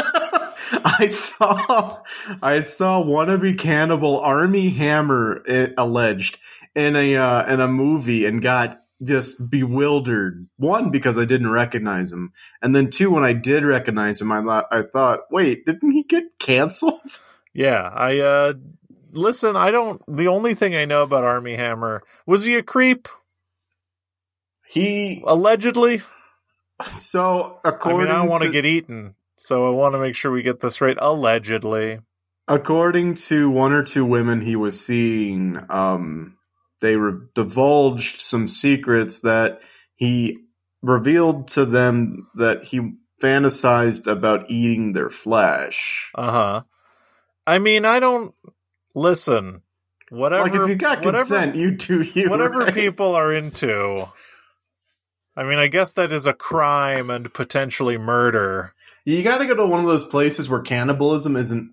I 0.86 1.08
saw 1.10 2.00
I 2.42 2.62
saw 2.62 3.04
wannabe 3.04 3.60
cannibal 3.60 4.20
Armie 4.22 4.70
Hammer 4.70 5.44
alleged 5.78 6.40
in 6.74 6.96
a 6.96 7.16
uh, 7.16 7.54
in 7.54 7.60
a 7.60 7.68
movie 7.68 8.26
and 8.26 8.42
got 8.42 8.80
just 9.04 9.50
bewildered. 9.50 10.48
One 10.58 10.90
because 10.92 11.18
I 11.18 11.26
didn't 11.26 11.52
recognize 11.52 12.12
him, 12.12 12.32
and 12.62 12.76
then 12.76 12.90
two 12.90 13.12
when 13.12 13.24
I 13.24 13.34
did 13.34 13.64
recognize 13.64 14.22
him, 14.22 14.32
I 14.32 14.42
thought 14.42 14.66
I 14.72 14.82
thought, 14.84 15.20
wait, 15.32 15.66
didn't 15.66 15.92
he 15.92 16.04
get 16.04 16.24
canceled? 16.40 17.02
Yeah, 17.56 17.88
I 17.94 18.20
uh 18.20 18.54
listen, 19.12 19.56
I 19.56 19.70
don't 19.70 20.02
the 20.08 20.28
only 20.28 20.56
thing 20.56 20.76
I 20.76 20.86
know 20.86 21.04
about 21.04 21.24
Armie 21.24 21.56
Hammer 21.56 22.02
was 22.26 22.46
he 22.46 22.56
a 22.56 22.64
creep 22.64 23.08
He 24.68 25.22
allegedly? 25.26 26.02
so 26.90 27.60
according, 27.64 28.10
I 28.10 28.14
mean, 28.14 28.22
I 28.22 28.26
want 28.26 28.42
to- 28.44 28.50
get 28.52 28.66
eaten, 28.66 29.14
so 29.38 29.68
I 29.68 29.70
want 29.70 29.94
to 29.94 30.00
make 30.00 30.16
sure 30.16 30.32
we 30.32 30.42
get 30.42 30.62
this 30.62 30.82
right. 30.82 30.98
Allegedly. 31.00 32.00
According 32.48 33.16
to 33.30 33.50
one 33.50 33.72
or 33.72 33.84
two 33.84 34.04
women 34.04 34.42
he 34.42 34.56
was 34.56 34.84
seeing, 34.84 35.60
um, 35.70 36.38
they 36.84 36.98
re- 36.98 37.28
divulged 37.34 38.22
some 38.22 38.46
secrets 38.48 39.22
that 39.22 39.62
he 39.96 40.38
revealed 40.82 41.48
to 41.48 41.66
them 41.66 42.28
that 42.36 42.64
he 42.64 42.92
fantasized 43.22 44.06
about 44.06 44.52
eating 44.52 44.92
their 44.92 45.10
flesh. 45.10 46.12
Uh-huh. 46.14 46.64
I 47.48 47.60
mean, 47.60 47.86
I 47.86 48.02
don't 48.02 48.36
listen. 48.94 49.62
Whatever 50.10 50.44
like 50.44 50.56
if 50.56 50.68
you 50.68 50.76
got 50.76 51.06
whatever- 51.06 51.24
consent, 51.24 51.56
you 51.56 51.72
do 51.72 52.02
you. 52.02 52.30
whatever 52.30 52.60
right? 52.60 52.74
people 52.74 53.16
are 53.16 53.32
into. 53.32 54.06
I 55.36 55.44
mean, 55.44 55.58
I 55.58 55.68
guess 55.68 55.94
that 55.94 56.12
is 56.12 56.28
a 56.28 56.34
crime 56.34 57.10
and 57.10 57.34
potentially 57.34 57.98
murder. 57.98 58.74
You 59.06 59.24
got 59.24 59.38
to 59.38 59.48
go 59.48 59.56
to 59.56 59.66
one 59.66 59.80
of 59.80 59.86
those 59.86 60.04
places 60.04 60.50
where 60.50 60.62
cannibalism 60.62 61.38
isn't 61.38 61.72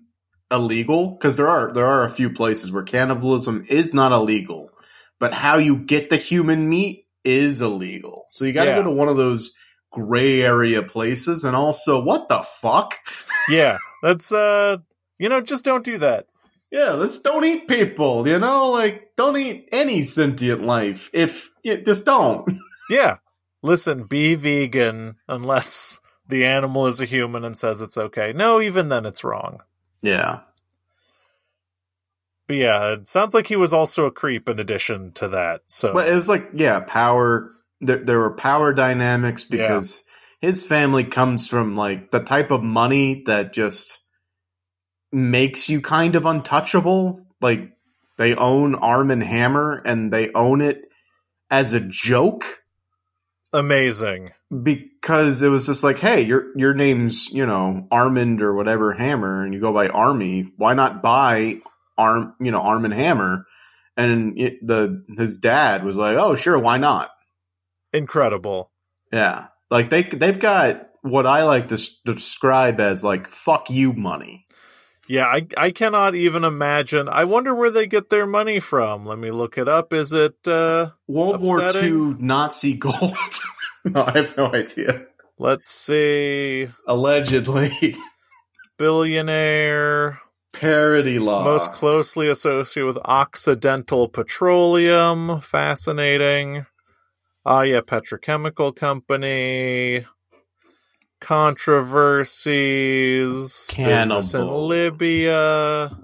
illegal 0.49 1.11
because 1.11 1.35
there 1.35 1.47
are 1.49 1.73
there 1.73 1.85
are 1.85 2.05
a 2.05 2.09
few 2.09 2.29
places 2.29 2.71
where 2.71 2.83
cannibalism 2.83 3.65
is 3.69 3.93
not 3.93 4.11
illegal, 4.11 4.70
but 5.21 5.31
how 5.33 5.55
you 5.57 5.77
get 5.77 6.09
the 6.09 6.17
human 6.17 6.67
meat 6.67 7.05
is 7.23 7.61
illegal. 7.61 8.25
So 8.29 8.43
you 8.43 8.51
got 8.51 8.65
to 8.65 8.71
Yeah. 8.71 8.77
go 8.77 8.83
to 8.83 8.91
one 8.91 9.07
of 9.07 9.15
those 9.15 9.53
gray 9.91 10.41
area 10.41 10.81
places 10.83 11.45
and 11.45 11.55
also 11.55 12.01
what 12.03 12.27
the 12.27 12.41
fuck? 12.41 12.95
Yeah, 13.49 13.77
that's 14.03 14.31
uh, 14.31 14.77
you 15.17 15.27
know, 15.29 15.39
just 15.41 15.63
don't 15.65 15.83
do 15.85 15.97
that. 15.99 16.27
Yeah, 16.71 16.91
let's 16.91 17.19
don't 17.19 17.43
eat 17.43 17.67
people, 17.67 18.27
you 18.27 18.39
know, 18.39 18.69
like 18.71 19.11
don't 19.17 19.35
eat 19.37 19.67
any 19.71 20.01
sentient 20.03 20.63
life. 20.63 21.09
If 21.13 21.49
you 21.63 21.77
just 21.81 22.05
don't. 22.05 22.59
Yeah, 22.89 23.17
listen, 23.63 24.03
be 24.03 24.35
vegan 24.35 25.15
unless 25.27 25.99
the 26.27 26.45
animal 26.45 26.87
is 26.87 26.99
a 26.99 27.05
human 27.05 27.45
and 27.45 27.57
says 27.57 27.79
it's 27.79 27.97
okay. 27.97 28.33
No, 28.33 28.59
even 28.61 28.89
then 28.89 29.05
it's 29.05 29.23
wrong. 29.23 29.61
Yeah. 30.01 30.41
But 32.51 32.57
yeah, 32.57 32.93
it 32.95 33.07
sounds 33.07 33.33
like 33.33 33.47
he 33.47 33.55
was 33.55 33.71
also 33.71 34.07
a 34.07 34.11
creep 34.11 34.49
in 34.49 34.59
addition 34.59 35.13
to 35.13 35.29
that. 35.29 35.61
So 35.67 35.93
But 35.93 36.09
it 36.09 36.15
was 36.17 36.27
like, 36.27 36.49
yeah, 36.53 36.81
power. 36.81 37.53
There, 37.79 37.99
there 37.99 38.19
were 38.19 38.35
power 38.35 38.73
dynamics 38.73 39.45
because 39.45 40.03
his 40.41 40.61
family 40.61 41.05
comes 41.05 41.47
from 41.47 41.75
like 41.75 42.11
the 42.11 42.19
type 42.19 42.51
of 42.51 42.61
money 42.61 43.23
that 43.27 43.53
just 43.53 43.99
makes 45.13 45.69
you 45.69 45.79
kind 45.79 46.17
of 46.17 46.25
untouchable. 46.25 47.25
Like 47.39 47.71
they 48.17 48.35
own 48.35 48.75
Arm 48.75 49.11
and 49.11 49.23
Hammer 49.23 49.81
and 49.85 50.11
they 50.11 50.33
own 50.33 50.59
it 50.59 50.85
as 51.49 51.71
a 51.71 51.79
joke 51.79 52.43
amazing. 53.53 54.31
because 54.61 55.41
it 55.41 55.47
was 55.47 55.67
just 55.67 55.85
like, 55.85 55.99
hey, 55.99 56.23
your 56.23 56.47
your 56.57 56.73
name's 56.73 57.31
you 57.31 57.45
know 57.45 57.87
Armand 57.91 58.41
or 58.41 58.53
whatever 58.53 58.91
Hammer, 58.91 59.45
and 59.45 59.53
you 59.53 59.61
go 59.61 59.71
by 59.71 59.87
Armie. 59.87 60.51
Why 60.57 60.73
not 60.73 61.01
buy 61.01 61.61
Arm 62.01 62.33
you 62.39 62.51
know 62.51 62.61
Arm 62.61 62.85
and 62.85 62.93
Hammer? 62.93 63.45
And 63.97 64.39
it, 64.39 64.65
the 64.65 65.03
his 65.17 65.37
dad 65.37 65.83
was 65.83 65.95
like, 65.95 66.17
oh 66.17 66.35
sure, 66.35 66.57
why 66.57 66.77
not? 66.77 67.09
Incredible. 67.93 68.71
Yeah, 69.11 69.47
like 69.69 69.89
they 69.89 70.03
they've 70.03 70.39
got 70.39 70.87
what 71.01 71.25
I 71.25 71.43
like 71.43 71.67
to 71.69 71.75
s- 71.75 71.99
describe 72.05 72.79
as 72.79 73.03
like 73.03 73.27
fuck 73.27 73.69
you 73.69 73.91
money. 73.93 74.45
Yeah, 75.07 75.25
I 75.25 75.45
I 75.57 75.71
cannot 75.71 76.15
even 76.15 76.45
imagine. 76.45 77.09
I 77.09 77.25
wonder 77.25 77.53
where 77.53 77.69
they 77.71 77.85
get 77.87 78.09
their 78.09 78.25
money 78.25 78.59
from. 78.61 79.05
Let 79.05 79.19
me 79.19 79.31
look 79.31 79.57
it 79.57 79.67
up. 79.67 79.91
Is 79.93 80.13
it 80.13 80.35
uh 80.47 80.91
World 81.07 81.41
War 81.41 81.59
Upsetting. 81.59 82.13
II 82.13 82.15
Nazi 82.19 82.75
gold. 82.75 83.17
no, 83.83 84.05
I 84.05 84.17
have 84.19 84.37
no 84.37 84.53
idea. 84.53 85.05
let's 85.37 85.69
see 85.69 86.69
Allegedly, 86.87 87.95
billionaire 88.77 90.21
Parody 90.53 91.19
law. 91.19 91.43
Most 91.43 91.71
closely 91.71 92.27
associated 92.29 92.87
with 92.87 92.97
Occidental 93.05 94.07
Petroleum. 94.09 95.41
Fascinating. 95.41 96.65
Ah, 97.45 97.61
yeah, 97.61 97.81
petrochemical 97.81 98.75
company. 98.75 100.05
Controversies. 101.19 103.67
Business 103.75 104.33
in 104.33 104.47
Libya. 104.47 105.97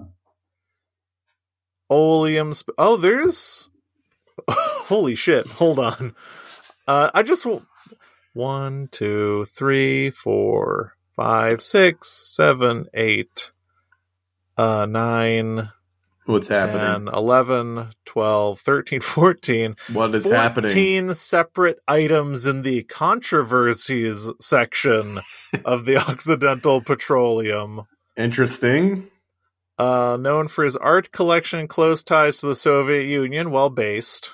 Oleum. 1.90 2.54
Sp- 2.56 2.72
oh, 2.78 2.96
there's. 2.96 3.68
Holy 4.50 5.14
shit. 5.14 5.46
Hold 5.46 5.78
on. 5.78 6.14
Uh, 6.86 7.10
I 7.14 7.22
just. 7.22 7.44
w- 7.44 7.64
One, 8.32 8.88
two, 8.92 9.44
three, 9.46 10.10
four, 10.10 10.94
five, 11.16 11.60
six, 11.62 12.08
seven, 12.08 12.86
eight, 12.94 13.52
uh, 14.58 14.86
nine, 14.86 15.70
What's 16.26 16.48
happening? 16.48 17.06
10, 17.06 17.14
11, 17.14 17.88
12, 18.04 18.60
13, 18.60 19.00
14. 19.02 19.76
what 19.94 20.14
is 20.14 20.24
14 20.24 20.36
happening? 20.38 21.14
separate 21.14 21.78
items 21.88 22.46
in 22.46 22.60
the 22.62 22.82
controversies 22.82 24.28
section 24.40 25.18
of 25.64 25.86
the 25.86 25.96
Occidental 25.96 26.82
Petroleum. 26.82 27.82
Interesting. 28.16 29.08
Uh, 29.78 30.18
known 30.20 30.48
for 30.48 30.64
his 30.64 30.76
art 30.76 31.12
collection 31.12 31.60
and 31.60 31.68
close 31.68 32.02
ties 32.02 32.38
to 32.38 32.46
the 32.48 32.54
Soviet 32.56 33.04
Union, 33.04 33.50
well 33.52 33.70
based. 33.70 34.32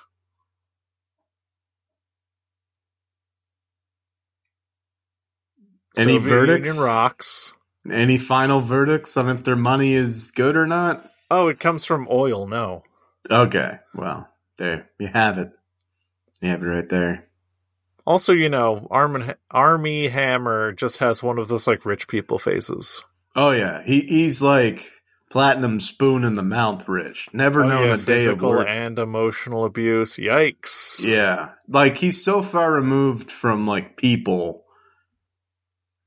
Any 5.97 6.15
Soviet 6.15 6.29
verdicts? 6.29 6.69
Union 6.69 6.83
rocks. 6.85 7.53
Any 7.91 8.19
final 8.19 8.61
verdicts 8.61 9.17
on 9.17 9.29
if 9.29 9.45
their 9.45 9.57
money 9.57 9.93
is 9.95 10.31
good 10.31 10.57
or 10.57 10.67
not? 10.67 11.11
Oh, 11.31 11.49
it 11.49 11.61
comes 11.61 11.85
from 11.85 12.09
oil. 12.11 12.47
No. 12.47 12.83
Okay. 13.31 13.79
Well, 13.95 14.29
there 14.57 14.91
you 14.99 15.09
have 15.09 15.39
it. 15.39 15.51
You 16.41 16.49
have 16.51 16.63
it 16.63 16.67
right 16.67 16.89
there. 16.89 17.29
Also, 18.07 18.33
you 18.33 18.49
know, 18.51 18.87
Arm- 18.91 19.33
Armie 19.51 20.09
Hammer 20.09 20.73
just 20.73 20.99
has 20.99 21.23
one 21.23 21.39
of 21.39 21.49
those 21.49 21.67
like 21.67 21.87
rich 21.87 22.07
people 22.09 22.39
faces. 22.39 23.03
Oh 23.37 23.51
yeah, 23.51 23.83
he 23.83 24.03
he's 24.03 24.43
like 24.43 24.87
platinum 25.31 25.81
spoon 25.81 26.23
in 26.23 26.35
the 26.35 26.43
mouth, 26.43 26.87
rich. 26.89 27.29
Never 27.33 27.65
Oh, 27.65 27.69
known 27.69 27.89
yeah, 27.89 27.95
a 27.95 27.99
day 27.99 28.27
of 28.27 28.41
work. 28.43 28.69
and 28.69 28.99
emotional 28.99 29.65
abuse. 29.65 30.17
Yikes! 30.17 31.05
Yeah, 31.07 31.53
like 31.67 31.97
he's 31.97 32.23
so 32.23 32.43
far 32.43 32.73
removed 32.73 33.31
from 33.31 33.67
like 33.67 33.97
people. 33.97 34.64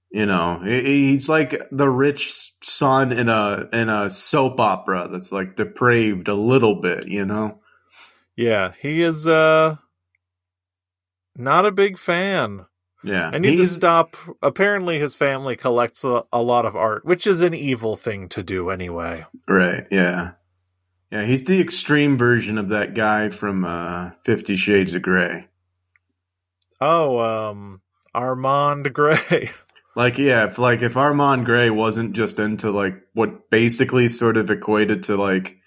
You 0.10 0.26
know, 0.26 0.62
he's 0.64 1.28
like 1.28 1.62
the 1.70 1.90
rich 1.90 2.54
son 2.62 3.12
in 3.12 3.28
a 3.28 3.68
in 3.74 3.90
a 3.90 4.10
soap 4.10 4.60
opera 4.60 5.10
that's 5.12 5.34
like 5.34 5.58
depraved 5.58 6.30
a 6.30 6.34
little 6.34 6.76
bit. 6.76 7.08
You 7.08 7.26
know. 7.26 7.60
Yeah, 8.38 8.72
he 8.80 9.04
is 9.04 9.28
uh 9.28 9.78
not 11.36 11.66
a 11.66 11.72
big 11.72 11.98
fan. 11.98 12.66
Yeah, 13.04 13.30
I 13.34 13.38
need 13.38 13.52
to 13.52 13.58
he's 13.58 13.72
stop. 13.72 14.16
Apparently, 14.42 14.98
his 14.98 15.14
family 15.14 15.56
collects 15.56 16.04
a, 16.04 16.24
a 16.32 16.42
lot 16.42 16.66
of 16.66 16.76
art, 16.76 17.06
which 17.06 17.28
is 17.28 17.42
an 17.42 17.54
evil 17.54 17.96
thing 17.96 18.30
to 18.30 18.42
do 18.42 18.70
anyway. 18.70 19.26
right. 19.48 19.86
Yeah, 19.92 20.32
yeah. 21.12 21.24
He's 21.24 21.44
the 21.44 21.60
extreme 21.60 22.18
version 22.18 22.58
of 22.58 22.70
that 22.70 22.96
guy 22.96 23.30
from 23.30 23.66
uh, 23.66 24.12
Fifty 24.24 24.56
Shades 24.56 24.96
of 24.96 25.02
Grey. 25.02 25.48
Oh, 26.80 27.20
um, 27.20 27.82
Armand 28.14 28.94
Gray. 28.94 29.52
Like, 29.98 30.20
yeah, 30.20 30.46
if 30.46 30.60
like 30.60 30.84
if 30.84 30.96
Armand 30.96 31.44
Gray 31.46 31.72
wasn't 31.72 32.14
just 32.14 32.38
into 32.38 32.70
like 32.70 33.02
what 33.14 33.50
basically 33.50 34.10
sort 34.10 34.38
of 34.38 34.52
equated 34.52 35.02
to 35.06 35.16
like, 35.16 35.58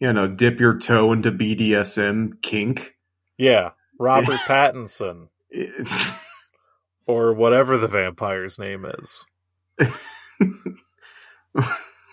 you 0.00 0.14
know, 0.14 0.26
dip 0.26 0.60
your 0.60 0.78
toe 0.78 1.12
into 1.12 1.30
BDSM 1.30 2.40
kink. 2.40 2.96
yeah, 3.36 3.72
Robert 4.00 4.38
Pattinson, 4.46 5.28
or 7.06 7.34
whatever 7.34 7.76
the 7.76 7.86
vampire's 7.88 8.58
name 8.58 8.86
is. 8.98 9.26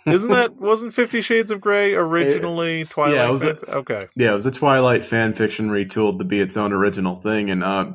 Isn't 0.05 0.29
that 0.31 0.55
wasn't 0.59 0.93
Fifty 0.93 1.21
Shades 1.21 1.49
of 1.49 1.61
Grey 1.61 1.93
originally 1.93 2.83
Twilight? 2.83 3.15
yeah, 3.15 3.27
it 3.29 3.31
was 3.31 3.43
a- 3.45 3.71
okay. 3.77 4.01
yeah, 4.15 4.31
it 4.33 4.35
was 4.35 4.45
a 4.47 4.51
Twilight 4.51 5.05
fan 5.05 5.33
fiction 5.33 5.69
retooled 5.69 6.19
to 6.19 6.25
be 6.25 6.41
its 6.41 6.57
own 6.57 6.73
original 6.73 7.15
thing, 7.15 7.49
and 7.51 7.63
uh, 7.63 7.85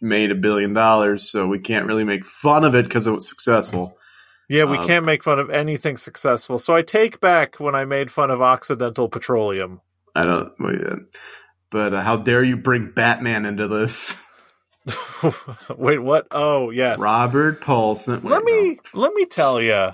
made 0.00 0.30
a 0.30 0.34
billion 0.34 0.72
dollars. 0.72 1.30
So 1.30 1.46
we 1.46 1.58
can't 1.58 1.86
really 1.86 2.04
make 2.04 2.24
fun 2.26 2.64
of 2.64 2.74
it 2.74 2.84
because 2.84 3.06
it 3.06 3.12
was 3.12 3.28
successful. 3.28 3.96
Yeah, 4.48 4.64
we 4.64 4.78
Um, 4.78 4.86
can't 4.86 5.04
make 5.04 5.22
fun 5.22 5.38
of 5.38 5.50
anything 5.50 5.96
successful. 5.96 6.58
So 6.58 6.74
I 6.74 6.82
take 6.82 7.20
back 7.20 7.56
when 7.60 7.74
I 7.74 7.84
made 7.84 8.10
fun 8.10 8.30
of 8.30 8.40
Occidental 8.40 9.08
Petroleum. 9.08 9.80
I 10.14 10.24
don't. 10.24 10.52
But 11.70 11.92
uh, 11.92 12.00
how 12.00 12.16
dare 12.16 12.42
you 12.42 12.56
bring 12.56 12.92
Batman 12.92 13.44
into 13.44 13.68
this? 13.68 14.20
Wait, 15.76 15.98
what? 15.98 16.26
Oh, 16.30 16.70
yes. 16.70 16.98
Robert 16.98 17.60
Paulson. 17.60 18.20
let 18.22 18.42
me 18.42 18.78
no. 18.94 19.00
let 19.00 19.12
me 19.12 19.26
tell 19.26 19.60
you, 19.60 19.90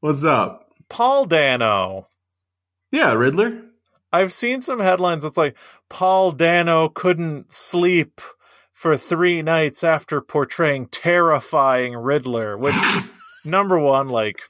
What's 0.00 0.24
up? 0.24 0.70
Paul 0.88 1.26
Dano. 1.26 2.08
Yeah, 2.90 3.12
Riddler. 3.12 3.62
I've 4.12 4.32
seen 4.32 4.62
some 4.62 4.78
headlines 4.78 5.24
It's 5.24 5.36
like 5.36 5.56
Paul 5.90 6.30
Dano 6.32 6.88
couldn't 6.88 7.52
sleep 7.52 8.20
for 8.84 8.98
three 8.98 9.40
nights 9.40 9.82
after 9.82 10.20
portraying 10.20 10.86
terrifying 10.88 11.96
Riddler. 11.96 12.58
Which 12.58 12.74
number 13.46 13.78
one, 13.78 14.08
like, 14.10 14.42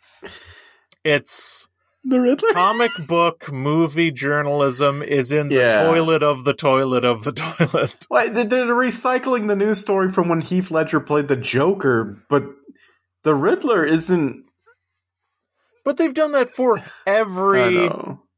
it's 1.05 1.69
The 2.03 2.21
Riddler. 2.21 2.53
comic 2.53 2.91
book 3.07 3.53
movie 3.53 4.11
journalism 4.11 5.05
is 5.05 5.31
in 5.31 5.51
the 5.51 5.55
Yeah. 5.55 5.85
toilet 5.85 6.25
of 6.25 6.45
the 6.45 6.53
toilet 6.53 7.05
of 7.05 7.23
the 7.23 7.31
toilet. 7.31 8.09
They- 8.35 8.43
they're 8.43 8.67
recycling 8.75 9.47
the 9.47 9.55
news 9.55 9.79
story 9.79 10.11
from 10.11 10.29
when 10.29 10.41
Heath 10.41 10.73
Ledger 10.73 10.99
played 10.99 11.29
the 11.29 11.37
Joker, 11.37 12.19
but 12.29 12.43
the 13.23 13.37
Riddler 13.37 13.85
isn't. 13.85 14.43
But 15.85 15.97
they've 15.97 16.13
done 16.13 16.33
that 16.33 16.51
for 16.51 16.83
every. 17.07 17.89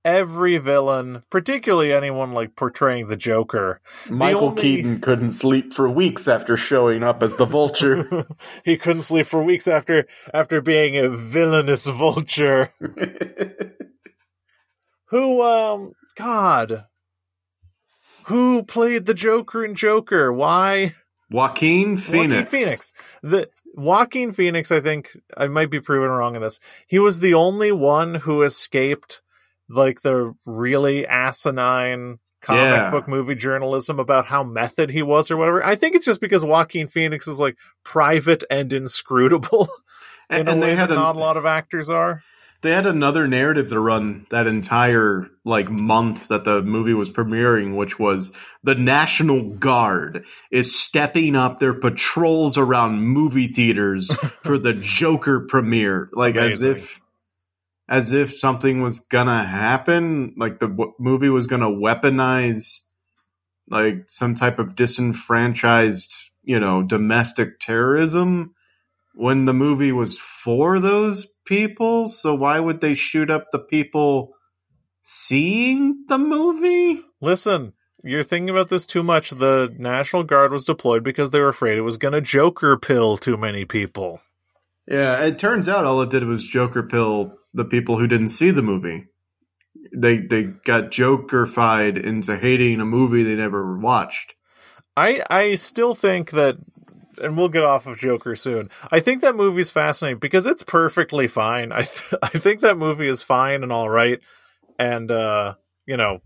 Every 0.07 0.57
villain, 0.59 1.25
particularly 1.31 1.93
anyone 1.93 2.33
like 2.33 2.55
portraying 2.55 3.09
the 3.09 3.17
Joker. 3.17 3.81
Michael 4.09 4.51
only- 4.51 4.63
Keaton 4.63 5.01
couldn't 5.01 5.33
sleep 5.33 5.75
for 5.75 5.91
weeks 5.91 6.29
after 6.29 6.57
showing 6.57 7.03
up 7.03 7.23
as 7.23 7.35
the 7.35 7.45
Vulture. 7.45 8.27
he 8.65 8.79
couldn't 8.79 9.03
sleep 9.03 9.27
for 9.27 9.43
weeks 9.43 9.67
after 9.67 10.07
after 10.33 10.61
being 10.61 10.97
a 10.97 11.09
villainous 11.09 11.87
vulture. 11.87 12.73
Who 15.11 15.43
um 15.43 15.93
God 16.17 16.87
who 18.27 18.65
played 18.65 19.07
the 19.07 19.15
Joker 19.15 19.65
in 19.65 19.77
Joker? 19.77 20.33
Why 20.33 20.95
Joaquin 21.31 21.97
Phoenix. 21.97 22.29
Joaquin 22.31 22.47
Phoenix. 22.47 22.93
The 23.23 23.49
Joaquin 23.75 24.33
Phoenix, 24.33 24.73
I 24.73 24.81
think 24.81 25.17
I 25.37 25.47
might 25.47 25.71
be 25.71 25.81
proven 25.81 26.11
wrong 26.11 26.35
in 26.35 26.43
this. 26.43 26.59
He 26.87 26.99
was 26.99 27.21
the 27.21 27.35
only 27.35 27.71
one 27.73 28.17
who 28.17 28.43
escaped 28.43 29.23
like 29.69 30.01
the 30.03 30.35
really 30.45 31.07
asinine 31.07 32.19
comic 32.43 32.61
Yeah. 32.63 32.91
book 32.91 33.09
movie 33.09 33.35
journalism 33.35 33.99
about 33.99 34.27
how 34.27 34.43
method 34.45 34.91
he 34.91 35.03
was 35.03 35.31
or 35.31 35.37
whatever. 35.37 35.65
I 35.65 35.75
think 35.75 35.97
it's 35.97 36.07
just 36.07 36.21
because 36.21 36.45
Joaquin 36.45 36.87
Phoenix 36.87 37.27
is 37.29 37.41
like 37.41 37.57
private 37.85 38.45
and 38.51 38.73
inscrutable 38.73 39.69
And, 40.29 40.49
a 40.49 40.53
and 40.53 40.63
they 40.63 40.75
had 40.75 40.91
a, 40.91 40.95
not 40.97 41.15
a 41.15 41.19
lot 41.21 41.37
of 41.37 41.47
actors 41.47 41.89
are. 41.89 42.21
they 42.63 42.73
had 42.73 42.85
another 42.85 43.29
narrative 43.29 43.69
to 43.71 43.79
run 43.79 44.27
that 44.31 44.49
entire 44.49 45.29
like 45.45 45.71
month 45.71 46.27
that 46.29 46.43
the 46.43 46.63
movie 46.63 46.95
was 46.95 47.11
premiering, 47.13 47.77
which 47.77 47.97
was 48.01 48.37
the 48.65 48.75
National 48.75 49.43
Guard 49.51 50.25
is 50.51 50.77
stepping 50.77 51.37
up 51.37 51.61
their 51.61 51.75
patrols 51.75 52.59
around 52.59 53.03
movie 53.03 53.47
theaters 53.47 54.13
for 54.43 54.59
the 54.59 54.73
Joker 54.75 55.41
premiere, 55.49 56.09
like 56.13 56.35
as 56.35 56.63
if 56.63 57.01
as 57.89 58.13
if 58.13 58.33
something 58.33 58.83
was 58.83 59.01
gonna 59.01 59.45
happen, 59.45 60.35
like 60.37 60.59
the 60.59 60.69
w- 60.69 60.93
movie 60.99 61.31
was 61.31 61.47
gonna 61.47 61.71
weaponize 61.71 62.81
like 63.69 64.05
some 64.09 64.35
type 64.35 64.59
of 64.59 64.77
disenfranchised, 64.77 66.13
you 66.43 66.59
know, 66.59 66.83
domestic 66.83 67.59
terrorism 67.61 68.55
when 69.15 69.45
the 69.47 69.55
movie 69.55 69.93
was 69.93 70.19
for 70.19 70.79
those 70.79 71.27
people. 71.47 72.07
So 72.07 72.35
why 72.35 72.61
would 72.61 72.81
they 72.81 72.95
shoot 72.95 73.31
up 73.31 73.51
the 73.51 73.59
people 73.59 74.35
seeing 75.03 76.05
the 76.09 76.19
movie? 76.19 77.03
Listen, 77.21 77.73
you're 78.05 78.23
thinking 78.23 78.51
about 78.51 78.69
this 78.69 78.87
too 78.87 79.03
much. 79.03 79.31
The 79.31 79.75
National 79.79 80.23
Guard 80.23 80.53
was 80.53 80.65
deployed 80.65 81.03
because 81.03 81.31
they 81.31 81.41
were 81.41 81.49
afraid 81.49 81.79
it 81.79 81.83
was 81.83 81.99
going 81.99 82.13
to 82.13 82.21
Joker 82.21 82.77
pill 82.77 83.17
too 83.17 83.37
many 83.37 83.65
people. 83.65 84.21
Yeah, 84.87 85.25
it 85.25 85.39
turns 85.39 85.69
out 85.69 85.85
all 85.85 86.01
it 86.03 86.11
did 86.11 86.25
was 86.25 86.45
Joker 86.45 86.83
pill 86.85 87.37
the 87.57 87.65
people 87.65 87.99
who 87.99 88.07
didn't 88.07 88.29
see 88.29 88.51
the 88.51 88.63
movie. 88.63 89.07
They 89.95 90.19
they 90.19 90.45
got 90.45 90.91
Jokerfied 90.91 92.03
into 92.03 92.37
hating 92.37 92.81
a 92.81 92.85
movie 92.85 93.23
they 93.23 93.35
never 93.35 93.77
watched. 93.77 94.35
I 94.97 95.23
I 95.31 95.55
still 95.55 95.95
think 95.95 96.31
that 96.31 96.57
and 97.23 97.37
we'll 97.37 97.49
get 97.49 97.65
off 97.65 97.87
of 97.87 97.97
Joker 97.97 98.37
soon. 98.37 98.69
I 98.91 99.01
think 99.01 99.23
that 99.23 99.35
movie's 99.35 99.71
fascinating 99.71 100.19
because 100.19 100.45
it's 100.45 100.63
perfectly 100.63 101.27
fine. 101.27 101.73
I 101.73 101.83
th- 101.83 102.15
I 102.23 102.29
think 102.29 102.61
that 102.61 102.79
movie 102.79 103.09
is 103.09 103.23
fine 103.23 103.63
and 103.63 103.73
all 103.73 103.89
right, 103.89 104.21
and 104.79 105.11
uh, 105.11 105.55
you 105.87 105.97
know, 105.97 106.21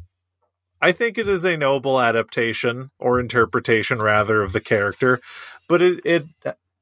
I 0.81 0.93
think 0.93 1.17
it 1.17 1.29
is 1.29 1.45
a 1.45 1.57
noble 1.57 2.01
adaptation 2.01 2.91
or 2.99 3.21
interpretation 3.21 4.01
rather 4.03 4.43
of 4.43 4.53
the 4.53 4.61
character, 4.61 5.21
but 5.69 5.81
it 5.81 6.01
it 6.05 6.25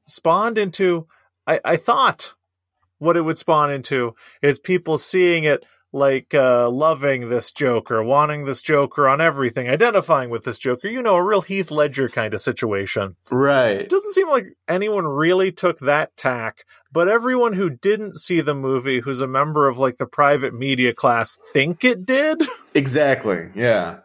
spawned 0.07 0.59
into. 0.59 1.07
I, 1.47 1.61
I 1.65 1.77
thought 1.77 2.35
what 2.99 3.17
it 3.17 3.23
would 3.23 3.39
spawn 3.39 3.73
into 3.73 4.15
is 4.43 4.59
people 4.59 4.99
seeing 4.99 5.45
it 5.45 5.65
like 5.93 6.35
uh, 6.35 6.69
loving 6.69 7.29
this 7.29 7.51
Joker, 7.51 8.03
wanting 8.03 8.45
this 8.45 8.61
Joker 8.61 9.09
on 9.09 9.21
everything, 9.21 9.69
identifying 9.69 10.29
with 10.31 10.45
this 10.45 10.59
Joker. 10.59 10.89
You 10.89 11.03
know, 11.03 11.17
a 11.17 11.25
real 11.25 11.41
Heath 11.41 11.71
Ledger 11.71 12.09
kind 12.09 12.35
of 12.35 12.41
situation. 12.41 13.17
Right. 13.31 13.81
It 13.81 13.89
doesn't 13.89 14.13
seem 14.13 14.29
like 14.29 14.49
anyone 14.69 15.07
really 15.07 15.51
took 15.51 15.79
that 15.81 16.17
tack, 16.17 16.65
but 16.93 17.09
everyone 17.09 17.55
who 17.55 17.71
didn't 17.71 18.17
see 18.17 18.41
the 18.41 18.55
movie, 18.55 19.01
who's 19.01 19.21
a 19.21 19.27
member 19.27 19.69
of 19.69 19.79
like 19.79 19.97
the 19.97 20.07
private 20.07 20.53
media 20.53 20.93
class, 20.93 21.39
think 21.53 21.85
it 21.85 22.05
did. 22.05 22.43
Exactly. 22.75 23.49
Yeah. 23.57 24.01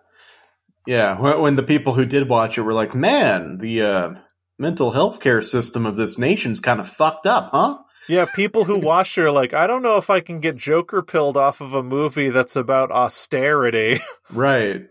Yeah. 0.88 1.20
When, 1.20 1.42
when 1.42 1.56
the 1.56 1.62
people 1.62 1.94
who 1.94 2.06
did 2.06 2.28
watch 2.28 2.58
it 2.58 2.62
were 2.62 2.74
like, 2.74 2.96
man, 2.96 3.60
the 3.60 3.84
uh, 3.84 4.14
mental 4.58 4.90
health 4.90 5.20
care 5.20 5.44
system 5.44 5.86
of 5.86 5.96
this 5.96 6.18
nation's 6.18 6.60
kind 6.60 6.80
of 6.80 6.88
fucked 6.88 7.28
up, 7.28 7.52
huh? 7.52 7.78
Yeah, 8.10 8.26
people 8.36 8.66
who 8.66 8.80
watch 8.80 9.18
it 9.18 9.22
are 9.24 9.32
like, 9.32 9.54
I 9.54 9.66
don't 9.68 9.82
know 9.82 9.98
if 9.98 10.10
I 10.10 10.20
can 10.20 10.40
get 10.40 10.56
Joker 10.58 11.02
pilled 11.02 11.38
off 11.38 11.62
of 11.62 11.74
a 11.74 11.82
movie 11.84 12.30
that's 12.30 12.56
about 12.56 12.92
austerity. 12.92 14.00
Right. 14.32 14.88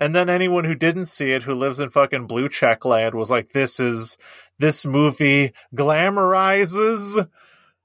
And 0.00 0.14
then 0.14 0.28
anyone 0.28 0.64
who 0.64 0.74
didn't 0.74 1.06
see 1.06 1.30
it, 1.32 1.44
who 1.44 1.54
lives 1.54 1.80
in 1.80 1.88
fucking 1.88 2.26
blue 2.26 2.48
check 2.48 2.84
land, 2.84 3.14
was 3.14 3.30
like, 3.30 3.50
"This 3.50 3.78
is 3.80 4.18
this 4.58 4.84
movie 4.84 5.52
glamorizes 5.74 7.28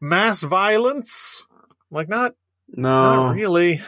mass 0.01 0.41
violence." 0.43 1.45
I'm 1.91 1.95
like, 1.95 2.09
not, 2.09 2.33
No. 2.67 3.15
not 3.27 3.35
really. 3.35 3.81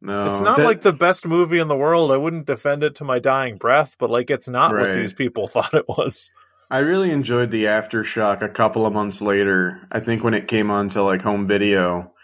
No. 0.00 0.30
It's 0.30 0.40
not 0.40 0.56
That- 0.56 0.64
like 0.64 0.80
the 0.80 0.92
best 0.92 1.26
movie 1.26 1.58
in 1.58 1.68
the 1.68 1.76
world. 1.76 2.10
I 2.10 2.16
wouldn't 2.16 2.46
defend 2.46 2.82
it 2.82 2.96
to 2.96 3.04
my 3.04 3.18
dying 3.18 3.56
breath, 3.56 3.96
but 3.98 4.10
like, 4.10 4.30
it's 4.30 4.48
not 4.48 4.72
what 4.74 4.94
these 4.94 5.12
people 5.12 5.46
thought 5.48 5.74
it 5.74 5.86
was. 5.88 6.30
I 6.72 6.78
really 6.78 7.10
enjoyed 7.10 7.50
the 7.50 7.66
aftershock 7.66 8.40
a 8.40 8.48
couple 8.48 8.86
of 8.86 8.94
months 8.94 9.20
later. 9.20 9.86
I 9.92 10.00
think 10.00 10.24
when 10.24 10.32
it 10.32 10.48
came 10.48 10.70
on 10.70 10.88
to 10.90 11.02
like 11.02 11.20
home 11.20 11.46
video, 11.46 12.14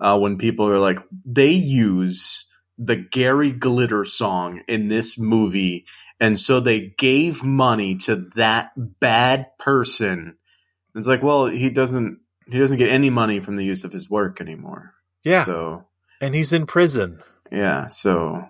uh, 0.00 0.18
when 0.18 0.38
people 0.38 0.68
are 0.68 0.80
like, 0.80 0.98
they 1.24 1.52
use 1.52 2.44
the 2.76 2.96
Gary 2.96 3.52
Glitter 3.52 4.04
song 4.04 4.62
in 4.66 4.88
this 4.88 5.16
movie, 5.16 5.86
and 6.18 6.36
so 6.36 6.58
they 6.58 6.92
gave 6.98 7.44
money 7.44 7.94
to 7.98 8.28
that 8.34 8.72
bad 8.76 9.46
person. 9.60 10.36
It's 10.96 11.06
like, 11.06 11.22
well, 11.22 11.46
he 11.46 11.70
doesn't 11.70 12.18
he 12.48 12.58
doesn't 12.58 12.78
get 12.78 12.90
any 12.90 13.08
money 13.08 13.38
from 13.38 13.54
the 13.54 13.64
use 13.64 13.84
of 13.84 13.92
his 13.92 14.10
work 14.10 14.40
anymore. 14.40 14.94
Yeah, 15.22 15.44
So 15.44 15.86
and 16.20 16.34
he's 16.34 16.52
in 16.52 16.66
prison. 16.66 17.22
yeah, 17.52 17.86
so 17.86 18.48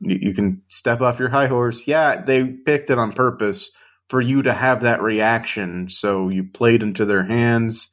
you, 0.00 0.18
you 0.20 0.34
can 0.34 0.60
step 0.68 1.00
off 1.00 1.18
your 1.18 1.30
high 1.30 1.46
horse. 1.46 1.88
Yeah, 1.88 2.20
they 2.20 2.44
picked 2.44 2.90
it 2.90 2.98
on 2.98 3.14
purpose 3.14 3.70
for 4.08 4.20
you 4.20 4.42
to 4.42 4.52
have 4.52 4.82
that 4.82 5.02
reaction, 5.02 5.88
so 5.88 6.28
you 6.28 6.44
played 6.44 6.82
into 6.82 7.04
their 7.04 7.24
hands. 7.24 7.90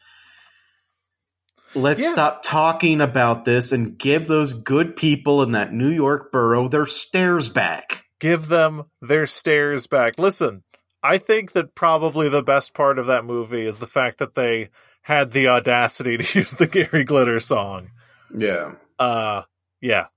Let's 1.73 2.01
Yeah. 2.01 2.09
stop 2.09 2.43
talking 2.43 2.99
about 2.99 3.45
this 3.45 3.71
and 3.71 3.97
give 3.97 4.27
those 4.27 4.53
good 4.53 4.95
people 4.95 5.41
in 5.41 5.53
that 5.53 5.71
New 5.73 5.89
York 5.89 6.31
borough 6.31 6.67
their 6.67 6.85
stairs 6.85 7.47
back. 7.49 8.03
Give 8.19 8.47
them 8.49 8.83
their 9.01 9.25
stares 9.25 9.87
back. 9.87 10.19
Listen, 10.19 10.63
I 11.01 11.17
think 11.17 11.53
that 11.53 11.73
probably 11.73 12.27
the 12.29 12.43
best 12.43 12.73
part 12.73 12.99
of 12.99 13.07
that 13.07 13.25
movie 13.25 13.65
is 13.65 13.79
the 13.79 13.87
fact 13.87 14.17
that 14.17 14.35
they 14.35 14.69
had 15.03 15.31
the 15.31 15.47
audacity 15.47 16.17
to 16.17 16.23
use 16.39 16.51
the 16.51 16.67
Gary 16.67 17.03
Glitter 17.05 17.39
song. 17.39 17.91
Yeah. 18.35 18.73
Uh, 18.99 19.43
yeah. 19.79 20.07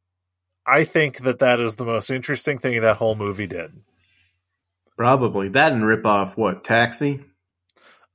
I 0.66 0.84
think 0.84 1.18
that 1.18 1.38
that 1.38 1.61
is 1.61 1.76
the 1.76 1.84
most 1.84 2.11
interesting 2.11 2.59
thing 2.59 2.80
that 2.80 2.97
whole 2.97 3.14
movie 3.14 3.47
did. 3.47 3.72
Probably. 4.97 5.49
That 5.49 5.72
and 5.72 5.86
rip 5.86 6.07
off 6.07 6.36
what? 6.36 6.64
Taxi? 6.64 7.20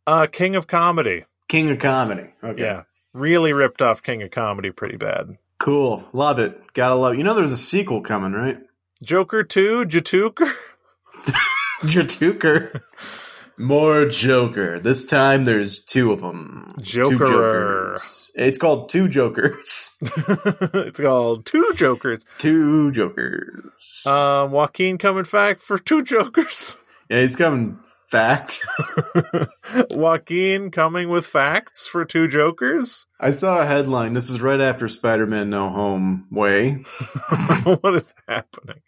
Uh, 0.08 0.28
King 0.32 0.56
of 0.56 0.68
Comedy. 0.68 1.26
King 1.48 1.70
of 1.70 1.80
Comedy. 1.80 2.30
Okay. 2.44 2.62
Yeah. 2.64 2.84
Really 3.14 3.54
ripped 3.54 3.82
off 3.82 4.04
King 4.04 4.22
of 4.22 4.32
Comedy 4.32 4.72
pretty 4.72 4.98
bad. 4.98 5.38
Cool. 5.58 6.08
Love 6.14 6.40
it. 6.40 6.74
Gotta 6.74 6.96
love 6.96 7.14
it. 7.14 7.18
You 7.18 7.24
know 7.24 7.34
there's 7.34 7.52
a 7.52 7.58
sequel 7.58 8.02
coming, 8.02 8.34
right? 8.34 8.60
Joker 9.04 9.44
2, 9.44 9.86
Jatuker? 9.86 10.54
Joker. 11.86 12.84
More 13.60 14.06
Joker. 14.06 14.80
This 14.80 15.04
time 15.04 15.44
there's 15.44 15.80
two 15.80 16.14
of 16.14 16.22
them. 16.22 16.76
Two 16.82 17.18
Jokers. 17.18 18.32
It's 18.34 18.58
called 18.58 18.88
Two 18.88 19.10
Jokers. 19.10 19.98
it's 20.02 21.00
called 21.00 21.46
Two 21.46 21.74
Jokers. 21.76 22.26
two 22.38 22.90
Jokers. 22.92 24.06
Um, 24.06 24.52
Joaquin 24.52 24.98
coming 24.98 25.26
back 25.30 25.60
for 25.60 25.78
Two 25.78 26.04
Jokers. 26.04 26.78
yeah, 27.10 27.20
he's 27.20 27.36
coming 27.36 27.78
fact. 28.08 28.66
Joaquin 29.92 30.72
coming 30.72 31.10
with 31.10 31.26
facts 31.28 31.86
for 31.86 32.06
Two 32.06 32.30
Jokers. 32.30 33.08
I 33.20 33.32
saw 33.32 33.60
a 33.60 33.66
headline. 33.66 34.14
This 34.14 34.30
is 34.30 34.42
right 34.42 34.62
after 34.62 34.88
Spider 34.88 35.28
Man 35.28 35.50
No 35.50 35.70
Home 35.70 36.28
Way. 36.32 36.76
what 37.64 37.96
is 37.96 38.14
happening? 38.26 38.82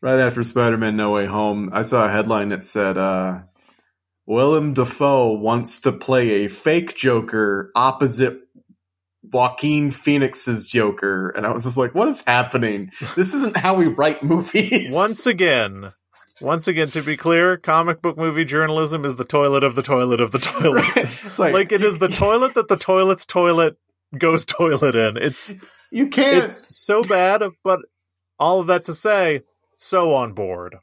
Right 0.00 0.18
after 0.18 0.42
Spider 0.42 0.78
Man 0.78 0.96
No 0.96 1.10
Way 1.10 1.26
Home, 1.26 1.70
I 1.74 1.82
saw 1.82 2.06
a 2.06 2.10
headline 2.10 2.48
that 2.48 2.62
said, 2.62 2.96
uh, 2.96 3.40
Willem 4.26 4.74
Dafoe 4.74 5.32
wants 5.34 5.82
to 5.82 5.92
play 5.92 6.44
a 6.44 6.48
fake 6.48 6.96
Joker 6.96 7.70
opposite 7.74 8.40
Joaquin 9.22 9.90
Phoenix's 9.90 10.66
Joker. 10.66 11.30
And 11.30 11.46
I 11.46 11.52
was 11.52 11.64
just 11.64 11.76
like, 11.76 11.94
what 11.94 12.08
is 12.08 12.22
happening? 12.26 12.90
This 13.14 13.34
isn't 13.34 13.56
how 13.56 13.74
we 13.74 13.86
write 13.86 14.22
movies. 14.22 14.88
Once 14.92 15.26
again, 15.26 15.92
once 16.40 16.68
again, 16.68 16.88
to 16.88 17.02
be 17.02 17.16
clear, 17.16 17.56
comic 17.56 18.02
book 18.02 18.18
movie 18.18 18.44
journalism 18.44 19.06
is 19.06 19.16
the 19.16 19.24
toilet 19.24 19.64
of 19.64 19.74
the 19.74 19.82
toilet 19.82 20.20
of 20.20 20.32
the 20.32 20.38
toilet. 20.38 20.84
it's 20.96 21.38
like, 21.38 21.54
like 21.54 21.72
it 21.72 21.82
is 21.82 21.98
the 21.98 22.08
toilet 22.08 22.54
that 22.54 22.68
the 22.68 22.76
toilet's 22.76 23.24
toilet 23.24 23.76
goes 24.16 24.44
toilet 24.44 24.94
in. 24.94 25.16
It's 25.16 25.54
you 25.90 26.08
can't. 26.08 26.44
it's 26.44 26.76
so 26.84 27.02
bad, 27.02 27.42
but 27.64 27.80
all 28.38 28.60
of 28.60 28.66
that 28.66 28.84
to 28.84 28.94
say, 28.94 29.42
so 29.76 30.14
on 30.14 30.32
board. 30.32 30.76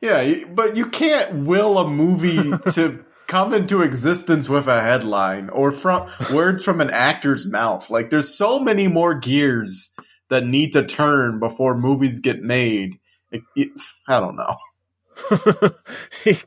Yeah, 0.00 0.44
but 0.54 0.76
you 0.76 0.86
can't 0.86 1.46
will 1.46 1.78
a 1.78 1.88
movie 1.88 2.52
to 2.72 3.04
come 3.26 3.54
into 3.54 3.80
existence 3.82 4.48
with 4.48 4.66
a 4.66 4.80
headline 4.80 5.48
or 5.50 5.70
from 5.72 6.10
words 6.32 6.64
from 6.64 6.80
an 6.80 6.90
actor's 6.90 7.50
mouth. 7.50 7.88
Like 7.90 8.10
there's 8.10 8.36
so 8.36 8.58
many 8.58 8.88
more 8.88 9.14
gears 9.14 9.94
that 10.28 10.46
need 10.46 10.72
to 10.72 10.84
turn 10.84 11.38
before 11.38 11.76
movies 11.76 12.20
get 12.20 12.42
made. 12.42 12.98
It- 13.30 13.42
it- 13.56 13.70
I 14.08 14.20
don't 14.20 14.36
know. 14.36 14.56
he 16.24 16.38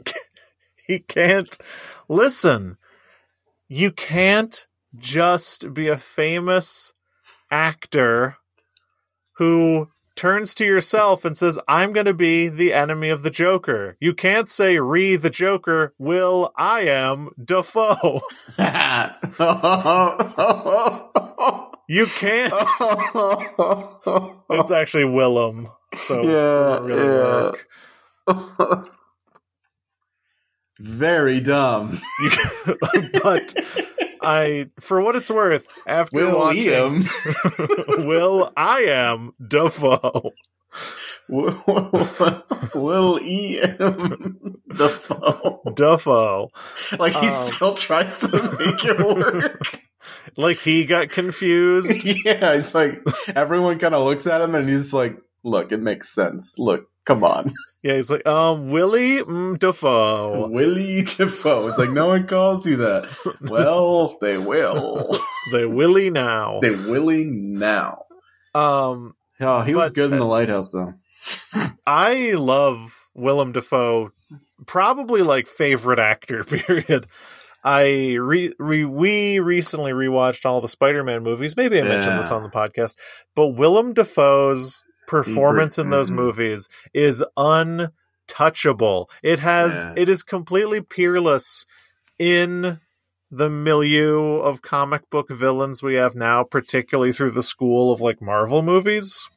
he 0.88 1.00
can't 1.00 1.58
listen. 2.10 2.78
You 3.68 3.92
can't 3.92 4.68
just 4.96 5.74
be 5.74 5.88
a 5.88 5.98
famous 5.98 6.94
actor 7.52 8.38
who 9.34 9.90
turns 10.16 10.54
to 10.56 10.66
yourself 10.66 11.26
and 11.26 11.38
says, 11.38 11.60
"I'm 11.68 11.94
going 11.94 12.06
to 12.06 12.14
be 12.14 12.48
the 12.48 12.74
enemy 12.74 13.10
of 13.10 13.24
the 13.24 13.30
Joker." 13.30 13.98
You 14.00 14.14
can't 14.14 14.50
say, 14.50 14.80
"Re 14.80 15.16
the 15.16 15.30
Joker." 15.30 15.94
Will 15.98 16.52
I 16.58 16.82
am 16.82 17.30
Dafoe. 17.44 18.22
You 21.88 22.08
can't. 22.08 22.52
It's 24.50 24.72
actually 24.72 25.06
Willem, 25.06 25.68
so 25.96 26.20
it 26.20 26.26
Yeah, 26.26 26.32
doesn't 26.32 26.86
really 26.86 27.06
yeah. 27.06 27.52
work. 28.28 28.90
Very 30.80 31.40
dumb. 31.42 32.02
But 33.24 33.54
I, 34.26 34.66
for 34.80 35.02
what 35.02 35.16
it's 35.16 35.30
worth, 35.30 35.68
after 35.88 36.26
Will 36.26 36.38
watching. 36.40 37.06
Will 38.06 38.52
I 38.58 38.80
am 38.88 39.34
Dafoe. 39.46 40.32
Will 41.28 43.20
E.M. 43.22 44.56
Dafoe. 44.76 45.62
Dafoe. 45.74 46.50
Like 47.00 47.14
he 47.14 47.28
Um, 47.28 47.34
still 47.34 47.74
tries 47.74 48.20
to 48.20 48.28
make 48.60 48.84
it 48.86 49.00
work. 49.00 49.80
Like 50.38 50.58
he 50.58 50.86
got 50.86 51.10
confused. 51.10 52.04
yeah, 52.04 52.52
it's 52.54 52.76
like 52.76 53.02
everyone 53.36 53.80
kind 53.80 53.96
of 53.96 54.06
looks 54.06 54.28
at 54.28 54.42
him 54.42 54.54
and 54.54 54.70
he's 54.70 54.94
like, 54.94 55.18
"Look, 55.44 55.72
it 55.72 55.80
makes 55.80 56.10
sense. 56.14 56.60
Look, 56.60 56.88
come 57.06 57.24
on, 57.24 57.52
Yeah, 57.86 57.98
he's 57.98 58.10
like, 58.10 58.26
um, 58.26 58.66
Willie 58.66 59.20
mm, 59.20 59.60
Dafoe. 59.60 60.48
Willie 60.50 61.04
Dafoe." 61.04 61.68
It's 61.68 61.78
like 61.78 61.92
no 61.92 62.08
one 62.08 62.26
calls 62.26 62.66
you 62.66 62.78
that. 62.78 63.08
Well, 63.42 64.18
they 64.20 64.40
will. 64.40 65.16
They 65.52 65.68
Willie 65.68 66.10
now. 66.10 66.62
they 66.62 66.72
willie 66.72 67.26
now. 67.26 68.06
Um, 68.56 69.14
Oh, 69.40 69.62
he 69.62 69.76
was 69.76 69.92
good 69.92 70.12
in 70.12 70.18
the 70.18 70.26
lighthouse 70.26 70.72
though. 70.72 70.96
I 71.86 72.32
love 72.32 73.06
Willem 73.14 73.52
Dafoe. 73.52 74.12
probably 74.66 75.22
like 75.22 75.46
favorite 75.46 76.00
actor 76.00 76.44
period. 76.44 77.06
I 77.64 78.16
re, 78.16 78.52
re 78.58 78.86
we 78.86 79.40
recently 79.40 79.92
rewatched 79.92 80.46
all 80.46 80.60
the 80.60 80.68
Spider-Man 80.68 81.22
movies. 81.22 81.56
Maybe 81.56 81.80
I 81.80 81.84
mentioned 81.84 82.18
this 82.18 82.32
on 82.32 82.42
the 82.42 82.50
podcast, 82.50 82.96
but 83.36 83.50
Willem 83.50 83.94
Dafoe's 83.94 84.84
performance 85.08 85.78
in 85.78 85.90
those 85.90 86.10
Mhm. 86.10 86.16
movies 86.16 86.70
is 86.94 87.24
untouchable. 87.38 89.10
It 89.24 89.40
has 89.40 89.84
Yeah. 89.84 89.94
it 89.96 90.10
is 90.10 90.24
completely 90.24 90.82
peerless 90.82 91.66
in 92.18 92.80
the 93.32 93.50
milieu 93.50 94.38
of 94.38 94.62
comic 94.62 95.10
book 95.10 95.30
villains 95.30 95.84
we 95.84 95.96
have 95.96 96.16
now, 96.16 96.44
particularly 96.44 97.12
through 97.12 97.32
the 97.32 97.44
school 97.44 97.92
of 97.92 98.00
like 98.00 98.22
Marvel 98.22 98.62
movies, 98.62 99.28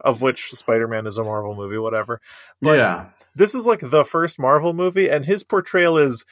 of 0.00 0.22
which 0.22 0.50
Spider-Man 0.52 1.06
is 1.06 1.18
a 1.18 1.24
Marvel 1.24 1.54
movie, 1.54 1.76
whatever. 1.78 2.20
But 2.60 2.78
yeah, 2.78 3.06
this 3.34 3.54
is 3.54 3.66
like 3.66 3.80
the 3.80 4.04
first 4.04 4.38
Marvel 4.38 4.72
movie, 4.72 5.08
and 5.10 5.26
his 5.26 5.42
portrayal 5.44 5.98
is 5.98 6.24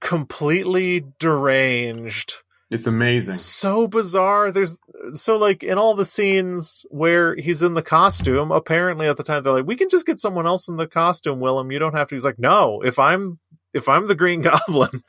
completely 0.00 1.04
deranged. 1.18 2.34
It's 2.74 2.86
amazing. 2.86 3.34
So 3.34 3.86
bizarre. 3.86 4.50
There's 4.50 4.78
so 5.12 5.36
like 5.36 5.62
in 5.62 5.78
all 5.78 5.94
the 5.94 6.04
scenes 6.04 6.84
where 6.90 7.36
he's 7.36 7.62
in 7.62 7.74
the 7.74 7.82
costume, 7.82 8.50
apparently 8.50 9.06
at 9.06 9.16
the 9.16 9.22
time 9.22 9.42
they're 9.42 9.52
like, 9.52 9.66
we 9.66 9.76
can 9.76 9.88
just 9.88 10.06
get 10.06 10.18
someone 10.18 10.46
else 10.46 10.66
in 10.66 10.76
the 10.76 10.88
costume, 10.88 11.40
Willem. 11.40 11.70
You 11.70 11.78
don't 11.78 11.94
have 11.94 12.08
to. 12.08 12.14
He's 12.14 12.24
like, 12.24 12.38
no, 12.38 12.82
if 12.82 12.98
I'm 12.98 13.38
if 13.72 13.88
I'm 13.88 14.06
the 14.08 14.14
Green 14.14 14.42
Goblin, 14.68 15.02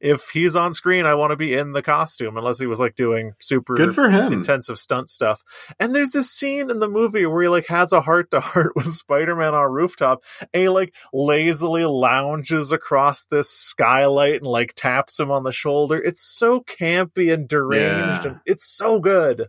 if 0.00 0.30
he's 0.32 0.56
on 0.56 0.72
screen, 0.72 1.04
I 1.06 1.14
want 1.14 1.30
to 1.32 1.36
be 1.36 1.54
in 1.54 1.72
the 1.72 1.82
costume, 1.82 2.36
unless 2.36 2.58
he 2.58 2.66
was 2.66 2.80
like 2.80 2.96
doing 2.96 3.32
super 3.38 3.74
Good 3.74 3.94
for 3.94 4.08
him. 4.10 4.32
intensive 4.32 4.78
stunt 4.78 5.10
stuff. 5.10 5.42
And 5.78 5.94
there's 5.94 6.10
this 6.12 6.30
scene 6.30 6.70
in 6.70 6.78
the 6.80 6.88
movie 6.88 7.26
where 7.26 7.42
he 7.42 7.48
like 7.48 7.66
has 7.66 7.92
a 7.92 8.00
heart 8.00 8.30
to 8.30 8.40
heart 8.40 8.72
with 8.76 8.92
Spider-Man 8.92 9.54
on 9.54 9.62
a 9.62 9.68
rooftop 9.68 10.24
and 10.54 10.62
he 10.62 10.68
like 10.68 10.94
lazily 11.12 11.84
lounges 11.84 12.72
across 12.72 13.24
this 13.24 13.50
skylight 13.50 14.36
and 14.36 14.46
like 14.46 14.72
taps 14.74 15.20
him 15.20 15.30
on 15.30 15.42
the 15.44 15.52
shoulder. 15.52 15.98
It's 16.02 16.22
so 16.22 16.60
campy 16.60 17.32
and 17.32 17.46
deranged 17.48 18.24
Yeah. 18.24 18.30
and 18.30 18.40
it's 18.46 18.64
so 18.76 19.00
good. 19.00 19.48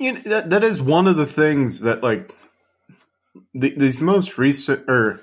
you 0.00 0.12
know, 0.14 0.20
that 0.20 0.50
that 0.50 0.64
is 0.64 0.80
one 0.80 1.06
of 1.06 1.16
the 1.16 1.26
things 1.26 1.82
that 1.82 2.02
like 2.02 2.34
the, 3.54 3.70
these 3.70 4.00
most 4.00 4.38
recent 4.38 4.88
or 4.88 5.20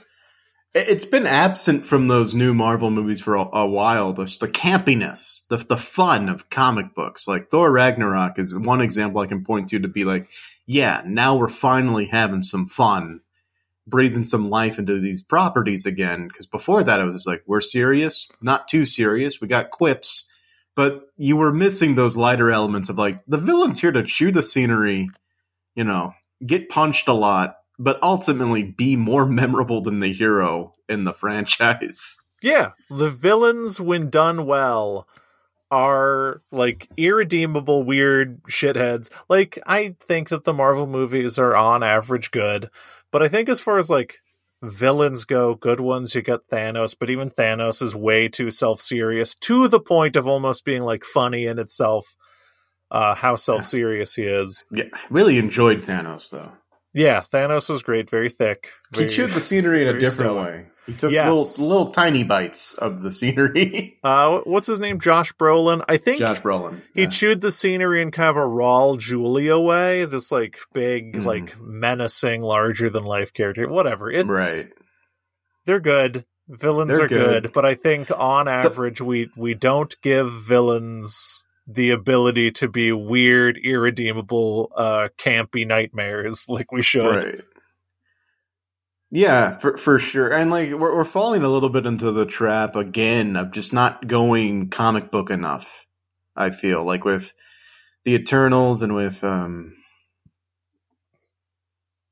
it's 0.76 1.05
been 1.05 1.26
absent 1.26 1.86
from 1.86 2.09
those 2.09 2.36
new 2.36 2.53
Marvel 2.53 2.91
movies 2.91 3.21
for 3.21 3.36
a, 3.36 3.47
a 3.53 3.65
while. 3.65 4.11
The, 4.11 4.26
the 4.26 4.49
campiness, 4.49 5.47
the 5.47 5.57
the 5.57 5.78
fun 5.78 6.28
of 6.28 6.49
comic 6.49 6.93
books, 6.93 7.28
like 7.28 7.49
Thor 7.49 7.71
Ragnarok, 7.71 8.38
is 8.38 8.55
one 8.57 8.82
example 8.82 9.21
I 9.21 9.28
can 9.28 9.45
point 9.45 9.69
to 9.69 9.80
to 9.80 9.88
be 9.88 10.03
like, 10.03 10.30
yeah, 10.65 11.01
now 11.05 11.38
we're 11.38 11.47
finally 11.47 12.07
having 12.07 12.43
some 12.43 12.67
fun, 12.67 13.21
breathing 13.88 14.26
some 14.26 14.49
life 14.49 14.78
into 14.78 14.99
these 14.99 15.21
properties 15.21 15.86
again. 15.86 16.28
Because 16.28 16.45
before 16.45 16.84
that, 16.84 16.99
it 16.99 17.05
was 17.05 17.15
just 17.15 17.28
like 17.28 17.43
we're 17.47 17.61
serious, 17.61 18.30
not 18.41 18.67
too 18.67 18.84
serious. 18.84 19.39
We 19.39 19.47
got 19.47 19.71
quips, 19.71 20.28
but 20.76 21.03
you 21.15 21.38
were 21.38 21.53
missing 21.53 21.95
those 21.95 22.17
lighter 22.17 22.51
elements 22.51 22.89
of 22.89 22.97
like 22.97 23.21
the 23.28 23.38
villain's 23.38 23.80
here 23.80 23.93
to 23.93 24.03
chew 24.03 24.32
the 24.32 24.43
scenery, 24.43 25.09
you 25.73 25.86
know, 25.86 26.13
get 26.45 26.67
punched 26.67 27.07
a 27.07 27.13
lot, 27.13 27.55
but 27.78 28.01
ultimately 28.01 28.63
be 28.63 28.95
more 28.95 29.26
memorable 29.26 29.82
than 29.82 29.99
the 29.99 30.13
hero 30.13 30.76
in 30.88 31.03
the 31.03 31.13
franchise. 31.13 32.15
Yeah, 32.41 32.71
the 32.89 33.09
villains 33.09 33.80
when 33.80 34.09
done 34.09 34.45
well 34.45 35.07
are 35.71 36.41
like 36.51 36.89
irredeemable 36.95 37.84
weird 37.84 38.41
shitheads. 38.43 39.09
Like 39.30 39.57
I 39.65 39.95
think 39.99 40.30
that 40.30 40.43
the 40.43 40.53
Marvel 40.53 40.88
movies 40.88 41.39
are 41.39 41.55
on 41.55 41.84
average 41.84 42.32
good, 42.32 42.69
but 43.11 43.23
I 43.23 43.28
think 43.28 43.49
as 43.49 43.59
far 43.59 43.78
as 43.78 43.89
like 43.89 44.19
villains 44.61 45.26
go, 45.26 45.55
good 45.55 45.80
ones 45.80 46.15
you 46.15 46.21
get 46.21 46.47
Thanos, 46.49 46.95
but 46.97 47.09
even 47.09 47.30
Thanos 47.30 47.82
is 47.82 47.95
way 47.95 48.28
too 48.28 48.51
self-serious 48.51 49.36
to 49.36 49.67
the 49.67 49.80
point 49.80 50.15
of 50.15 50.28
almost 50.28 50.65
being 50.65 50.84
like 50.84 51.03
funny 51.03 51.45
in 51.45 51.59
itself. 51.59 52.15
Uh 52.91 53.15
how 53.15 53.36
self-serious 53.36 54.13
he 54.13 54.23
is. 54.23 54.65
Yeah, 54.71 54.86
really 55.09 55.39
enjoyed 55.39 55.82
Thanos 55.82 56.30
though. 56.30 56.51
Yeah, 56.96 57.24
Thanos 57.32 57.70
was 57.70 57.84
great, 57.84 58.10
very 58.10 58.30
thick. 58.30 58.70
He 58.96 59.06
chewed 59.06 59.32
the 59.32 59.41
scenery 59.41 59.82
in 59.82 59.89
a 59.89 59.93
different 60.00 60.12
stellar. 60.32 60.41
way. 60.41 60.66
He 60.88 60.93
took 60.93 61.12
Yes. 61.12 61.28
little 61.28 61.68
little 61.68 61.91
tiny 61.91 62.24
bites 62.24 62.74
of 62.76 63.02
the 63.02 63.12
scenery. 63.12 63.98
Uh 64.04 64.39
what's 64.46 64.68
his 64.68 64.80
name? 64.80 65.00
Josh 65.00 65.34
Brolin. 65.34 65.84
I 65.89 65.98
think 65.98 66.20
Josh 66.20 66.39
Brolin. 66.41 66.82
He 66.93 67.04
Yeah. 67.04 67.10
chewed 67.10 67.41
the 67.41 67.52
scenery 67.52 68.02
in 68.04 68.12
kind 68.12 68.30
of 68.30 68.38
a 68.38 68.48
Raul 68.48 68.98
Julia 69.00 69.58
way. 69.60 70.06
This 70.06 70.32
like 70.32 70.60
big, 70.74 71.16
Mhm. 71.16 71.26
like 71.26 71.60
menacing, 71.60 72.41
larger 72.41 72.89
than 72.89 73.04
life 73.04 73.34
character. 73.34 73.68
Whatever. 73.68 74.12
It's 74.12 74.30
right. 74.30 74.68
They're 75.66 75.80
good. 75.80 76.26
Villains 76.48 76.91
They're 76.96 77.06
are 77.06 77.08
good. 77.08 77.43
good. 77.43 77.54
but 77.54 77.66
I 77.66 77.74
think 77.74 78.10
on 78.16 78.48
average 78.48 79.02
we 79.02 79.30
we 79.36 79.56
don't 79.56 79.96
give 80.04 80.32
villains 80.32 81.45
the 81.68 81.91
ability 81.91 82.51
to 82.51 82.68
be 82.68 82.91
weird, 82.91 83.57
irredeemable, 83.63 84.72
uh, 84.76 85.07
campy 85.18 85.66
nightmares 85.68 86.45
like 86.49 86.72
we 86.72 86.82
should. 86.82 87.05
Right. 87.07 87.41
Yeah, 89.11 89.57
for 89.57 89.78
for 89.78 89.97
sure. 89.99 90.32
And 90.34 90.51
like 90.51 90.72
we're 90.72 90.95
we're 90.95 91.05
falling 91.05 91.43
a 91.43 91.49
little 91.49 91.70
bit 91.70 91.86
into 91.86 92.11
the 92.11 92.26
trap 92.26 92.76
again 92.76 93.36
of 93.36 93.51
just 93.51 93.72
not 93.72 94.07
going 94.07 94.70
comic 94.70 95.09
book 95.11 95.30
enough. 95.30 95.86
I 96.36 96.49
feel 96.49 96.84
like 96.84 97.05
with 97.05 97.34
the 98.03 98.16
Eternals 98.16 98.82
and 98.82 98.93
with 98.93 99.24
um 99.24 99.76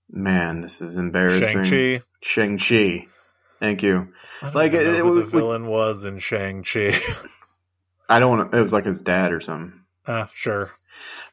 man, 0.10 0.62
this 0.62 0.82
is 0.82 0.98
embarrassing. 0.98 1.66
Shang 1.66 2.00
Chi. 2.00 2.06
Shang-Chi. 2.22 3.08
Thank 3.60 3.84
you. 3.84 4.10
Like 4.54 4.74
know 4.74 4.80
it- 4.80 4.98
who 4.98 5.20
it- 5.20 5.24
the 5.24 5.26
villain 5.26 5.66
was 5.68 6.06
in 6.06 6.20
Shang 6.20 6.64
Chi. 6.64 6.96
I 8.10 8.20
don't 8.20 8.38
want 8.38 8.52
to 8.52 8.58
it 8.58 8.62
was 8.62 8.74
like 8.74 8.86
his 8.86 9.02
dad 9.02 9.32
or 9.32 9.42
something. 9.42 9.82
uh, 10.06 10.28
sure. 10.34 10.72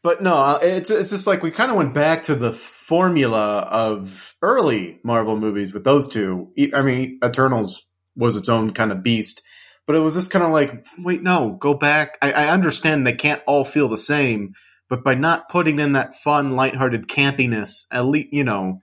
But 0.02 0.22
no, 0.22 0.34
uh, 0.34 0.58
it's 0.62 0.90
it's 0.90 1.10
just 1.10 1.26
like 1.26 1.42
we 1.42 1.50
kind 1.50 1.70
of 1.70 1.76
went 1.76 1.92
back 1.92 2.22
to 2.24 2.34
the 2.34 2.52
formula 2.52 3.58
of 3.60 4.34
early 4.40 5.00
Marvel 5.04 5.36
movies 5.36 5.74
with 5.74 5.84
those 5.84 6.08
two. 6.08 6.52
I 6.74 6.82
mean, 6.82 7.20
Eternals 7.24 7.86
was 8.16 8.36
its 8.36 8.48
own 8.48 8.72
kind 8.72 8.92
of 8.92 9.02
beast, 9.02 9.42
but 9.86 9.96
it 9.96 10.00
was 10.00 10.14
just 10.14 10.30
kind 10.30 10.44
of 10.44 10.52
like, 10.52 10.86
wait, 10.98 11.22
no, 11.22 11.56
go 11.60 11.74
back. 11.74 12.16
I, 12.22 12.32
I 12.32 12.48
understand 12.48 13.06
they 13.06 13.12
can't 13.12 13.42
all 13.46 13.64
feel 13.64 13.88
the 13.88 13.98
same, 13.98 14.54
but 14.88 15.04
by 15.04 15.14
not 15.14 15.48
putting 15.48 15.78
in 15.78 15.92
that 15.92 16.14
fun, 16.14 16.56
lighthearted 16.56 17.08
campiness, 17.08 17.84
at 17.92 18.06
least 18.06 18.32
you 18.32 18.44
know, 18.44 18.80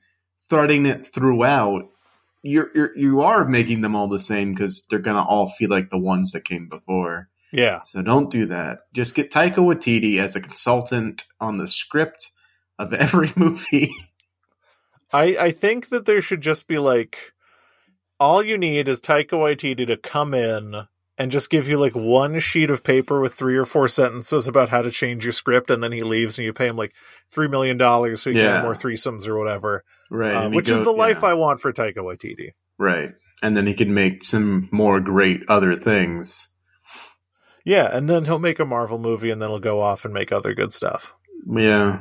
threading 0.49 0.85
it 0.85 1.07
throughout, 1.07 1.89
you're, 2.43 2.69
you're 2.75 2.97
you 2.97 3.21
are 3.21 3.45
making 3.45 3.81
them 3.81 3.95
all 3.95 4.07
the 4.07 4.19
same 4.19 4.53
because 4.53 4.85
they're 4.89 4.99
gonna 4.99 5.23
all 5.23 5.49
feel 5.49 5.69
like 5.69 5.89
the 5.89 5.97
ones 5.97 6.31
that 6.31 6.45
came 6.45 6.69
before. 6.69 7.29
Yeah. 7.51 7.79
So 7.81 8.01
don't 8.01 8.29
do 8.29 8.45
that. 8.47 8.79
Just 8.93 9.15
get 9.15 9.31
Taika 9.31 9.55
Waititi 9.57 10.19
as 10.19 10.35
a 10.35 10.41
consultant 10.41 11.23
on 11.39 11.57
the 11.57 11.67
script 11.67 12.29
of 12.77 12.93
every 12.93 13.31
movie. 13.35 13.89
I 15.13 15.37
I 15.39 15.51
think 15.51 15.89
that 15.89 16.05
there 16.05 16.21
should 16.21 16.41
just 16.41 16.67
be 16.67 16.77
like 16.77 17.31
all 18.19 18.43
you 18.43 18.57
need 18.57 18.87
is 18.87 18.99
Taika 18.99 19.31
Waititi 19.33 19.85
to 19.87 19.97
come 19.97 20.33
in 20.33 20.87
and 21.19 21.31
just 21.31 21.49
give 21.49 21.67
you 21.67 21.77
like 21.77 21.95
one 21.95 22.39
sheet 22.39 22.69
of 22.69 22.83
paper 22.83 23.19
with 23.21 23.33
three 23.33 23.55
or 23.57 23.65
four 23.65 23.87
sentences 23.87 24.47
about 24.47 24.69
how 24.69 24.81
to 24.83 24.91
change 24.91 25.23
your 25.25 25.31
script, 25.31 25.71
and 25.71 25.81
then 25.83 25.91
he 25.91 26.01
leaves, 26.01 26.37
and 26.37 26.45
you 26.45 26.53
pay 26.53 26.67
him 26.67 26.75
like 26.75 26.93
three 27.31 27.47
million 27.47 27.77
dollars 27.77 28.21
so 28.21 28.29
you 28.29 28.35
can 28.35 28.43
Yeah. 28.45 28.53
have 28.55 28.63
more 28.63 28.73
threesomes 28.73 29.27
or 29.27 29.37
whatever. 29.37 29.83
right. 30.11 30.33
Uh, 30.45 30.49
which 30.49 30.69
is 30.69 30.81
the 30.83 30.91
life 30.91 31.19
yeah, 31.23 31.29
I 31.29 31.33
want 31.33 31.59
for 31.59 31.71
Taika 31.73 31.97
Waititi. 31.97 32.51
Right. 32.77 33.13
And 33.41 33.55
then 33.57 33.65
he 33.67 33.73
can 33.73 33.93
make 33.93 34.23
some 34.23 34.67
more 34.71 34.99
great 34.99 35.41
other 35.47 35.73
things. 35.75 36.49
Yeah, 37.67 37.89
and 37.91 38.09
then 38.09 38.23
he'll 38.23 38.39
make 38.39 38.59
a 38.59 38.65
Marvel 38.65 38.97
movie, 38.97 39.29
and 39.29 39.41
then 39.41 39.49
he'll 39.49 39.59
go 39.59 39.81
off 39.81 40.05
and 40.05 40.13
make 40.13 40.31
other 40.31 40.53
good 40.53 40.71
stuff. 40.73 41.13
Yeah. 41.45 41.99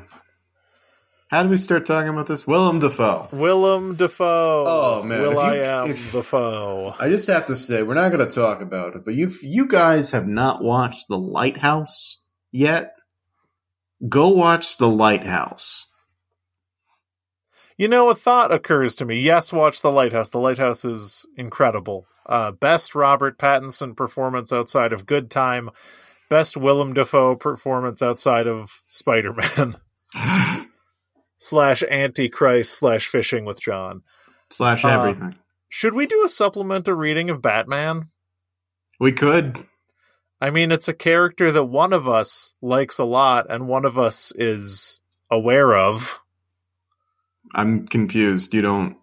How 1.28 1.42
do 1.42 1.48
we 1.48 1.56
start 1.56 1.84
talking 1.86 2.08
about 2.08 2.28
this? 2.28 2.46
Willem 2.46 2.78
Dafoe. 2.78 3.28
Willem 3.32 3.96
Dafoe. 3.96 4.64
Oh, 4.64 5.02
man, 5.02 5.20
Will 5.22 5.40
I 5.40 5.56
am 5.56 5.90
if- 5.90 6.12
Dafoe. 6.12 6.94
I 7.00 7.08
just 7.08 7.26
have 7.26 7.46
to 7.46 7.56
say, 7.56 7.82
we're 7.82 7.94
not 7.94 8.12
going 8.12 8.24
to 8.24 8.32
talk 8.32 8.60
about 8.62 8.94
it, 8.94 9.04
but 9.04 9.14
you 9.14 9.32
you 9.42 9.66
guys 9.66 10.12
have 10.12 10.28
not 10.28 10.62
watched 10.62 11.08
The 11.08 11.18
Lighthouse 11.18 12.22
yet, 12.52 12.92
go 14.08 14.28
watch 14.28 14.78
The 14.78 14.88
Lighthouse. 14.88 15.86
You 17.78 17.88
know, 17.88 18.08
a 18.08 18.14
thought 18.14 18.52
occurs 18.52 18.94
to 18.96 19.04
me. 19.04 19.20
Yes, 19.20 19.52
watch 19.52 19.82
The 19.82 19.90
Lighthouse. 19.90 20.30
The 20.30 20.38
Lighthouse 20.38 20.84
is 20.84 21.26
incredible. 21.36 22.06
Uh, 22.24 22.50
best 22.52 22.94
Robert 22.94 23.38
Pattinson 23.38 23.94
performance 23.94 24.52
outside 24.52 24.92
of 24.92 25.06
Good 25.06 25.30
Time. 25.30 25.70
Best 26.30 26.56
Willem 26.56 26.94
Dafoe 26.94 27.36
performance 27.36 28.02
outside 28.02 28.46
of 28.46 28.82
Spider 28.88 29.32
Man. 29.34 29.76
slash 31.38 31.82
Antichrist 31.82 32.72
slash 32.78 33.08
Fishing 33.08 33.44
with 33.44 33.60
John. 33.60 34.02
Slash 34.50 34.84
Uh, 34.84 34.88
everything. 34.88 35.36
Should 35.68 35.94
we 35.94 36.06
do 36.06 36.24
a 36.24 36.28
supplemental 36.28 36.94
reading 36.94 37.30
of 37.30 37.42
Batman? 37.42 38.10
we 38.98 39.12
could. 39.12 39.62
I 40.40 40.48
mean, 40.50 40.72
it's 40.72 40.88
a 40.88 40.94
character 40.94 41.52
that 41.52 41.64
one 41.64 41.92
of 41.92 42.08
us 42.08 42.54
likes 42.62 42.98
a 42.98 43.04
lot 43.04 43.46
and 43.50 43.68
one 43.68 43.84
of 43.84 43.98
us 43.98 44.32
is 44.36 45.00
aware 45.30 45.76
of. 45.76 46.20
I'm 47.54 47.86
confused. 47.88 48.54
You 48.54 48.62
don't. 48.62 48.96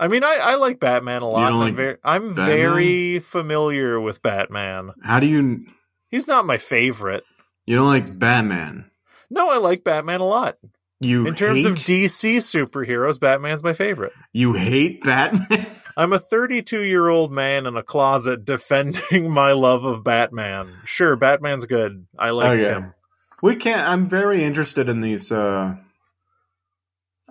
I 0.00 0.08
mean, 0.08 0.24
I, 0.24 0.38
I 0.42 0.54
like 0.56 0.80
Batman 0.80 1.22
a 1.22 1.28
lot. 1.28 1.52
I'm, 1.52 1.58
like 1.60 1.74
very, 1.74 1.96
I'm 2.02 2.34
very 2.34 3.18
familiar 3.20 4.00
with 4.00 4.20
Batman. 4.22 4.92
How 5.02 5.20
do 5.20 5.26
you 5.26 5.64
He's 6.10 6.26
not 6.26 6.44
my 6.44 6.58
favorite. 6.58 7.24
you 7.66 7.76
don't 7.76 7.86
like 7.86 8.18
Batman? 8.18 8.90
No, 9.30 9.48
I 9.50 9.58
like 9.58 9.84
Batman 9.84 10.20
a 10.20 10.24
lot. 10.26 10.58
You 11.00 11.26
In 11.26 11.34
terms 11.34 11.62
hate, 11.64 11.70
of 11.70 11.74
DC 11.76 12.36
superheroes, 12.38 13.18
Batman's 13.18 13.62
my 13.62 13.72
favorite. 13.74 14.12
you 14.32 14.52
hate 14.52 15.02
Batman. 15.04 15.66
I'm 15.96 16.12
a 16.12 16.18
32 16.18 16.82
year 16.82 17.08
old 17.08 17.32
man 17.32 17.66
in 17.66 17.76
a 17.76 17.82
closet 17.82 18.44
defending 18.44 19.30
my 19.30 19.52
love 19.52 19.84
of 19.84 20.02
Batman. 20.02 20.72
Sure, 20.84 21.16
Batman's 21.16 21.66
good. 21.66 22.06
I 22.18 22.30
like 22.30 22.58
Okay. 22.60 22.68
him. 22.68 22.94
we 23.42 23.56
can't. 23.56 23.86
I'm 23.88 24.08
very 24.08 24.42
interested 24.42 24.88
in 24.88 25.00
these. 25.00 25.30
uh 25.30 25.76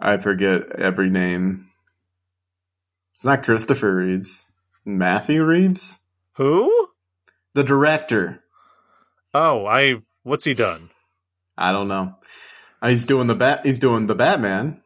I 0.02 0.18
forget 0.18 0.72
every 0.80 1.10
name. 1.10 1.68
It's 3.14 3.24
not 3.24 3.44
Christopher 3.44 3.96
Reeves. 3.96 4.52
Matthew 4.84 5.44
Reeves, 5.44 6.00
Who? 6.38 6.90
the 7.54 7.64
director. 7.64 8.44
Oh, 9.34 9.66
I. 9.68 9.98
What's 10.24 10.46
he 10.46 10.54
done? 10.56 10.90
I 11.58 11.72
don't 11.72 11.88
know. 11.88 12.16
Uh, 12.82 12.90
He's 12.90 13.04
doing 13.06 13.28
the 13.28 13.36
bat. 13.36 13.62
He's 13.64 13.78
doing 13.80 14.08
the 14.08 14.16
Batman. 14.16 14.82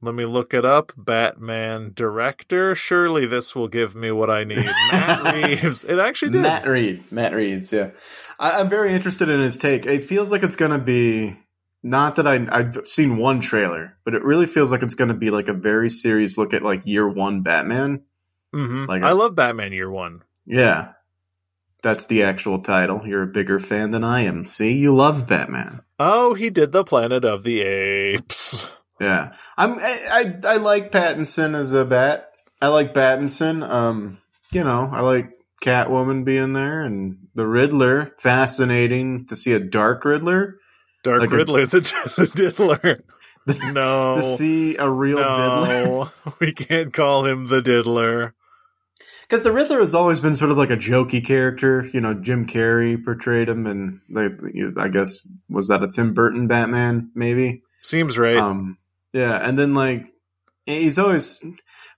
Let 0.00 0.14
me 0.14 0.24
look 0.24 0.54
it 0.54 0.64
up. 0.64 0.92
Batman 0.96 1.92
director. 1.94 2.74
Surely 2.74 3.26
this 3.26 3.54
will 3.54 3.68
give 3.68 3.94
me 3.94 4.10
what 4.10 4.30
I 4.30 4.44
need. 4.44 4.64
Matt 4.92 5.34
Reeves. 5.34 5.84
It 5.84 5.98
actually 5.98 6.32
did. 6.32 6.42
Matt 6.42 6.66
Reeves. 6.66 7.12
Matt 7.12 7.34
Reeves. 7.34 7.72
Yeah, 7.72 7.90
I, 8.38 8.60
I'm 8.60 8.68
very 8.70 8.94
interested 8.94 9.28
in 9.28 9.40
his 9.40 9.58
take. 9.58 9.84
It 9.84 10.04
feels 10.04 10.32
like 10.32 10.42
it's 10.42 10.56
going 10.56 10.70
to 10.72 10.78
be 10.78 11.36
not 11.88 12.16
that 12.16 12.26
I, 12.26 12.46
I've 12.50 12.78
seen 12.84 13.16
one 13.16 13.40
trailer, 13.40 13.96
but 14.04 14.14
it 14.14 14.24
really 14.24 14.46
feels 14.46 14.70
like 14.70 14.82
it's 14.82 14.94
going 14.94 15.08
to 15.08 15.14
be 15.14 15.30
like 15.30 15.48
a 15.48 15.52
very 15.54 15.88
serious 15.88 16.36
look 16.36 16.52
at 16.54 16.62
like 16.62 16.86
year 16.86 17.08
one 17.08 17.42
Batman. 17.42 18.02
hmm 18.52 18.84
like 18.86 19.02
I 19.02 19.10
a- 19.10 19.14
love 19.14 19.34
Batman 19.34 19.72
Year 19.72 19.90
One. 19.90 20.22
Yeah, 20.46 20.92
that's 21.82 22.06
the 22.06 22.22
actual 22.22 22.60
title. 22.60 23.02
You're 23.06 23.22
a 23.22 23.26
bigger 23.26 23.58
fan 23.60 23.90
than 23.90 24.04
I 24.04 24.22
am. 24.22 24.46
See, 24.46 24.72
you 24.72 24.94
love 24.94 25.26
Batman. 25.26 25.82
Oh, 25.98 26.34
he 26.34 26.50
did 26.50 26.72
the 26.72 26.84
Planet 26.84 27.24
of 27.24 27.42
the 27.44 27.60
Apes. 27.62 28.66
Yeah, 28.98 29.34
I'm. 29.58 29.74
I, 29.78 29.98
I 30.10 30.54
I 30.54 30.56
like 30.56 30.90
Pattinson 30.90 31.54
as 31.54 31.70
a 31.70 31.84
bat. 31.84 32.30
I 32.62 32.68
like 32.68 32.94
Pattinson. 32.94 33.62
Um, 33.68 34.16
you 34.52 34.64
know, 34.64 34.88
I 34.90 35.00
like 35.02 35.32
Catwoman 35.62 36.24
being 36.24 36.54
there 36.54 36.82
and 36.82 37.18
the 37.34 37.46
Riddler. 37.46 38.14
Fascinating 38.18 39.26
to 39.26 39.36
see 39.36 39.52
a 39.52 39.60
dark 39.60 40.02
Riddler. 40.06 40.56
Dark 41.06 41.20
Like 41.20 41.30
a- 41.32 41.36
the, 41.66 41.80
the 42.16 42.26
Diddler. 43.46 43.72
No, 43.72 44.16
To 44.16 44.22
see 44.22 44.76
a 44.76 44.90
real 44.90 45.18
Diddler. 45.18 45.84
no, 45.84 46.10
we 46.40 46.52
can't 46.52 46.92
call 46.92 47.24
him 47.24 47.46
the 47.46 47.62
Diddler. 47.62 48.32
Because 49.22 49.42
the 49.44 49.52
Riddler 49.52 49.80
has 49.80 49.94
always 49.94 50.20
been 50.20 50.36
sort 50.36 50.50
of 50.50 50.56
like 50.58 50.70
a 50.70 50.76
jokey 50.76 51.24
character. 51.24 51.88
You 51.92 52.00
know, 52.00 52.14
Jim 52.14 52.46
Carrey 52.46 53.02
portrayed 53.02 53.48
him, 53.48 53.66
and 53.66 54.00
like, 54.10 54.32
you- 54.52 54.74
I 54.76 54.88
guess 54.88 55.26
was 55.48 55.68
that 55.68 55.82
a 55.82 55.88
Tim 55.88 56.12
Burton 56.14 56.46
Batman? 56.48 57.10
Maybe. 57.14 57.62
Seems 57.82 58.18
right. 58.18 58.36
Um, 58.36 58.78
yeah, 59.12 59.36
and 59.36 59.56
then 59.58 59.74
like 59.74 60.12
he's 60.64 60.98
always, 60.98 61.40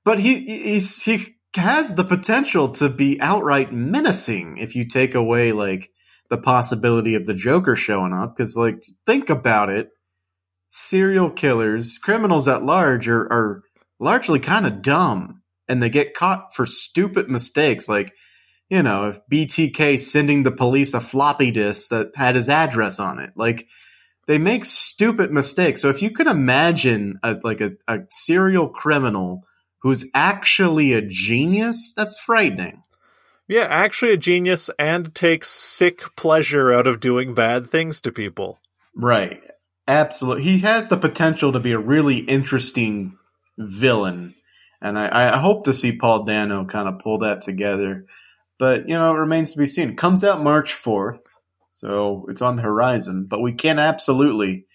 but 0.05 0.19
he 0.19 0.41
he's 0.41 1.03
he 1.03 1.35
has 1.57 1.95
the 1.95 2.05
potential 2.05 2.69
to 2.73 2.89
be 2.91 3.19
outright 3.23 3.73
menacing 3.73 4.59
if 4.59 4.75
you 4.77 4.87
take 4.87 5.15
away 5.15 5.53
like 5.53 5.91
the 6.31 6.39
possibility 6.39 7.15
of 7.15 7.27
the 7.27 7.35
Joker 7.35 7.77
showing 7.77 8.13
up. 8.13 8.37
Because 8.37 8.57
like 8.57 8.83
think 9.07 9.31
about 9.31 9.71
it, 9.71 9.91
serial 10.69 11.31
killers, 11.31 11.99
criminals 11.99 12.49
at 12.49 12.63
large 12.63 13.09
are 13.09 13.33
are 13.33 13.63
largely 13.99 14.39
kind 14.39 14.67
of 14.67 14.83
dumb, 14.83 15.43
and 15.69 15.83
they 15.83 15.91
get 15.91 16.15
caught 16.15 16.55
for 16.55 16.67
stupid 16.67 17.29
mistakes 17.29 17.89
like. 17.89 18.13
You 18.71 18.83
know, 18.83 19.09
if 19.09 19.21
BTK 19.33 19.99
sending 19.99 20.43
the 20.43 20.51
police 20.51 20.93
a 20.93 21.01
floppy 21.01 21.51
disk 21.51 21.89
that 21.89 22.09
had 22.17 22.37
his 22.37 22.51
address 22.51 23.01
on 23.01 23.19
it, 23.19 23.31
like 23.35 23.67
they 24.27 24.37
make 24.37 24.67
stupid 24.67 25.33
mistakes. 25.33 25.81
So 25.81 25.89
if 25.89 26.03
you 26.03 26.11
could 26.11 26.27
imagine 26.27 27.19
a, 27.23 27.39
like 27.43 27.63
a, 27.63 27.71
a 27.89 28.01
serial 28.11 28.69
criminal 28.69 29.45
who's 29.81 30.05
actually 30.15 30.93
a 30.93 31.01
genius, 31.01 31.95
that's 31.97 32.21
frightening. 32.21 32.83
Yeah, 33.49 33.67
actually 33.69 34.13
a 34.13 34.19
genius 34.19 34.69
and 34.79 35.15
takes 35.15 35.49
sick 35.49 36.15
pleasure 36.17 36.73
out 36.73 36.87
of 36.87 37.01
doing 37.01 37.35
bad 37.35 37.67
things 37.67 38.03
to 38.03 38.13
people. 38.13 38.61
Right. 38.95 39.43
Absolutely. 39.89 40.43
He 40.43 40.59
has 40.59 40.89
the 40.89 40.99
potential 40.99 41.53
to 41.53 41.59
be 41.59 41.73
a 41.73 41.79
really 41.79 42.19
interesting 42.19 43.17
villain. 43.57 44.35
And 44.83 44.99
I, 44.99 45.35
I 45.35 45.39
hope 45.39 45.65
to 45.65 45.73
see 45.73 45.97
Paul 45.97 46.25
Dano 46.25 46.67
kind 46.67 46.89
of 46.89 46.99
pull 46.99 47.19
that 47.19 47.41
together. 47.41 48.05
But, 48.59 48.89
you 48.89 48.95
know, 48.95 49.15
it 49.15 49.19
remains 49.19 49.53
to 49.53 49.59
be 49.59 49.67
seen. 49.67 49.97
Comes 49.97 50.23
out 50.23 50.43
March 50.43 50.75
4th, 50.75 51.21
so 51.71 52.27
it's 52.29 52.43
on 52.43 52.57
the 52.57 52.63
horizon. 52.63 53.27
But 53.29 53.41
we 53.41 53.55
can 53.55 53.79
absolutely 53.79 54.67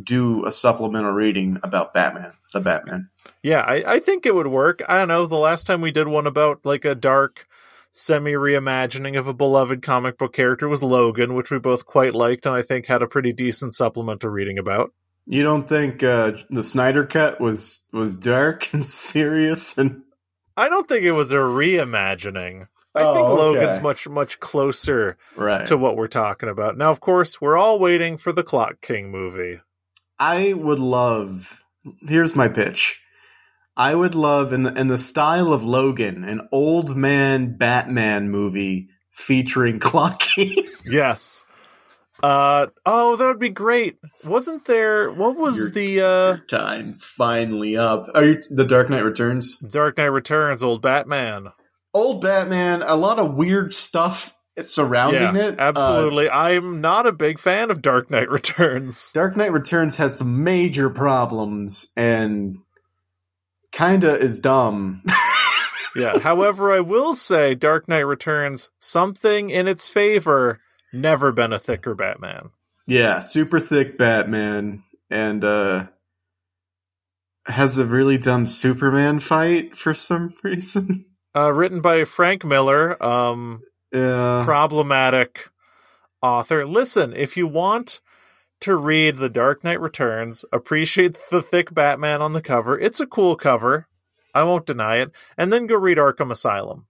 do 0.00 0.46
a 0.46 0.52
supplemental 0.52 1.12
reading 1.12 1.58
about 1.62 1.92
Batman, 1.92 2.32
the 2.52 2.60
Batman. 2.60 3.10
Yeah, 3.42 3.60
I, 3.60 3.94
I 3.94 3.98
think 3.98 4.24
it 4.24 4.34
would 4.34 4.46
work. 4.46 4.82
I 4.88 4.98
don't 4.98 5.08
know. 5.08 5.26
The 5.26 5.36
last 5.36 5.66
time 5.66 5.80
we 5.80 5.90
did 5.90 6.08
one 6.08 6.26
about 6.26 6.64
like 6.64 6.84
a 6.84 6.94
dark 6.94 7.46
semi 7.92 8.32
reimagining 8.32 9.18
of 9.18 9.28
a 9.28 9.34
beloved 9.34 9.82
comic 9.82 10.18
book 10.18 10.32
character 10.32 10.68
was 10.68 10.82
Logan, 10.82 11.34
which 11.34 11.50
we 11.50 11.58
both 11.58 11.86
quite 11.86 12.14
liked 12.14 12.46
and 12.46 12.54
I 12.54 12.62
think 12.62 12.86
had 12.86 13.02
a 13.02 13.06
pretty 13.06 13.32
decent 13.32 13.74
supplemental 13.74 14.30
reading 14.30 14.58
about. 14.58 14.92
You 15.26 15.44
don't 15.44 15.68
think 15.68 16.02
uh, 16.02 16.32
the 16.50 16.64
Snyder 16.64 17.06
cut 17.06 17.40
was 17.40 17.80
was 17.92 18.16
dark 18.16 18.70
and 18.74 18.84
serious 18.84 19.78
and 19.78 20.02
I 20.56 20.68
don't 20.68 20.88
think 20.88 21.04
it 21.04 21.12
was 21.12 21.32
a 21.32 21.36
reimagining. 21.36 22.66
I 22.94 23.02
Oh, 23.02 23.14
think 23.14 23.26
okay. 23.26 23.34
Logan's 23.34 23.80
much, 23.80 24.06
much 24.08 24.38
closer 24.38 25.16
right? 25.34 25.66
to 25.68 25.78
what 25.78 25.96
we're 25.96 26.08
talking 26.08 26.50
about. 26.50 26.76
Now, 26.76 26.90
of 26.90 27.00
course, 27.00 27.40
we're 27.40 27.56
all 27.56 27.78
waiting 27.78 28.18
for 28.18 28.32
the 28.32 28.42
Clock 28.42 28.82
King 28.82 29.10
movie. 29.10 29.60
I 30.18 30.52
would 30.52 30.78
love. 30.78 31.62
Here's 32.06 32.36
my 32.36 32.48
pitch. 32.48 33.00
I 33.76 33.94
would 33.94 34.14
love 34.14 34.52
in 34.52 34.62
the 34.62 34.72
in 34.74 34.88
the 34.88 34.98
style 34.98 35.52
of 35.52 35.64
Logan, 35.64 36.24
an 36.24 36.48
old 36.52 36.96
man 36.96 37.56
Batman 37.56 38.30
movie 38.30 38.88
featuring 39.10 39.80
Clocky. 39.80 40.68
Yes. 40.84 41.44
Uh 42.22 42.66
oh, 42.84 43.16
that 43.16 43.26
would 43.26 43.38
be 43.38 43.48
great. 43.48 43.96
Wasn't 44.24 44.66
there 44.66 45.10
what 45.10 45.36
was 45.36 45.58
Your- 45.58 45.70
the 45.70 46.00
uh 46.00 46.36
Time's 46.48 47.04
finally 47.04 47.76
up. 47.76 48.08
Are 48.14 48.24
you 48.24 48.40
the 48.50 48.64
Dark 48.64 48.90
Knight 48.90 49.04
Returns? 49.04 49.58
Dark 49.58 49.96
Knight 49.96 50.04
Returns 50.06 50.62
old 50.62 50.82
Batman? 50.82 51.52
Old 51.94 52.20
Batman. 52.20 52.82
A 52.82 52.96
lot 52.96 53.18
of 53.18 53.34
weird 53.34 53.74
stuff 53.74 54.34
surrounding 54.60 55.34
yeah, 55.36 55.48
it. 55.48 55.58
Uh, 55.58 55.62
absolutely. 55.62 56.28
I'm 56.30 56.80
not 56.80 57.06
a 57.06 57.12
big 57.12 57.38
fan 57.38 57.70
of 57.70 57.80
Dark 57.82 58.10
Knight 58.10 58.30
Returns. 58.30 59.10
Dark 59.12 59.36
Knight 59.36 59.52
Returns 59.52 59.96
has 59.96 60.16
some 60.16 60.44
major 60.44 60.90
problems 60.90 61.90
and 61.96 62.58
kinda 63.72 64.16
is 64.18 64.38
dumb. 64.38 65.02
yeah. 65.96 66.18
However, 66.18 66.72
I 66.72 66.80
will 66.80 67.14
say 67.14 67.54
Dark 67.54 67.88
Knight 67.88 68.00
Returns 68.06 68.70
something 68.78 69.50
in 69.50 69.66
its 69.68 69.88
favor. 69.88 70.58
Never 70.92 71.32
been 71.32 71.52
a 71.52 71.58
thicker 71.58 71.94
Batman. 71.94 72.50
Yeah, 72.86 73.18
super 73.20 73.58
thick 73.60 73.96
Batman 73.98 74.82
and 75.10 75.44
uh 75.44 75.86
has 77.46 77.76
a 77.78 77.84
really 77.84 78.18
dumb 78.18 78.46
Superman 78.46 79.18
fight 79.20 79.76
for 79.76 79.94
some 79.94 80.34
reason. 80.44 81.06
Uh, 81.34 81.52
written 81.52 81.80
by 81.80 82.04
Frank 82.04 82.44
Miller. 82.44 83.02
Um, 83.02 83.62
Yeah. 83.92 84.42
problematic 84.44 85.48
author. 86.22 86.64
Listen, 86.66 87.12
if 87.14 87.36
you 87.36 87.46
want 87.46 88.00
to 88.62 88.76
read 88.76 89.16
The 89.16 89.28
Dark 89.28 89.62
Knight 89.64 89.80
Returns, 89.80 90.44
appreciate 90.52 91.18
the 91.30 91.42
thick 91.42 91.72
Batman 91.74 92.22
on 92.22 92.32
the 92.32 92.42
cover. 92.42 92.78
It's 92.78 93.00
a 93.00 93.06
cool 93.06 93.36
cover. 93.36 93.86
I 94.34 94.42
won't 94.44 94.66
deny 94.66 94.96
it. 94.96 95.10
And 95.36 95.52
then 95.52 95.66
go 95.66 95.76
read 95.76 95.98
Arkham 95.98 96.30
Asylum. 96.30 96.86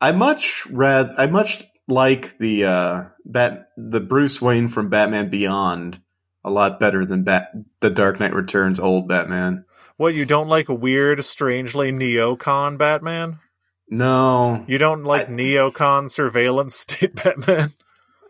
I 0.00 0.12
much 0.12 0.66
rather 0.66 1.14
I 1.16 1.26
much 1.26 1.62
like 1.88 2.36
the 2.38 2.64
uh 2.64 3.04
Bat 3.24 3.68
the 3.76 4.00
Bruce 4.00 4.40
Wayne 4.42 4.68
from 4.68 4.90
Batman 4.90 5.30
Beyond 5.30 6.00
a 6.44 6.50
lot 6.50 6.78
better 6.78 7.06
than 7.06 7.24
Bat 7.24 7.52
the 7.80 7.90
Dark 7.90 8.20
Knight 8.20 8.34
Returns 8.34 8.78
old 8.78 9.08
Batman. 9.08 9.64
What, 9.96 10.14
you 10.14 10.24
don't 10.24 10.48
like 10.48 10.68
weird, 10.68 11.24
strangely 11.24 11.92
neocon 11.92 12.76
Batman? 12.76 13.38
No. 13.88 14.64
You 14.66 14.76
don't 14.76 15.04
like 15.04 15.28
I- 15.28 15.32
neocon 15.32 16.10
surveillance 16.10 16.74
state 16.74 17.14
Batman? 17.24 17.70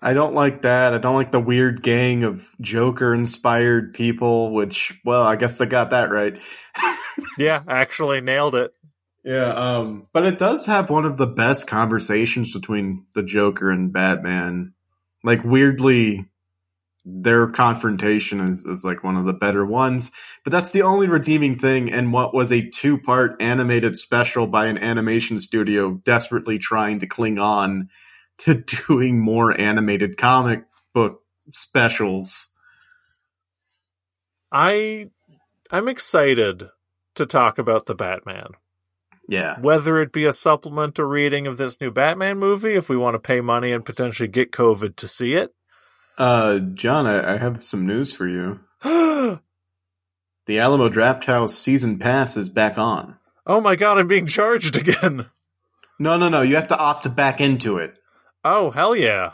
I 0.04 0.12
don't 0.12 0.34
like 0.34 0.62
that. 0.62 0.92
I 0.92 0.98
don't 0.98 1.16
like 1.16 1.30
the 1.30 1.40
weird 1.40 1.82
gang 1.82 2.24
of 2.24 2.46
Joker 2.60 3.14
inspired 3.14 3.94
people, 3.94 4.52
which 4.52 4.92
well, 5.02 5.22
I 5.22 5.36
guess 5.36 5.56
they 5.56 5.64
got 5.64 5.90
that 5.90 6.10
right. 6.10 6.38
yeah, 7.38 7.62
actually 7.66 8.20
nailed 8.20 8.54
it. 8.54 8.74
Yeah, 9.24 9.48
um, 9.48 10.06
but 10.12 10.26
it 10.26 10.36
does 10.36 10.66
have 10.66 10.90
one 10.90 11.06
of 11.06 11.16
the 11.16 11.26
best 11.26 11.66
conversations 11.66 12.52
between 12.52 13.06
the 13.14 13.22
Joker 13.22 13.70
and 13.70 13.94
Batman. 13.94 14.74
Like 15.22 15.42
weirdly 15.42 16.26
their 17.06 17.46
confrontation 17.48 18.40
is, 18.40 18.64
is 18.66 18.84
like 18.84 19.04
one 19.04 19.16
of 19.16 19.24
the 19.24 19.32
better 19.32 19.64
ones. 19.64 20.10
But 20.42 20.52
that's 20.52 20.70
the 20.70 20.82
only 20.82 21.06
redeeming 21.06 21.58
thing 21.58 21.88
in 21.88 22.12
what 22.12 22.34
was 22.34 22.52
a 22.52 22.68
two 22.68 22.98
part 22.98 23.40
animated 23.40 23.96
special 23.96 24.46
by 24.46 24.66
an 24.66 24.76
animation 24.76 25.38
studio 25.38 26.00
desperately 26.04 26.58
trying 26.58 26.98
to 26.98 27.06
cling 27.06 27.38
on 27.38 27.88
to 28.38 28.54
doing 28.88 29.20
more 29.20 29.58
animated 29.58 30.16
comic 30.16 30.64
book 30.92 31.22
specials. 31.50 32.48
I 34.50 35.10
I'm 35.70 35.88
excited 35.88 36.68
to 37.14 37.26
talk 37.26 37.58
about 37.58 37.86
the 37.86 37.94
Batman. 37.94 38.48
Yeah. 39.28 39.58
Whether 39.60 40.00
it 40.02 40.12
be 40.12 40.26
a 40.26 40.32
supplemental 40.32 41.06
reading 41.06 41.46
of 41.46 41.56
this 41.56 41.80
new 41.80 41.90
Batman 41.90 42.38
movie, 42.38 42.74
if 42.74 42.88
we 42.88 42.96
want 42.96 43.14
to 43.14 43.18
pay 43.18 43.40
money 43.40 43.72
and 43.72 43.84
potentially 43.84 44.28
get 44.28 44.52
COVID 44.52 44.96
to 44.96 45.08
see 45.08 45.32
it. 45.32 45.54
Uh, 46.18 46.58
John, 46.58 47.06
I, 47.06 47.34
I 47.34 47.36
have 47.38 47.62
some 47.64 47.86
news 47.86 48.12
for 48.12 48.28
you. 48.28 48.60
The 50.46 50.58
Alamo 50.58 50.90
Draft 50.90 51.24
House 51.24 51.54
season 51.54 51.98
pass 51.98 52.36
is 52.36 52.50
back 52.50 52.76
on. 52.76 53.16
Oh 53.46 53.62
my 53.62 53.76
god, 53.76 53.98
I'm 53.98 54.08
being 54.08 54.26
charged 54.26 54.76
again. 54.76 55.26
No, 55.98 56.16
no, 56.16 56.28
no. 56.28 56.42
You 56.42 56.56
have 56.56 56.68
to 56.68 56.76
opt 56.76 57.14
back 57.16 57.40
into 57.40 57.78
it. 57.78 57.96
Oh, 58.44 58.70
hell 58.70 58.94
yeah. 58.94 59.32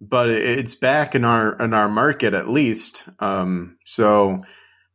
but 0.00 0.28
it's 0.30 0.74
back 0.74 1.14
in 1.14 1.24
our 1.24 1.60
in 1.62 1.74
our 1.74 1.88
market 1.88 2.34
at 2.34 2.48
least. 2.48 3.04
Um, 3.18 3.76
so 3.84 4.42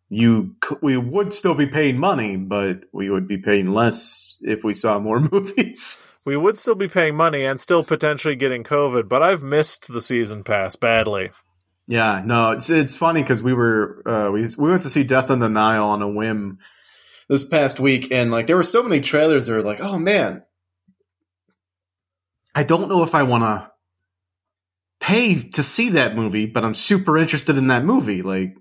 you 0.10 0.56
we 0.82 0.98
would 0.98 1.34
still 1.34 1.54
be 1.54 1.68
paying 1.68 1.98
money, 1.98 2.38
but 2.38 2.82
we 2.94 3.10
would 3.10 3.28
be 3.28 3.38
paying 3.38 3.68
less 3.74 4.38
if 4.42 4.64
we 4.64 4.74
saw 4.74 5.00
more 5.00 5.20
movies. 5.32 6.06
We 6.26 6.36
would 6.38 6.58
still 6.58 6.76
be 6.76 6.90
paying 6.90 7.16
money 7.16 7.46
and 7.46 7.60
still 7.60 7.84
potentially 7.84 8.36
getting 8.36 8.64
COVID, 8.66 9.08
but 9.08 9.22
I've 9.24 9.44
missed 9.44 9.88
the 9.88 10.02
season 10.02 10.44
pass 10.44 10.76
badly. 10.76 11.32
yeah, 11.88 12.22
no, 12.26 12.52
it's 12.52 12.70
it's 12.70 12.98
funny 12.98 13.22
because 13.22 13.42
we 13.42 13.54
were 13.54 14.02
uh, 14.06 14.32
we 14.32 14.46
we 14.58 14.70
went 14.70 14.82
to 14.82 14.90
see 14.90 15.04
Death 15.06 15.32
on 15.32 15.40
the 15.40 15.50
Nile 15.50 15.88
on 15.88 16.02
a 16.02 16.08
whim 16.08 16.60
this 17.30 17.46
past 17.46 17.80
week, 17.80 18.12
and 18.12 18.30
like 18.32 18.48
there 18.48 18.58
were 18.58 18.64
so 18.64 18.84
many 18.84 19.00
trailers 19.02 19.48
that 19.48 19.54
were 19.54 19.62
like, 19.62 19.80
oh 19.82 19.98
man, 19.98 20.44
I 22.58 22.64
don't 22.64 22.90
know 22.90 23.04
if 23.04 23.14
I 23.14 23.22
want 23.22 23.44
to 23.44 23.72
pay 25.00 25.44
to 25.44 25.62
see 25.62 25.90
that 25.90 26.16
movie, 26.16 26.48
but 26.48 26.66
I'm 26.66 26.74
super 26.74 27.16
interested 27.16 27.56
in 27.56 27.68
that 27.68 27.86
movie. 27.86 28.24
Like, 28.24 28.58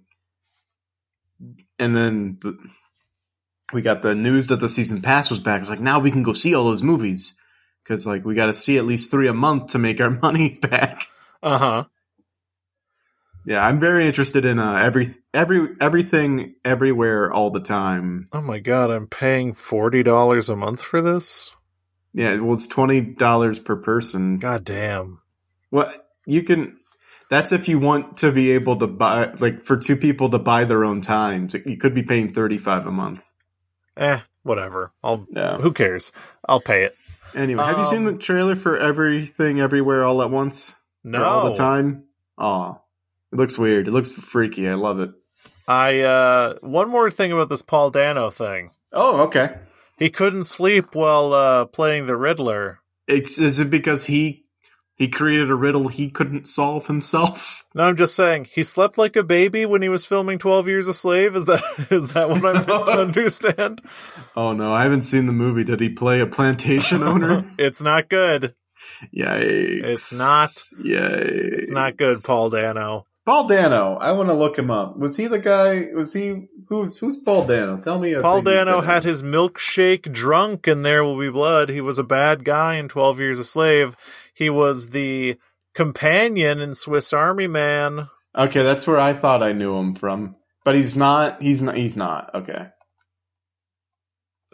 and 1.79 1.97
then 1.97 2.37
the, 2.43 2.59
we 3.73 3.81
got 3.81 4.03
the 4.03 4.15
news 4.15 4.49
that 4.49 4.61
the 4.61 4.69
season 4.69 5.01
pass 5.01 5.31
was 5.31 5.41
back. 5.41 5.63
It's 5.63 5.71
like 5.71 5.81
now 5.81 5.99
we 5.99 6.11
can 6.11 6.23
go 6.23 6.35
see 6.35 6.55
all 6.55 6.65
those 6.65 6.83
movies 6.83 7.37
because 7.83 8.07
like 8.07 8.23
we 8.23 8.35
got 8.35 8.47
to 8.47 8.53
see 8.53 8.77
at 8.77 8.85
least 8.85 9.11
three 9.11 9.29
a 9.29 9.33
month 9.33 9.69
to 9.69 9.79
make 9.79 9.99
our 9.99 10.11
money 10.23 10.55
back. 10.61 11.09
Uh 11.43 11.57
huh. 11.57 11.85
Yeah, 13.47 13.65
I'm 13.65 13.81
very 13.81 14.07
interested 14.07 14.45
in 14.45 14.59
uh, 14.59 14.75
every 14.75 15.07
every 15.33 15.75
everything 15.81 16.57
everywhere 16.67 17.33
all 17.33 17.49
the 17.49 17.61
time. 17.61 18.27
Oh 18.31 18.43
my 18.43 18.59
god, 18.59 18.91
I'm 18.91 19.07
paying 19.07 19.55
$40 19.55 20.51
a 20.51 20.57
month 20.57 20.83
for 20.83 21.01
this? 21.01 21.51
Yeah, 22.17 22.39
well, 22.41 22.55
it's 22.55 22.67
twenty 22.67 23.03
dollars 23.03 23.61
per 23.61 23.77
person. 23.77 24.39
God 24.39 24.65
damn. 24.65 25.21
Well, 25.71 25.93
you 26.27 26.43
can. 26.43 26.79
That's 27.29 27.53
if 27.53 27.69
you 27.69 27.79
want 27.79 28.19
to 28.19 28.33
be 28.33 28.53
able 28.53 28.79
to 28.79 28.87
buy, 28.87 29.33
like, 29.39 29.61
for 29.63 29.77
two 29.77 29.97
people 29.97 30.31
to 30.31 30.39
buy 30.39 30.65
their 30.65 30.85
own 30.85 31.03
time. 31.03 31.49
So 31.51 31.59
you 31.67 31.77
could 31.77 31.93
be 31.93 32.03
paying 32.03 32.33
thirty 32.33 32.57
five 32.57 32.87
a 32.87 32.91
month. 32.91 33.29
Eh, 33.99 34.21
whatever. 34.45 34.93
I'll. 35.05 35.27
Yeah. 35.31 35.59
Who 35.59 35.73
cares? 35.73 36.13
I'll 36.49 36.61
pay 36.61 36.85
it. 36.85 36.97
Anyway, 37.35 37.63
have 37.63 37.77
you 37.79 37.85
seen 37.85 38.05
the 38.05 38.13
Um, 38.13 38.19
trailer 38.19 38.57
for 38.57 38.79
everything, 38.79 39.61
everywhere, 39.61 40.03
all 40.05 40.23
at 40.23 40.31
once, 40.31 40.75
No. 41.05 41.23
All 41.23 41.45
the 41.45 41.53
time? 41.55 42.05
Oh, 42.39 42.81
it 43.31 43.37
looks 43.37 43.59
weird. 43.59 43.89
It 43.89 43.91
looks 43.91 44.11
freaky. 44.13 44.69
I 44.69 44.75
love 44.75 45.01
it. 45.01 45.11
I 45.69 46.01
uh 46.01 46.55
one 46.61 46.89
more 46.89 47.11
thing 47.11 47.33
about 47.33 47.51
this 47.51 47.61
Paul 47.61 47.91
Dano 47.91 48.31
thing. 48.31 48.71
Oh, 48.93 49.23
okay. 49.23 49.57
He 49.99 50.11
couldn't 50.11 50.45
sleep 50.45 50.95
while 50.95 51.33
uh 51.33 51.65
playing 51.67 52.07
the 52.07 52.17
Riddler. 52.17 52.81
It's 53.09 53.39
is 53.39 53.59
it 53.61 53.71
because 53.71 54.07
he 54.07 54.45
he 54.95 55.09
created 55.09 55.51
a 55.51 55.55
riddle 55.55 55.89
he 55.89 56.11
couldn't 56.11 56.47
solve 56.47 56.87
himself? 56.87 57.63
No, 57.77 57.83
I'm 57.83 57.97
just 57.97 58.17
saying 58.17 58.47
he 58.51 58.63
slept 58.63 58.97
like 58.97 59.17
a 59.17 59.23
baby 59.23 59.67
when 59.67 59.83
he 59.83 59.91
was 59.91 60.07
filming 60.07 60.39
Twelve 60.39 60.67
Years 60.67 60.89
a 60.89 60.95
Slave. 60.95 61.37
Is 61.37 61.45
that 61.45 61.63
is 61.91 62.09
that 62.15 62.31
what 62.31 62.39
I'm 62.45 62.55
meant 62.67 62.87
to 62.87 62.93
understand? 63.01 63.83
Oh 64.35 64.53
no, 64.55 64.73
I 64.73 64.83
haven't 64.85 65.03
seen 65.03 65.27
the 65.27 65.33
movie. 65.35 65.65
Did 65.65 65.81
he 65.81 65.91
play 65.91 66.21
a 66.21 66.27
plantation 66.27 67.03
owner? 67.03 67.45
it's 67.59 67.83
not 67.83 68.09
good. 68.09 68.55
Yikes! 69.15 69.85
It's 69.85 70.19
not- 70.19 70.49
Yikes! 70.49 71.59
It's 71.59 71.71
not 71.73 71.97
good, 71.97 72.17
Paul 72.25 72.51
Dano. 72.51 73.07
Paul 73.27 73.49
Dano. 73.49 73.99
I 74.01 74.13
want 74.13 74.29
to 74.29 74.35
look 74.35 74.57
him 74.57 74.71
up. 74.71 74.97
Was 74.97 75.17
he 75.17 75.27
the 75.27 75.41
guy? 75.41 75.89
Was 75.93 76.13
he 76.13 76.47
who's 76.69 76.97
who's 76.97 77.17
Paul 77.17 77.45
Dano? 77.45 77.77
Tell 77.79 77.99
me. 77.99 78.15
Paul 78.15 78.43
Dano 78.43 78.81
had 78.81 79.03
his 79.03 79.23
milkshake 79.23 80.13
drunk 80.13 80.69
and 80.69 80.85
There 80.85 81.05
Will 81.05 81.19
Be 81.19 81.29
Blood. 81.29 81.69
He 81.69 81.81
was 81.81 81.99
a 81.99 82.05
bad 82.05 82.45
guy 82.45 82.77
in 82.77 82.89
12 82.89 83.19
Years 83.19 83.39
a 83.41 83.45
Slave. 83.45 83.97
He 84.33 84.49
was 84.49 84.91
the 84.91 85.37
companion 85.75 86.61
in 86.61 86.77
Swiss 86.77 87.13
Army 87.13 87.49
Man. 87.49 88.09
Okay, 88.37 88.63
that's 88.63 88.87
where 88.87 89.01
I 89.01 89.13
thought 89.13 89.43
I 89.43 89.53
knew 89.53 89.77
him 89.77 89.97
from, 89.97 90.37
but 90.65 90.77
he's 90.77 90.97
not. 90.97 91.43
He's 91.43 91.63
not. 91.63 91.77
He's 91.77 91.97
not. 91.97 92.33
Okay. 92.33 92.69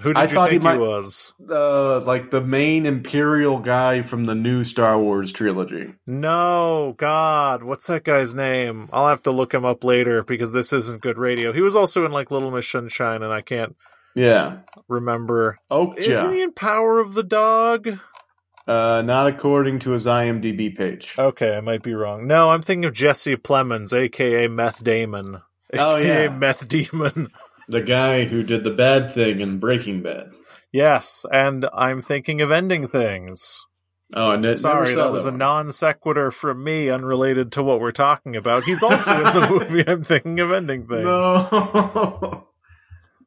Who 0.00 0.08
did 0.08 0.16
I 0.16 0.22
you 0.22 0.28
thought 0.30 0.50
he 0.50 0.58
think 0.58 0.62
he, 0.62 0.78
might- 0.78 0.80
was? 0.80 1.32
Uh, 1.48 2.00
like 2.00 2.30
the 2.30 2.40
main 2.40 2.86
Imperial 2.86 3.58
guy 3.60 4.02
from 4.02 4.24
the 4.24 4.34
new 4.34 4.64
Star 4.64 4.98
Wars 4.98 5.30
trilogy. 5.30 5.94
No, 6.06 6.94
God, 6.96 7.62
what's 7.62 7.86
that 7.88 8.02
guy's 8.04 8.34
name? 8.34 8.88
I'll 8.92 9.08
have 9.08 9.22
to 9.24 9.30
look 9.30 9.52
him 9.54 9.64
up 9.64 9.84
later 9.84 10.22
because 10.24 10.52
this 10.52 10.72
isn't 10.72 11.02
good 11.02 11.18
radio. 11.18 11.52
He 11.52 11.60
was 11.60 11.76
also 11.76 12.04
in 12.06 12.10
like 12.12 12.30
Little 12.30 12.50
Miss 12.50 12.68
Sunshine, 12.68 13.22
and 13.22 13.32
I 13.32 13.42
can't 13.42 13.76
Yeah. 14.16 14.60
remember. 14.88 15.58
Okja. 15.70 15.98
Isn't 15.98 16.32
he 16.32 16.42
in 16.42 16.52
Power 16.52 16.98
of 16.98 17.14
the 17.14 17.22
Dog? 17.22 17.98
Uh, 18.66 19.02
not 19.04 19.26
according 19.26 19.80
to 19.80 19.90
his 19.90 20.06
IMDb 20.06 20.74
page. 20.74 21.14
Okay, 21.18 21.56
I 21.56 21.60
might 21.60 21.82
be 21.82 21.94
wrong. 21.94 22.26
No, 22.26 22.50
I'm 22.50 22.62
thinking 22.62 22.84
of 22.84 22.92
Jesse 22.94 23.36
Plemons, 23.36 23.92
aka 23.92 24.46
Meth 24.48 24.82
Damon. 24.82 25.42
Oh, 25.74 25.96
aka 25.96 26.24
yeah. 26.24 26.28
Meth 26.30 26.68
Demon. 26.68 27.28
The 27.72 27.80
guy 27.80 28.24
who 28.24 28.42
did 28.42 28.64
the 28.64 28.70
bad 28.70 29.10
thing 29.12 29.40
in 29.40 29.58
Breaking 29.58 30.02
Bad. 30.02 30.34
Yes, 30.72 31.24
and 31.32 31.66
I'm 31.74 32.02
thinking 32.02 32.42
of 32.42 32.50
ending 32.50 32.86
things. 32.86 33.64
Oh, 34.14 34.40
Sorry, 34.54 34.94
that 34.94 35.10
was 35.10 35.24
a 35.24 35.30
non 35.30 35.72
sequitur 35.72 36.30
from 36.30 36.62
me, 36.62 36.90
unrelated 36.90 37.52
to 37.52 37.62
what 37.62 37.80
we're 37.80 37.90
talking 37.90 38.36
about. 38.36 38.64
He's 38.64 38.82
also 38.82 39.16
in 39.16 39.22
the 39.24 39.48
movie 39.70 39.88
I'm 39.88 40.04
thinking 40.04 40.38
of 40.40 40.52
ending 40.52 40.86
things. 40.86 41.04
No. 41.04 42.46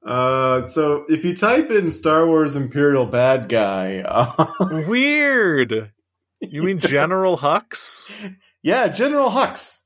Uh, 0.06 0.62
so 0.62 1.04
if 1.10 1.26
you 1.26 1.36
type 1.36 1.72
in 1.72 1.90
Star 1.90 2.28
Wars 2.28 2.56
Imperial 2.56 3.08
bad 3.08 3.50
guy, 3.50 4.02
uh, 4.06 4.46
Weird. 4.88 5.92
You 6.40 6.62
mean 6.62 6.78
General 6.78 7.36
Hux? 7.40 8.08
yeah, 8.62 8.88
General 8.90 9.32
Hux. 9.32 9.80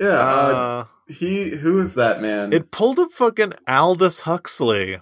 Yeah, 0.00 0.06
uh, 0.08 0.14
Uh, 0.14 0.84
he 1.08 1.50
who 1.50 1.78
is 1.78 1.94
that 1.94 2.20
man? 2.22 2.52
it 2.52 2.70
pulled 2.70 2.98
up 2.98 3.10
fucking 3.12 3.54
Aldous 3.66 4.20
Huxley. 4.20 4.98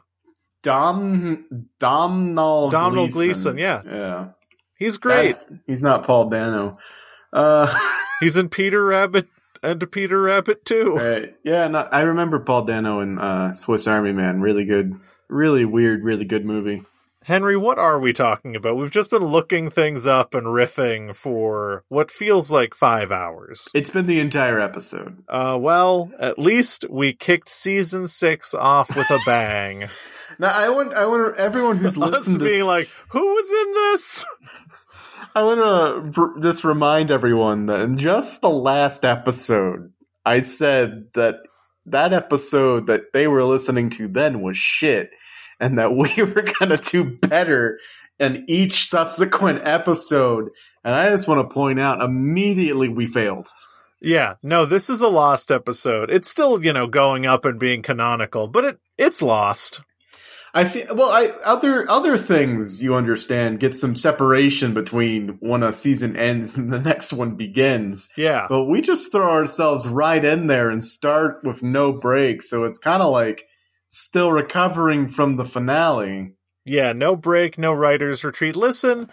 Dom 0.63 1.69
Domhnall 1.79 2.71
Domhnall 2.71 3.07
Gleeson. 3.09 3.55
Gleeson, 3.55 3.59
yeah. 3.59 3.83
yeah, 3.85 4.29
He's 4.79 4.99
great. 4.99 5.35
That's- 5.35 5.53
he's 5.67 5.83
not 5.83 6.05
Paul 6.05 6.29
Dano. 6.29 6.75
Uh, 7.33 7.73
He's 8.21 8.37
in 8.37 8.49
Peter 8.49 8.83
Rabbit 8.85 9.29
and 9.63 9.91
Peter 9.93 10.21
Rabbit 10.21 10.65
too. 10.65 10.97
right. 10.97 11.35
Yeah, 11.45 11.69
no, 11.69 11.81
I 11.81 12.03
remember 12.03 12.41
Paul 12.41 12.65
Dano 12.65 13.01
in 13.01 13.19
uh, 13.19 13.53
Swiss 13.53 13.87
Army 13.87 14.13
Man. 14.13 14.41
Really 14.41 14.65
good, 14.65 14.95
really 15.29 15.65
weird, 15.67 16.03
really 16.03 16.25
good 16.25 16.45
movie. 16.47 16.83
Henry, 17.27 17.57
what 17.57 17.77
are 17.77 17.99
we 17.99 18.13
talking 18.13 18.55
about? 18.55 18.77
We've 18.77 18.89
just 18.89 19.11
been 19.11 19.25
looking 19.25 19.69
things 19.69 20.07
up 20.07 20.33
and 20.33 20.47
riffing 20.47 21.17
for 21.17 21.83
what 21.89 22.09
feels 22.09 22.53
like 22.53 22.73
five 22.73 23.11
hours. 23.11 23.67
It's 23.75 23.91
been 23.91 24.07
the 24.07 24.21
entire 24.21 24.61
episode. 24.61 25.25
Uh, 25.29 25.59
well, 25.61 26.13
at 26.21 26.39
least 26.39 26.85
we 26.89 27.13
kicked 27.13 27.49
season 27.49 28.07
six 28.07 28.55
off 28.55 28.95
with 28.97 29.11
a 29.11 29.19
bang. 29.27 29.89
Now 30.39 30.53
I 30.53 30.69
want, 30.69 30.93
I 30.93 31.07
want 31.07 31.37
everyone 31.37 31.79
who's 31.79 31.97
listening 31.99 32.39
to 32.41 32.45
being 32.45 32.59
this, 32.59 32.67
like, 32.67 32.91
who 33.09 33.25
was 33.25 33.51
in 33.51 33.73
this? 33.73 34.27
I 35.35 35.43
want 35.43 36.15
to 36.15 36.41
just 36.43 36.63
remind 36.63 37.11
everyone 37.11 37.67
that 37.67 37.81
in 37.81 37.97
just 37.97 38.43
the 38.43 38.51
last 38.51 39.07
episode, 39.07 39.93
I 40.27 40.43
said 40.43 41.07
that 41.15 41.37
that 41.87 42.13
episode 42.13 42.87
that 42.89 43.15
they 43.15 43.27
were 43.27 43.45
listening 43.45 43.89
to 43.91 44.09
then 44.09 44.43
was 44.43 44.59
shit, 44.59 45.11
and 45.61 45.79
that 45.79 45.95
we 45.95 46.11
were 46.23 46.45
gonna 46.59 46.79
do 46.79 47.17
better 47.21 47.79
in 48.19 48.45
each 48.49 48.89
subsequent 48.89 49.61
episode. 49.65 50.51
And 50.85 50.95
I 50.95 51.11
just 51.11 51.29
want 51.29 51.49
to 51.49 51.53
point 51.53 51.81
out 51.81 52.03
immediately 52.03 52.89
we 52.89 53.07
failed. 53.07 53.49
Yeah, 54.01 54.35
no, 54.43 54.67
this 54.67 54.91
is 54.91 55.01
a 55.01 55.09
lost 55.09 55.51
episode. 55.51 56.11
It's 56.11 56.29
still, 56.29 56.65
you 56.65 56.73
know, 56.73 56.87
going 56.87 57.27
up 57.27 57.45
and 57.45 57.59
being 57.59 57.83
canonical, 57.83 58.47
but 58.47 58.65
it 58.65 58.79
it's 58.99 59.23
lost. 59.23 59.81
I 60.55 60.65
think 60.65 60.95
well. 60.95 61.11
I 61.11 61.33
other 61.45 61.91
other 61.91 62.17
things 62.17 62.83
you 62.83 62.95
understand 62.95 63.61
get 63.61 63.75
some 63.75 63.95
separation 63.95 64.73
between 64.73 65.37
when 65.41 65.63
a 65.63 65.73
season 65.73 66.17
ends 66.17 66.57
and 66.57 66.73
the 66.73 66.79
next 66.93 67.13
one 67.13 67.37
begins. 67.37 68.11
Yeah. 68.17 68.47
But 68.49 68.65
we 68.65 68.81
just 68.81 69.13
throw 69.13 69.29
ourselves 69.29 69.87
right 69.87 70.25
in 70.25 70.47
there 70.47 70.71
and 70.71 70.83
start 70.83 71.41
with 71.45 71.63
no 71.63 71.93
break, 71.93 72.43
so 72.43 72.65
it's 72.65 72.79
kind 72.79 73.03
of 73.03 73.13
like 73.13 73.47
still 73.89 74.33
recovering 74.33 75.09
from 75.09 75.37
the 75.37 75.45
finale. 75.45 76.33
Yeah, 76.65 76.93
no 76.93 77.17
break, 77.17 77.59
no 77.59 77.73
writer's 77.73 78.25
retreat. 78.25 78.57
Listen, 78.57 79.09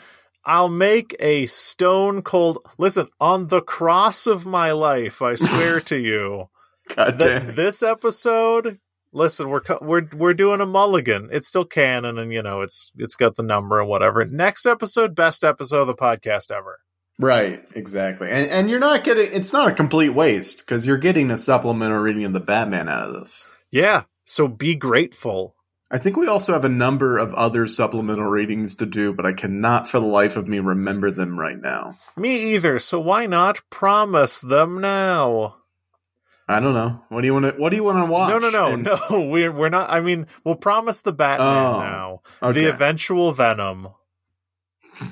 I'll 0.45 0.69
make 0.69 1.15
a 1.19 1.45
stone 1.45 2.21
cold. 2.21 2.59
Listen, 2.77 3.07
on 3.19 3.47
the 3.47 3.61
cross 3.61 4.27
of 4.27 4.45
my 4.45 4.71
life, 4.71 5.21
I 5.21 5.35
swear 5.35 5.79
to 5.81 5.97
you, 5.97 6.49
God 6.95 7.19
damn. 7.19 7.55
this 7.55 7.83
episode. 7.83 8.79
Listen, 9.11 9.49
we're 9.49 9.61
we're 9.79 10.07
we're 10.15 10.33
doing 10.33 10.59
a 10.59 10.65
mulligan. 10.65 11.29
It's 11.31 11.47
still 11.47 11.65
canon, 11.65 12.17
and 12.17 12.33
you 12.33 12.41
know 12.41 12.61
it's 12.61 12.91
it's 12.97 13.15
got 13.15 13.35
the 13.35 13.43
number 13.43 13.79
and 13.79 13.87
whatever. 13.87 14.25
Next 14.25 14.65
episode, 14.65 15.15
best 15.15 15.43
episode 15.43 15.81
of 15.81 15.87
the 15.87 15.95
podcast 15.95 16.51
ever. 16.51 16.79
Right, 17.19 17.63
exactly. 17.75 18.29
And 18.31 18.47
and 18.47 18.69
you're 18.69 18.79
not 18.79 19.03
getting 19.03 19.31
it's 19.31 19.53
not 19.53 19.67
a 19.67 19.73
complete 19.73 20.09
waste 20.09 20.59
because 20.59 20.87
you're 20.87 20.97
getting 20.97 21.29
a 21.29 21.37
supplemental 21.37 21.99
reading 21.99 22.25
of 22.25 22.33
the 22.33 22.39
Batman 22.39 22.89
out 22.89 23.09
of 23.09 23.13
this. 23.13 23.47
Yeah, 23.69 24.03
so 24.25 24.47
be 24.47 24.75
grateful. 24.75 25.55
I 25.91 25.99
think 25.99 26.17
we 26.17 26.27
also 26.27 26.53
have 26.53 26.65
a 26.65 26.69
number 26.69 27.19
of 27.19 27.33
other 27.35 27.67
supplemental 27.67 28.25
readings 28.25 28.73
to 28.75 28.85
do, 28.87 29.13
but 29.13 29.27
I 29.27 29.33
cannot 29.33 29.87
for 29.87 29.99
the 29.99 30.07
life 30.07 30.35
of 30.35 30.47
me 30.47 30.57
remember 30.59 31.11
them 31.11 31.39
right 31.39 31.59
now. 31.61 31.97
Me 32.17 32.55
either. 32.55 32.79
So 32.79 32.99
why 32.99 33.27
not 33.27 33.61
promise 33.69 34.41
them 34.41 34.81
now? 34.81 35.57
I 36.47 36.59
don't 36.59 36.73
know. 36.73 37.03
What 37.09 37.21
do 37.21 37.27
you 37.27 37.33
want 37.33 37.45
to 37.45 37.61
what 37.61 37.69
do 37.69 37.75
you 37.77 37.83
want 37.83 37.99
to 38.05 38.11
watch? 38.11 38.29
No, 38.29 38.37
no, 38.39 38.49
no, 38.49 38.67
And- 38.73 38.83
no. 38.83 38.99
We're 39.29 39.51
we're 39.51 39.69
not. 39.69 39.91
I 39.91 39.99
mean, 40.01 40.27
we'll 40.43 40.55
promise 40.55 40.99
the 41.01 41.13
Batman 41.13 41.47
Oh, 41.47 41.79
now. 41.79 42.21
Okay. 42.41 42.61
The 42.63 42.69
eventual 42.73 43.31
Venom. 43.31 43.89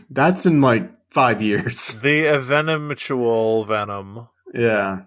That's 0.10 0.46
in 0.46 0.62
like 0.62 0.90
5 1.12 1.42
years. 1.42 2.00
The 2.02 2.26
eventual 2.26 3.66
Venom. 3.66 4.28
yeah. 4.54 5.02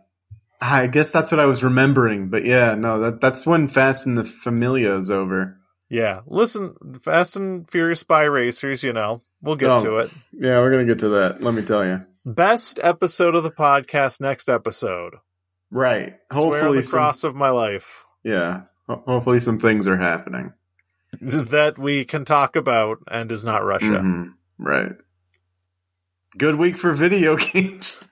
I 0.61 0.87
guess 0.87 1.13
that's 1.13 1.31
what 1.31 1.41
I 1.41 1.47
was 1.47 1.63
remembering, 1.63 2.29
but 2.29 2.45
yeah, 2.45 2.75
no, 2.75 3.01
that 3.01 3.21
that's 3.21 3.47
when 3.47 3.69
Fast 3.69 4.07
and 4.07 4.17
the 4.17 4.25
Familia 4.25 4.95
is 4.97 5.11
over. 5.11 5.59
Yeah. 5.91 6.21
Listen, 6.27 6.75
Fast 7.03 7.37
and 7.37 7.71
Furious 7.71 8.01
Spy 8.01 8.23
Racers. 8.23 8.83
You 8.83 8.93
know, 8.93 9.21
we'll 9.43 9.57
get 9.57 9.71
Oh. 9.71 9.79
to 9.85 9.97
it. 9.99 10.11
Yeah, 10.33 10.59
we're 10.59 10.71
going 10.71 10.87
to 10.87 10.91
get 10.93 11.01
to 11.01 11.09
that. 11.11 11.43
Let 11.43 11.55
me 11.55 11.63
tell 11.63 11.85
you. 11.85 12.05
Best 12.25 12.81
episode 12.83 13.35
of 13.35 13.43
the 13.43 13.51
podcast. 13.51 14.21
Next 14.21 14.49
episode. 14.49 15.17
Right. 15.71 16.17
Hopefully 16.33 16.83
some, 16.83 16.91
cross 16.91 17.25
of 17.25 17.35
my 17.35 17.51
life 17.51 18.05
Yeah. 18.23 18.63
Hopefully 18.89 19.41
some 19.41 19.59
things 19.59 19.87
are 19.87 19.97
happening. 19.99 20.53
that 21.21 21.79
we 21.79 22.05
can 22.05 22.25
talk 22.25 22.55
about 22.57 22.99
and 23.09 23.31
is 23.31 23.45
not 23.45 23.65
Russia. 23.65 23.87
Mhm. 23.87 24.35
Right. 24.59 24.93
Good 26.37 26.57
week 26.57 26.77
for 26.79 26.93
video 26.93 27.37
games. 27.53 28.05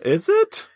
Is 0.00 0.28
it? 0.28 0.66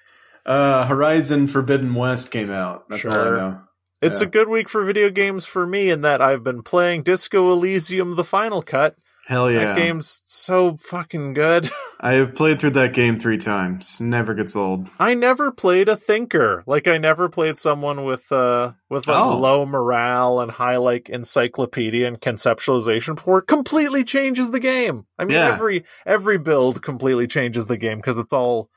Uh, 0.48 0.86
Horizon 0.86 1.46
Forbidden 1.46 1.94
West 1.94 2.30
came 2.30 2.50
out. 2.50 2.88
That's 2.88 3.06
all 3.06 3.12
Sure. 3.12 3.36
I 3.36 3.38
know. 3.40 3.60
It's 4.00 4.20
Yeah. 4.20 4.28
a 4.28 4.30
good 4.30 4.48
week 4.48 4.68
for 4.68 4.84
video 4.84 5.10
games 5.10 5.44
for 5.44 5.66
me 5.66 5.90
in 5.90 6.00
that 6.02 6.20
I've 6.22 6.42
been 6.42 6.62
playing 6.62 7.02
Disco 7.02 7.50
Elysium: 7.50 8.16
The 8.16 8.24
Final 8.24 8.62
Cut. 8.62 8.94
Hell 9.26 9.50
yeah. 9.50 9.74
That 9.74 9.76
game's 9.76 10.22
so 10.24 10.76
fucking 10.78 11.34
good. 11.34 11.68
I 12.00 12.12
have 12.14 12.34
played 12.34 12.58
through 12.58 12.70
that 12.70 12.94
game 12.94 13.18
three 13.18 13.36
times. 13.36 14.00
Never 14.00 14.32
gets 14.32 14.56
old. 14.56 14.88
I 14.98 15.12
never 15.12 15.50
played 15.52 15.90
a 15.90 15.96
thinker. 15.96 16.62
Like 16.66 16.88
I 16.88 16.96
never 16.96 17.28
played 17.28 17.58
someone 17.58 18.04
with 18.06 18.32
uh 18.32 18.72
with 18.88 19.06
like 19.06 19.18
Oh. 19.22 19.36
low 19.36 19.66
morale 19.66 20.40
and 20.40 20.50
high 20.50 20.78
like 20.78 21.10
encyclopedia 21.10 22.06
and 22.08 22.18
conceptualization 22.20 23.16
before. 23.16 23.42
Completely 23.42 24.02
changes 24.02 24.50
the 24.50 24.60
game. 24.60 25.04
I 25.18 25.24
mean 25.24 25.34
Yeah. 25.36 25.52
every 25.52 25.84
every 26.06 26.38
build 26.38 26.82
completely 26.82 27.26
changes 27.26 27.66
the 27.66 27.76
game 27.76 27.98
because 27.98 28.18
it's 28.18 28.32
all 28.32 28.70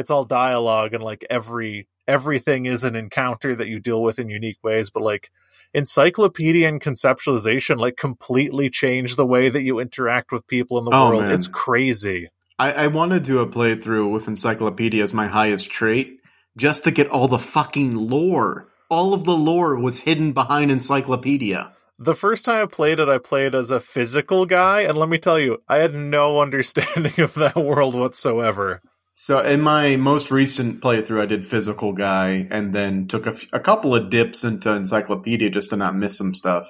it's 0.00 0.10
all 0.10 0.24
dialogue 0.24 0.94
and 0.94 1.02
like 1.02 1.24
every 1.30 1.86
everything 2.08 2.66
is 2.66 2.82
an 2.82 2.96
encounter 2.96 3.54
that 3.54 3.68
you 3.68 3.78
deal 3.78 4.02
with 4.02 4.18
in 4.18 4.28
unique 4.28 4.58
ways, 4.64 4.90
but 4.90 5.02
like 5.02 5.30
encyclopedia 5.72 6.68
and 6.68 6.80
conceptualization 6.80 7.78
like 7.78 7.96
completely 7.96 8.68
change 8.68 9.14
the 9.16 9.26
way 9.26 9.48
that 9.48 9.62
you 9.62 9.78
interact 9.78 10.32
with 10.32 10.46
people 10.48 10.78
in 10.78 10.84
the 10.84 10.90
Oh, 10.92 11.10
world. 11.10 11.22
man. 11.22 11.32
It's 11.32 11.46
crazy. 11.48 12.28
I, 12.58 12.72
I 12.72 12.86
want 12.88 13.12
to 13.12 13.20
do 13.20 13.38
a 13.38 13.46
playthrough 13.46 14.10
with 14.12 14.28
Encyclopedia 14.28 15.02
as 15.02 15.14
my 15.14 15.26
highest 15.28 15.70
trait 15.70 16.18
just 16.56 16.84
to 16.84 16.90
get 16.90 17.08
all 17.08 17.28
the 17.28 17.38
fucking 17.38 17.94
lore. 17.94 18.68
All 18.90 19.14
of 19.14 19.24
the 19.24 19.36
lore 19.36 19.76
was 19.78 20.00
hidden 20.00 20.32
behind 20.32 20.70
Encyclopedia. 20.70 21.72
The 21.98 22.14
first 22.14 22.44
time 22.44 22.62
I 22.62 22.66
played 22.66 22.98
it, 22.98 23.08
I 23.08 23.18
played 23.18 23.54
as 23.54 23.70
a 23.70 23.78
physical 23.78 24.46
guy, 24.46 24.80
and 24.82 24.98
let 24.98 25.08
me 25.08 25.18
tell 25.18 25.38
you, 25.38 25.62
I 25.68 25.76
had 25.78 25.94
no 25.94 26.40
understanding 26.42 27.20
of 27.20 27.34
that 27.34 27.56
world 27.56 27.94
whatsoever. 27.94 28.82
So 29.22 29.40
in 29.40 29.60
my 29.60 29.96
most 29.96 30.30
recent 30.30 30.80
playthrough, 30.80 31.20
I 31.20 31.26
did 31.26 31.46
physical 31.46 31.92
guy 31.92 32.48
and 32.50 32.74
then 32.74 33.06
took 33.06 33.26
a, 33.26 33.32
f- 33.32 33.52
a 33.52 33.60
couple 33.60 33.94
of 33.94 34.08
dips 34.08 34.44
into 34.44 34.72
encyclopedia 34.72 35.50
just 35.50 35.68
to 35.70 35.76
not 35.76 35.94
miss 35.94 36.16
some 36.16 36.32
stuff. 36.32 36.66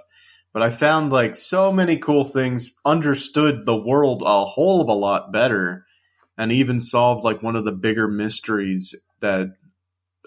But 0.53 0.65
I 0.65 0.71
found 0.71 1.13
like 1.13 1.37
so 1.37 1.71
many 1.71 1.97
cool 1.97 2.25
things, 2.25 2.73
understood 2.85 3.67
the 3.67 3.77
world 3.77 4.25
a 4.27 4.45
whole 4.45 4.81
of 4.81 4.89
a 4.89 4.95
lot 4.95 5.33
better, 5.33 5.87
and 6.37 6.51
even 6.51 6.81
solved 6.81 7.23
like 7.23 7.41
one 7.41 7.55
of 7.55 7.65
the 7.65 7.71
bigger 7.71 8.09
mysteries 8.09 9.01
that 9.21 9.53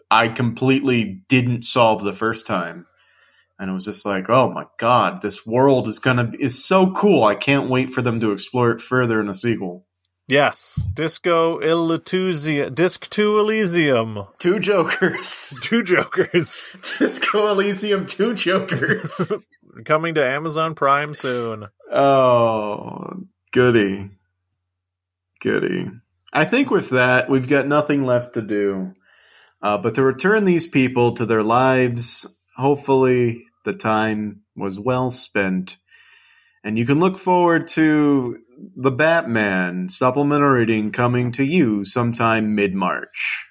I 0.10 0.30
completely 0.30 1.24
didn't 1.28 1.66
solve 1.66 2.06
the 2.06 2.14
first 2.14 2.48
time. 2.48 2.86
And 3.60 3.70
it 3.70 3.74
was 3.74 3.84
just 3.84 4.06
like, 4.06 4.30
oh 4.30 4.50
my 4.50 4.68
god, 4.80 5.22
this 5.22 5.46
world 5.46 5.90
is 5.90 6.00
gonna 6.00 6.28
be, 6.28 6.42
is 6.42 6.64
so 6.64 6.90
cool. 6.94 7.26
I 7.26 7.36
can't 7.36 7.70
wait 7.70 7.90
for 7.90 8.02
them 8.02 8.22
to 8.22 8.32
explore 8.32 8.72
it 8.72 8.80
further 8.80 9.20
in 9.20 9.28
a 9.28 9.34
sequel. 9.34 9.86
Yes, 10.28 10.82
Disco 10.94 11.60
Elysium, 11.60 12.74
Disc 12.74 13.10
2 13.10 13.40
Elysium. 13.40 14.20
Two 14.40 14.60
Jokers. 14.60 15.54
Two 15.62 15.84
Jokers. 15.84 16.72
Disco 16.98 17.50
Elysium 17.50 18.06
Two 18.06 18.34
Jokers. 18.34 19.32
Coming 19.86 20.16
to 20.16 20.26
Amazon 20.26 20.76
Prime 20.76 21.14
soon. 21.14 21.68
oh, 21.92 23.18
goody, 23.52 24.12
goody. 25.42 25.90
I 26.32 26.46
think 26.46 26.72
with 26.72 26.92
that 26.92 27.30
we've 27.30 27.50
got 27.50 27.68
nothing 27.68 28.06
left 28.06 28.36
to 28.36 28.42
do, 28.42 28.94
uh, 29.62 29.78
but 29.78 29.96
to 29.96 30.04
return 30.04 30.46
these 30.46 30.68
people 30.68 31.14
to 31.14 31.26
their 31.26 31.44
lives. 31.44 32.26
Hopefully, 32.56 33.46
the 33.66 33.74
time 33.74 34.42
was 34.56 34.80
well 34.80 35.10
spent, 35.10 35.78
and 36.64 36.78
you 36.78 36.86
can 36.86 37.00
look 37.00 37.18
forward 37.18 37.68
to 37.70 38.38
the 38.76 38.92
Batman 38.92 39.90
supplemental 39.90 40.50
reading 40.50 40.92
coming 40.92 41.32
to 41.34 41.44
you 41.44 41.86
sometime 41.86 42.56
mid 42.56 42.74
March. 42.74 43.48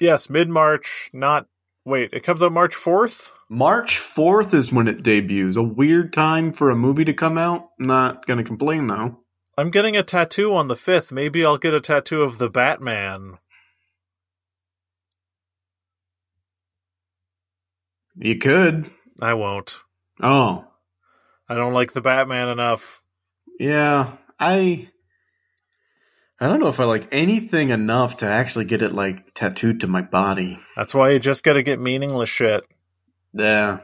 Yes, 0.00 0.28
mid 0.28 0.48
March, 0.48 1.10
not. 1.12 1.46
Wait, 1.84 2.10
it 2.12 2.22
comes 2.22 2.42
out 2.42 2.52
March 2.52 2.74
4th? 2.74 3.30
March 3.50 3.98
4th 3.98 4.54
is 4.54 4.72
when 4.72 4.88
it 4.88 5.02
debuts. 5.02 5.56
A 5.56 5.62
weird 5.62 6.12
time 6.14 6.52
for 6.52 6.70
a 6.70 6.76
movie 6.76 7.04
to 7.04 7.12
come 7.12 7.36
out. 7.36 7.68
Not 7.78 8.26
going 8.26 8.38
to 8.38 8.44
complain 8.44 8.86
though. 8.86 9.20
I'm 9.58 9.70
getting 9.70 9.96
a 9.96 10.02
tattoo 10.02 10.52
on 10.54 10.68
the 10.68 10.74
5th. 10.74 11.12
Maybe 11.12 11.44
I'll 11.44 11.58
get 11.58 11.74
a 11.74 11.80
tattoo 11.80 12.22
of 12.22 12.38
the 12.38 12.48
Batman. 12.48 13.38
You 18.16 18.38
could. 18.38 18.90
I 19.20 19.34
won't. 19.34 19.78
Oh, 20.22 20.64
I 21.48 21.54
don't 21.56 21.72
like 21.72 21.92
the 21.92 22.00
Batman 22.00 22.48
enough. 22.48 23.02
yeah. 23.58 24.12
I 24.38 24.88
I 26.40 26.46
don't 26.48 26.60
know 26.60 26.68
if 26.68 26.80
I 26.80 26.84
like 26.84 27.06
anything 27.12 27.70
enough 27.70 28.18
to 28.18 28.26
actually 28.26 28.64
get 28.64 28.82
it 28.82 28.92
like 28.92 29.34
tattooed 29.34 29.80
to 29.80 29.86
my 29.86 30.02
body. 30.02 30.60
That's 30.76 30.94
why 30.94 31.10
you 31.10 31.18
just 31.18 31.44
gotta 31.44 31.62
get 31.62 31.80
meaningless 31.80 32.28
shit. 32.28 32.64
Yeah. 33.32 33.80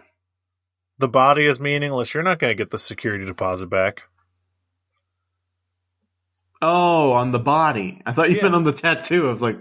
The 0.98 1.08
body 1.08 1.46
is 1.46 1.58
meaningless. 1.60 2.12
You're 2.12 2.22
not 2.22 2.38
gonna 2.38 2.54
get 2.54 2.70
the 2.70 2.78
security 2.78 3.24
deposit 3.24 3.68
back. 3.68 4.02
Oh, 6.62 7.12
on 7.12 7.30
the 7.30 7.38
body. 7.38 8.02
I 8.04 8.12
thought 8.12 8.30
you 8.30 8.36
Yeah. 8.36 8.42
meant 8.44 8.54
on 8.56 8.64
the 8.64 8.72
tattoo. 8.72 9.28
I 9.28 9.32
was 9.32 9.42
like, 9.42 9.58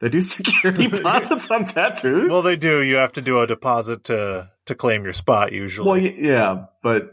they 0.00 0.08
do 0.10 0.20
security 0.20 0.86
deposits 0.88 1.50
on 1.50 1.64
tattoos? 1.64 2.28
Well, 2.28 2.42
they 2.42 2.56
do. 2.56 2.82
You 2.82 2.96
have 2.96 3.12
to 3.14 3.22
do 3.22 3.40
a 3.40 3.46
deposit 3.46 4.04
to 4.04 4.50
to 4.66 4.74
claim 4.74 5.04
your 5.04 5.12
spot 5.12 5.52
usually. 5.52 5.88
Well, 5.88 5.98
yeah, 5.98 6.66
but 6.82 7.12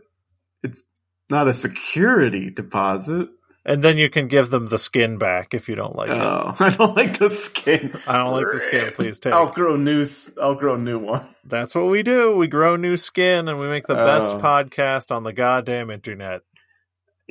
it's 0.63 0.83
not 1.29 1.47
a 1.47 1.53
security 1.53 2.49
deposit. 2.49 3.29
and 3.65 3.81
then 3.83 3.97
you 3.97 4.09
can 4.09 4.27
give 4.27 4.49
them 4.49 4.67
the 4.67 4.77
skin 4.77 5.17
back 5.17 5.53
if 5.53 5.69
you 5.69 5.75
don't 5.75 5.95
like 5.95 6.09
it. 6.09 6.17
Oh, 6.17 6.53
I 6.59 6.69
don't 6.71 6.95
like 6.97 7.17
the 7.17 7.29
skin. 7.29 7.93
I 8.07 8.17
don't 8.17 8.31
like 8.33 8.45
the 8.51 8.59
skin. 8.59 8.91
Please 8.93 9.19
take. 9.19 9.33
I'll 9.33 9.51
grow 9.51 9.75
new. 9.77 10.05
I'll 10.41 10.55
grow 10.55 10.75
new 10.75 10.99
one. 10.99 11.27
That's 11.45 11.73
what 11.75 11.85
we 11.85 12.03
do. 12.03 12.35
We 12.35 12.47
grow 12.47 12.75
new 12.75 12.97
skin 12.97 13.47
and 13.47 13.57
we 13.59 13.67
make 13.67 13.87
the 13.87 13.95
best 13.95 14.33
Oh. 14.33 14.39
podcast 14.39 15.15
on 15.15 15.23
the 15.23 15.33
goddamn 15.33 15.89
internet. 15.89 16.41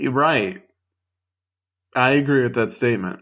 Right. 0.02 0.62
I 1.94 2.12
agree 2.12 2.42
with 2.44 2.54
that 2.54 2.70
statement. 2.70 3.20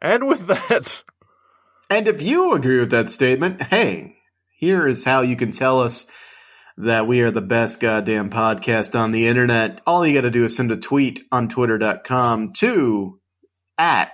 And 0.00 0.26
with 0.26 0.46
that, 0.46 1.02
And 1.90 2.08
if 2.08 2.22
you 2.22 2.54
agree 2.54 2.78
with 2.80 2.90
that 2.90 3.10
statement, 3.10 3.60
hey, 3.64 4.16
here 4.58 4.88
is 4.88 5.04
how 5.04 5.20
you 5.20 5.36
can 5.36 5.50
tell 5.50 5.80
us 5.80 6.10
that 6.76 7.06
we 7.06 7.20
are 7.20 7.30
the 7.30 7.40
best 7.40 7.78
goddamn 7.80 8.30
podcast 8.30 8.98
on 8.98 9.12
the 9.12 9.28
internet, 9.28 9.80
all 9.86 10.06
you 10.06 10.12
got 10.14 10.22
to 10.22 10.30
do 10.30 10.44
is 10.44 10.56
send 10.56 10.72
a 10.72 10.76
tweet 10.76 11.22
on 11.30 11.48
twitter.com 11.48 12.52
to 12.54 13.20
at 13.78 14.10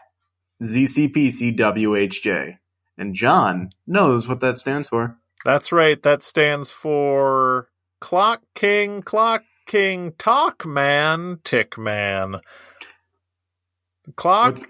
ZCPCWHJ. 0.63 2.59
And 2.99 3.15
John 3.15 3.71
knows 3.87 4.29
what 4.29 4.41
that 4.41 4.59
stands 4.59 4.89
for. 4.89 5.17
That's 5.45 5.73
right. 5.73 6.03
That 6.03 6.23
stands 6.23 6.71
for 6.71 7.69
Clock 8.01 8.43
King, 8.55 9.01
Clock 9.03 9.43
King, 9.67 10.13
Talk 10.19 10.67
Man, 10.67 11.39
Tick 11.45 11.79
Man. 11.79 12.41
Clock, 14.17 14.59
What- 14.59 14.67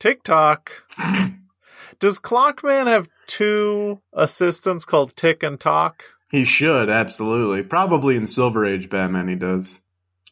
TikTok. 0.00 0.72
Does 2.00 2.18
Clockman 2.18 2.88
have 2.88 3.08
two 3.28 4.00
assistants 4.12 4.84
called 4.84 5.14
Tick 5.14 5.44
and 5.44 5.60
Talk? 5.60 6.02
He 6.34 6.42
should, 6.42 6.90
absolutely. 6.90 7.62
Probably 7.62 8.16
in 8.16 8.26
Silver 8.26 8.64
Age 8.64 8.90
Batman 8.90 9.28
he 9.28 9.36
does. 9.36 9.78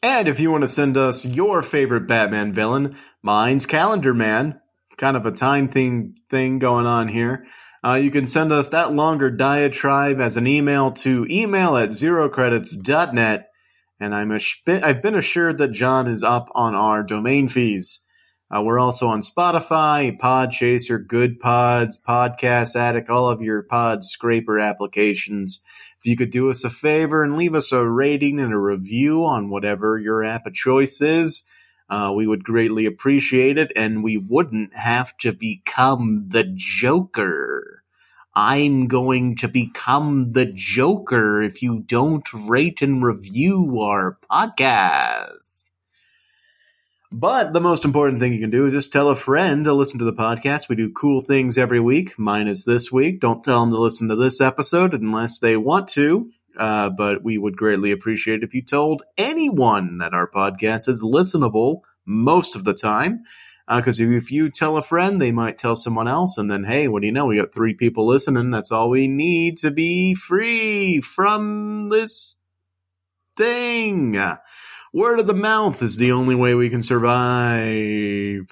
And 0.01 0.27
if 0.27 0.41
you 0.41 0.51
want 0.51 0.63
to 0.63 0.67
send 0.67 0.97
us 0.97 1.25
your 1.25 1.61
favorite 1.61 2.09
Batman 2.09 2.51
villain, 2.51 2.97
mine's 3.21 3.65
Calendar 3.65 4.13
Man. 4.13 4.59
Kind 4.97 5.15
of 5.15 5.25
a 5.25 5.31
time 5.31 5.69
thing 5.69 6.17
thing 6.29 6.59
going 6.59 6.85
on 6.85 7.07
here. 7.07 7.45
Uh, 7.85 7.93
you 7.93 8.11
can 8.11 8.27
send 8.27 8.51
us 8.51 8.67
that 8.69 8.91
longer 8.91 9.31
diatribe 9.31 10.19
as 10.19 10.35
an 10.35 10.45
email 10.45 10.91
to 10.91 11.25
email 11.29 11.77
at 11.77 11.91
zerocredits.net. 11.91 13.49
And 14.01 14.13
I'm 14.13 14.33
ass- 14.33 14.57
I've 14.67 15.01
been 15.01 15.15
assured 15.15 15.59
that 15.59 15.71
John 15.71 16.07
is 16.07 16.25
up 16.25 16.49
on 16.53 16.75
our 16.75 17.03
domain 17.03 17.47
fees. 17.47 18.01
Uh, 18.53 18.61
we're 18.61 18.77
also 18.77 19.07
on 19.07 19.21
Spotify, 19.21 20.19
Podchaser, 20.19 21.07
Good 21.07 21.39
Pods, 21.39 21.97
Podcast 22.05 22.75
Addict, 22.75 23.09
all 23.09 23.29
of 23.29 23.41
your 23.41 23.63
pod 23.63 24.03
scraper 24.03 24.59
applications. 24.59 25.63
If 26.03 26.09
you 26.09 26.17
could 26.17 26.31
do 26.31 26.49
us 26.49 26.65
a 26.65 26.69
favor 26.69 27.23
and 27.23 27.37
leave 27.37 27.55
us 27.55 27.71
a 27.71 27.87
rating 27.87 28.41
and 28.41 28.51
a 28.51 28.57
review 28.57 29.23
on 29.23 29.49
whatever 29.49 29.97
your 29.97 30.21
app 30.21 30.45
of 30.45 30.53
choice 30.53 30.99
is, 30.99 31.43
uh, 31.89 32.11
we 32.13 32.27
would 32.27 32.43
greatly 32.43 32.85
appreciate 32.85 33.57
it, 33.57 33.71
and 33.77 34.03
we 34.03 34.17
wouldn't 34.17 34.75
have 34.75 35.17
to 35.19 35.31
become 35.31 36.25
the 36.27 36.43
Joker. 36.55 37.85
I'm 38.35 38.89
going 38.89 39.37
to 39.37 39.47
become 39.47 40.33
the 40.33 40.51
Joker 40.53 41.41
if 41.41 41.61
you 41.61 41.79
don't 41.79 42.27
rate 42.33 42.81
and 42.81 43.01
review 43.01 43.79
our 43.79 44.17
podcast. 44.29 45.63
But 47.13 47.53
the 47.53 47.61
most 47.61 47.85
important 47.85 48.19
thing 48.19 48.33
you 48.33 48.39
can 48.39 48.49
do 48.49 48.65
is 48.65 48.73
just 48.73 48.91
tell 48.91 49.09
a 49.09 49.15
friend 49.15 49.65
to 49.65 49.73
listen 49.73 49.99
to 49.99 50.05
the 50.05 50.13
podcast. 50.13 50.67
We 50.67 50.75
do 50.75 50.91
cool 50.91 51.21
things 51.21 51.59
every 51.59 51.79
week. 51.79 52.17
Mine 52.17 52.47
is 52.47 52.65
this 52.65 52.91
week. 52.91 53.19
Don't 53.19 53.43
tell 53.43 53.59
them 53.59 53.69
to 53.69 53.77
listen 53.77 54.07
to 54.07 54.15
this 54.15 54.41
episode 54.41 54.95
unless 54.95 55.37
they 55.37 55.55
want 55.55 55.89
to. 55.89 56.31
Uh, 56.57 56.89
but 56.89 57.23
we 57.23 57.37
would 57.37 57.55
greatly 57.55 57.91
appreciate 57.91 58.41
if 58.41 58.55
you 58.55 58.63
told 58.63 59.03
anyone 59.15 59.99
that 59.99 60.15
our 60.15 60.27
podcast 60.27 60.89
is 60.89 61.03
listenable 61.03 61.81
most 62.03 62.55
of 62.55 62.63
the 62.63 62.73
time. 62.73 63.21
Because 63.67 63.99
if 63.99 64.31
you 64.31 64.49
tell 64.49 64.77
a 64.77 64.81
friend, 64.81 65.21
they 65.21 65.31
might 65.31 65.59
tell 65.59 65.75
someone 65.75 66.07
else, 66.07 66.39
and 66.39 66.49
then 66.49 66.63
hey, 66.63 66.87
what 66.87 67.01
do 67.01 67.05
you 67.05 67.13
know? 67.13 67.27
We 67.27 67.37
got 67.37 67.53
three 67.53 67.75
people 67.75 68.07
listening. 68.07 68.49
That's 68.49 68.71
all 68.71 68.89
we 68.89 69.07
need 69.07 69.57
to 69.57 69.69
be 69.69 70.15
free 70.15 70.99
from 70.99 71.89
this 71.89 72.37
thing. 73.37 74.17
Word 74.93 75.19
of 75.19 75.25
the 75.25 75.33
mouth 75.33 75.81
is 75.81 75.97
the 75.97 76.11
only 76.11 76.35
way 76.35 76.53
we 76.53 76.69
can 76.69 76.83
survive. 76.83 78.47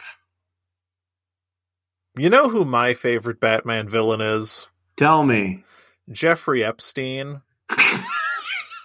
You 2.17 2.29
know 2.29 2.49
who 2.49 2.65
my 2.65 2.95
favorite 2.95 3.39
Batman 3.39 3.87
villain 3.87 4.21
is? 4.21 4.67
Tell 4.97 5.23
me. 5.23 5.63
Jeffrey 6.11 6.63
Epstein. 6.63 7.41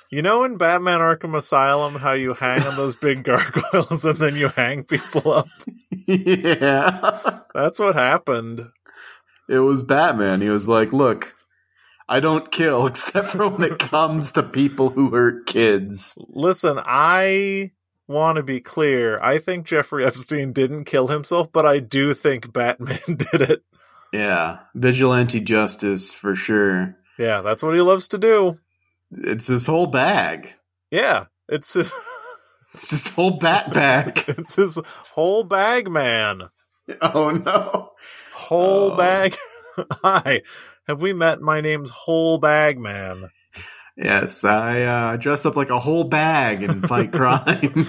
You 0.09 0.23
know 0.23 0.45
in 0.45 0.57
Batman 0.57 1.01
Arkham 1.01 1.37
Asylum 1.37 1.97
how 1.97 2.12
you 2.12 2.33
hang 2.33 2.62
on 2.62 2.77
those 2.77 2.95
big 2.95 3.24
gargoyles 3.24 4.05
and 4.05 4.16
then 4.16 4.37
you 4.37 4.49
hang 4.49 4.85
people 4.85 5.33
up? 5.33 5.49
yeah. 6.07 7.41
That's 7.53 7.78
what 7.81 7.97
happened. 7.97 8.69
It 9.49 9.59
was 9.59 9.83
Batman. 9.83 10.41
He 10.41 10.49
was 10.49 10.69
like, 10.69 10.93
look, 10.93 11.35
I 12.09 12.20
don't 12.20 12.51
kill 12.51 12.87
except 12.89 13.28
for 13.28 13.49
when 13.49 13.73
it 13.73 13.78
comes 13.78 14.33
to 14.33 14.43
people 14.43 14.91
who 14.91 15.11
hurt 15.11 15.47
kids. 15.47 16.16
Listen, 16.31 16.78
I 16.85 17.73
want 18.09 18.37
to 18.37 18.43
be 18.43 18.61
clear. 18.61 19.19
I 19.20 19.39
think 19.39 19.66
Jeffrey 19.66 20.05
Epstein 20.07 20.53
didn't 20.53 20.85
kill 20.85 21.09
himself, 21.09 21.51
but 21.53 21.66
I 21.66 21.81
do 21.81 22.15
think 22.15 22.53
Batman 22.53 22.99
did 23.07 23.43
it. 23.43 23.62
Yeah. 24.12 24.59
Vigilante 24.74 25.41
justice 25.41 26.12
for 26.12 26.35
sure. 26.37 26.97
Yeah, 27.19 27.41
that's 27.43 27.62
what 27.62 27.74
he 27.74 27.81
loves 27.81 28.09
to 28.09 28.19
do. 28.19 28.59
It's 29.11 29.47
his 29.49 29.66
whole 29.66 29.87
bag. 29.89 30.55
Yeah, 30.91 31.27
it's 31.49 31.74
his, 31.74 31.91
It's 32.74 32.91
his 32.91 33.09
whole 33.11 33.39
bat 33.39 33.73
bag. 33.73 34.23
it's 34.28 34.55
his 34.57 34.78
whole 35.12 35.45
bag, 35.45 35.91
man. 35.91 36.43
oh 37.01 37.31
no. 37.31 37.93
Whole 38.35 38.93
Oh. 38.93 38.97
bag. 38.97 39.35
Hi, 40.05 40.43
have 40.87 41.03
we 41.03 41.13
met? 41.13 41.41
My 41.41 41.61
name's 41.61 41.91
Whole 41.91 42.39
Bag 42.39 42.79
Man. 42.79 43.31
Yes, 43.97 44.45
I 44.45 44.83
uh, 44.83 45.17
dress 45.17 45.47
up 45.47 45.57
like 45.57 45.71
a 45.71 45.81
whole 45.81 46.05
bag 46.05 46.63
and 46.63 46.87
fight 46.87 47.13
crime. 47.13 47.87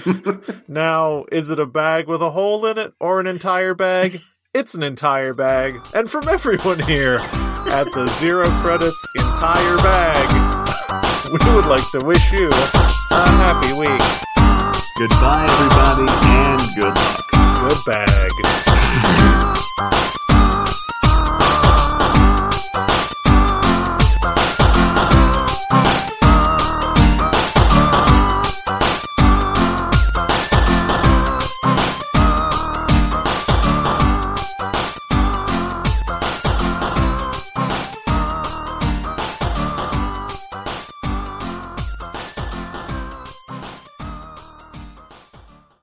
Now, 0.69 1.26
is 1.32 1.49
it 1.49 1.60
a 1.60 1.65
bag 1.65 2.07
with 2.07 2.22
a 2.22 2.30
hole 2.30 2.65
in 2.65 2.78
it 2.78 2.94
or 2.99 3.19
an 3.19 3.28
entire 3.28 3.74
bag? 3.74 4.18
It's 4.53 4.76
an 4.76 4.84
entire 4.84 5.34
bag. 5.34 5.80
And 5.94 6.11
from 6.11 6.28
everyone 6.28 6.80
here 6.80 7.19
at 7.19 7.86
the 7.94 8.07
Zero 8.19 8.49
Credits 8.61 9.06
Entire 9.15 9.78
Bag, 9.78 11.32
we 11.32 11.56
would 11.56 11.65
like 11.65 11.90
to 11.91 12.03
wish 12.03 12.32
you 12.32 12.49
a 12.49 13.28
happy 13.40 13.74
week. 13.74 14.02
Goodbye, 14.98 15.48
everybody, 15.49 16.10
and 16.28 16.76
good 16.76 16.95
luck. 16.95 17.24
Good 17.61 17.86
bag. 17.86 19.34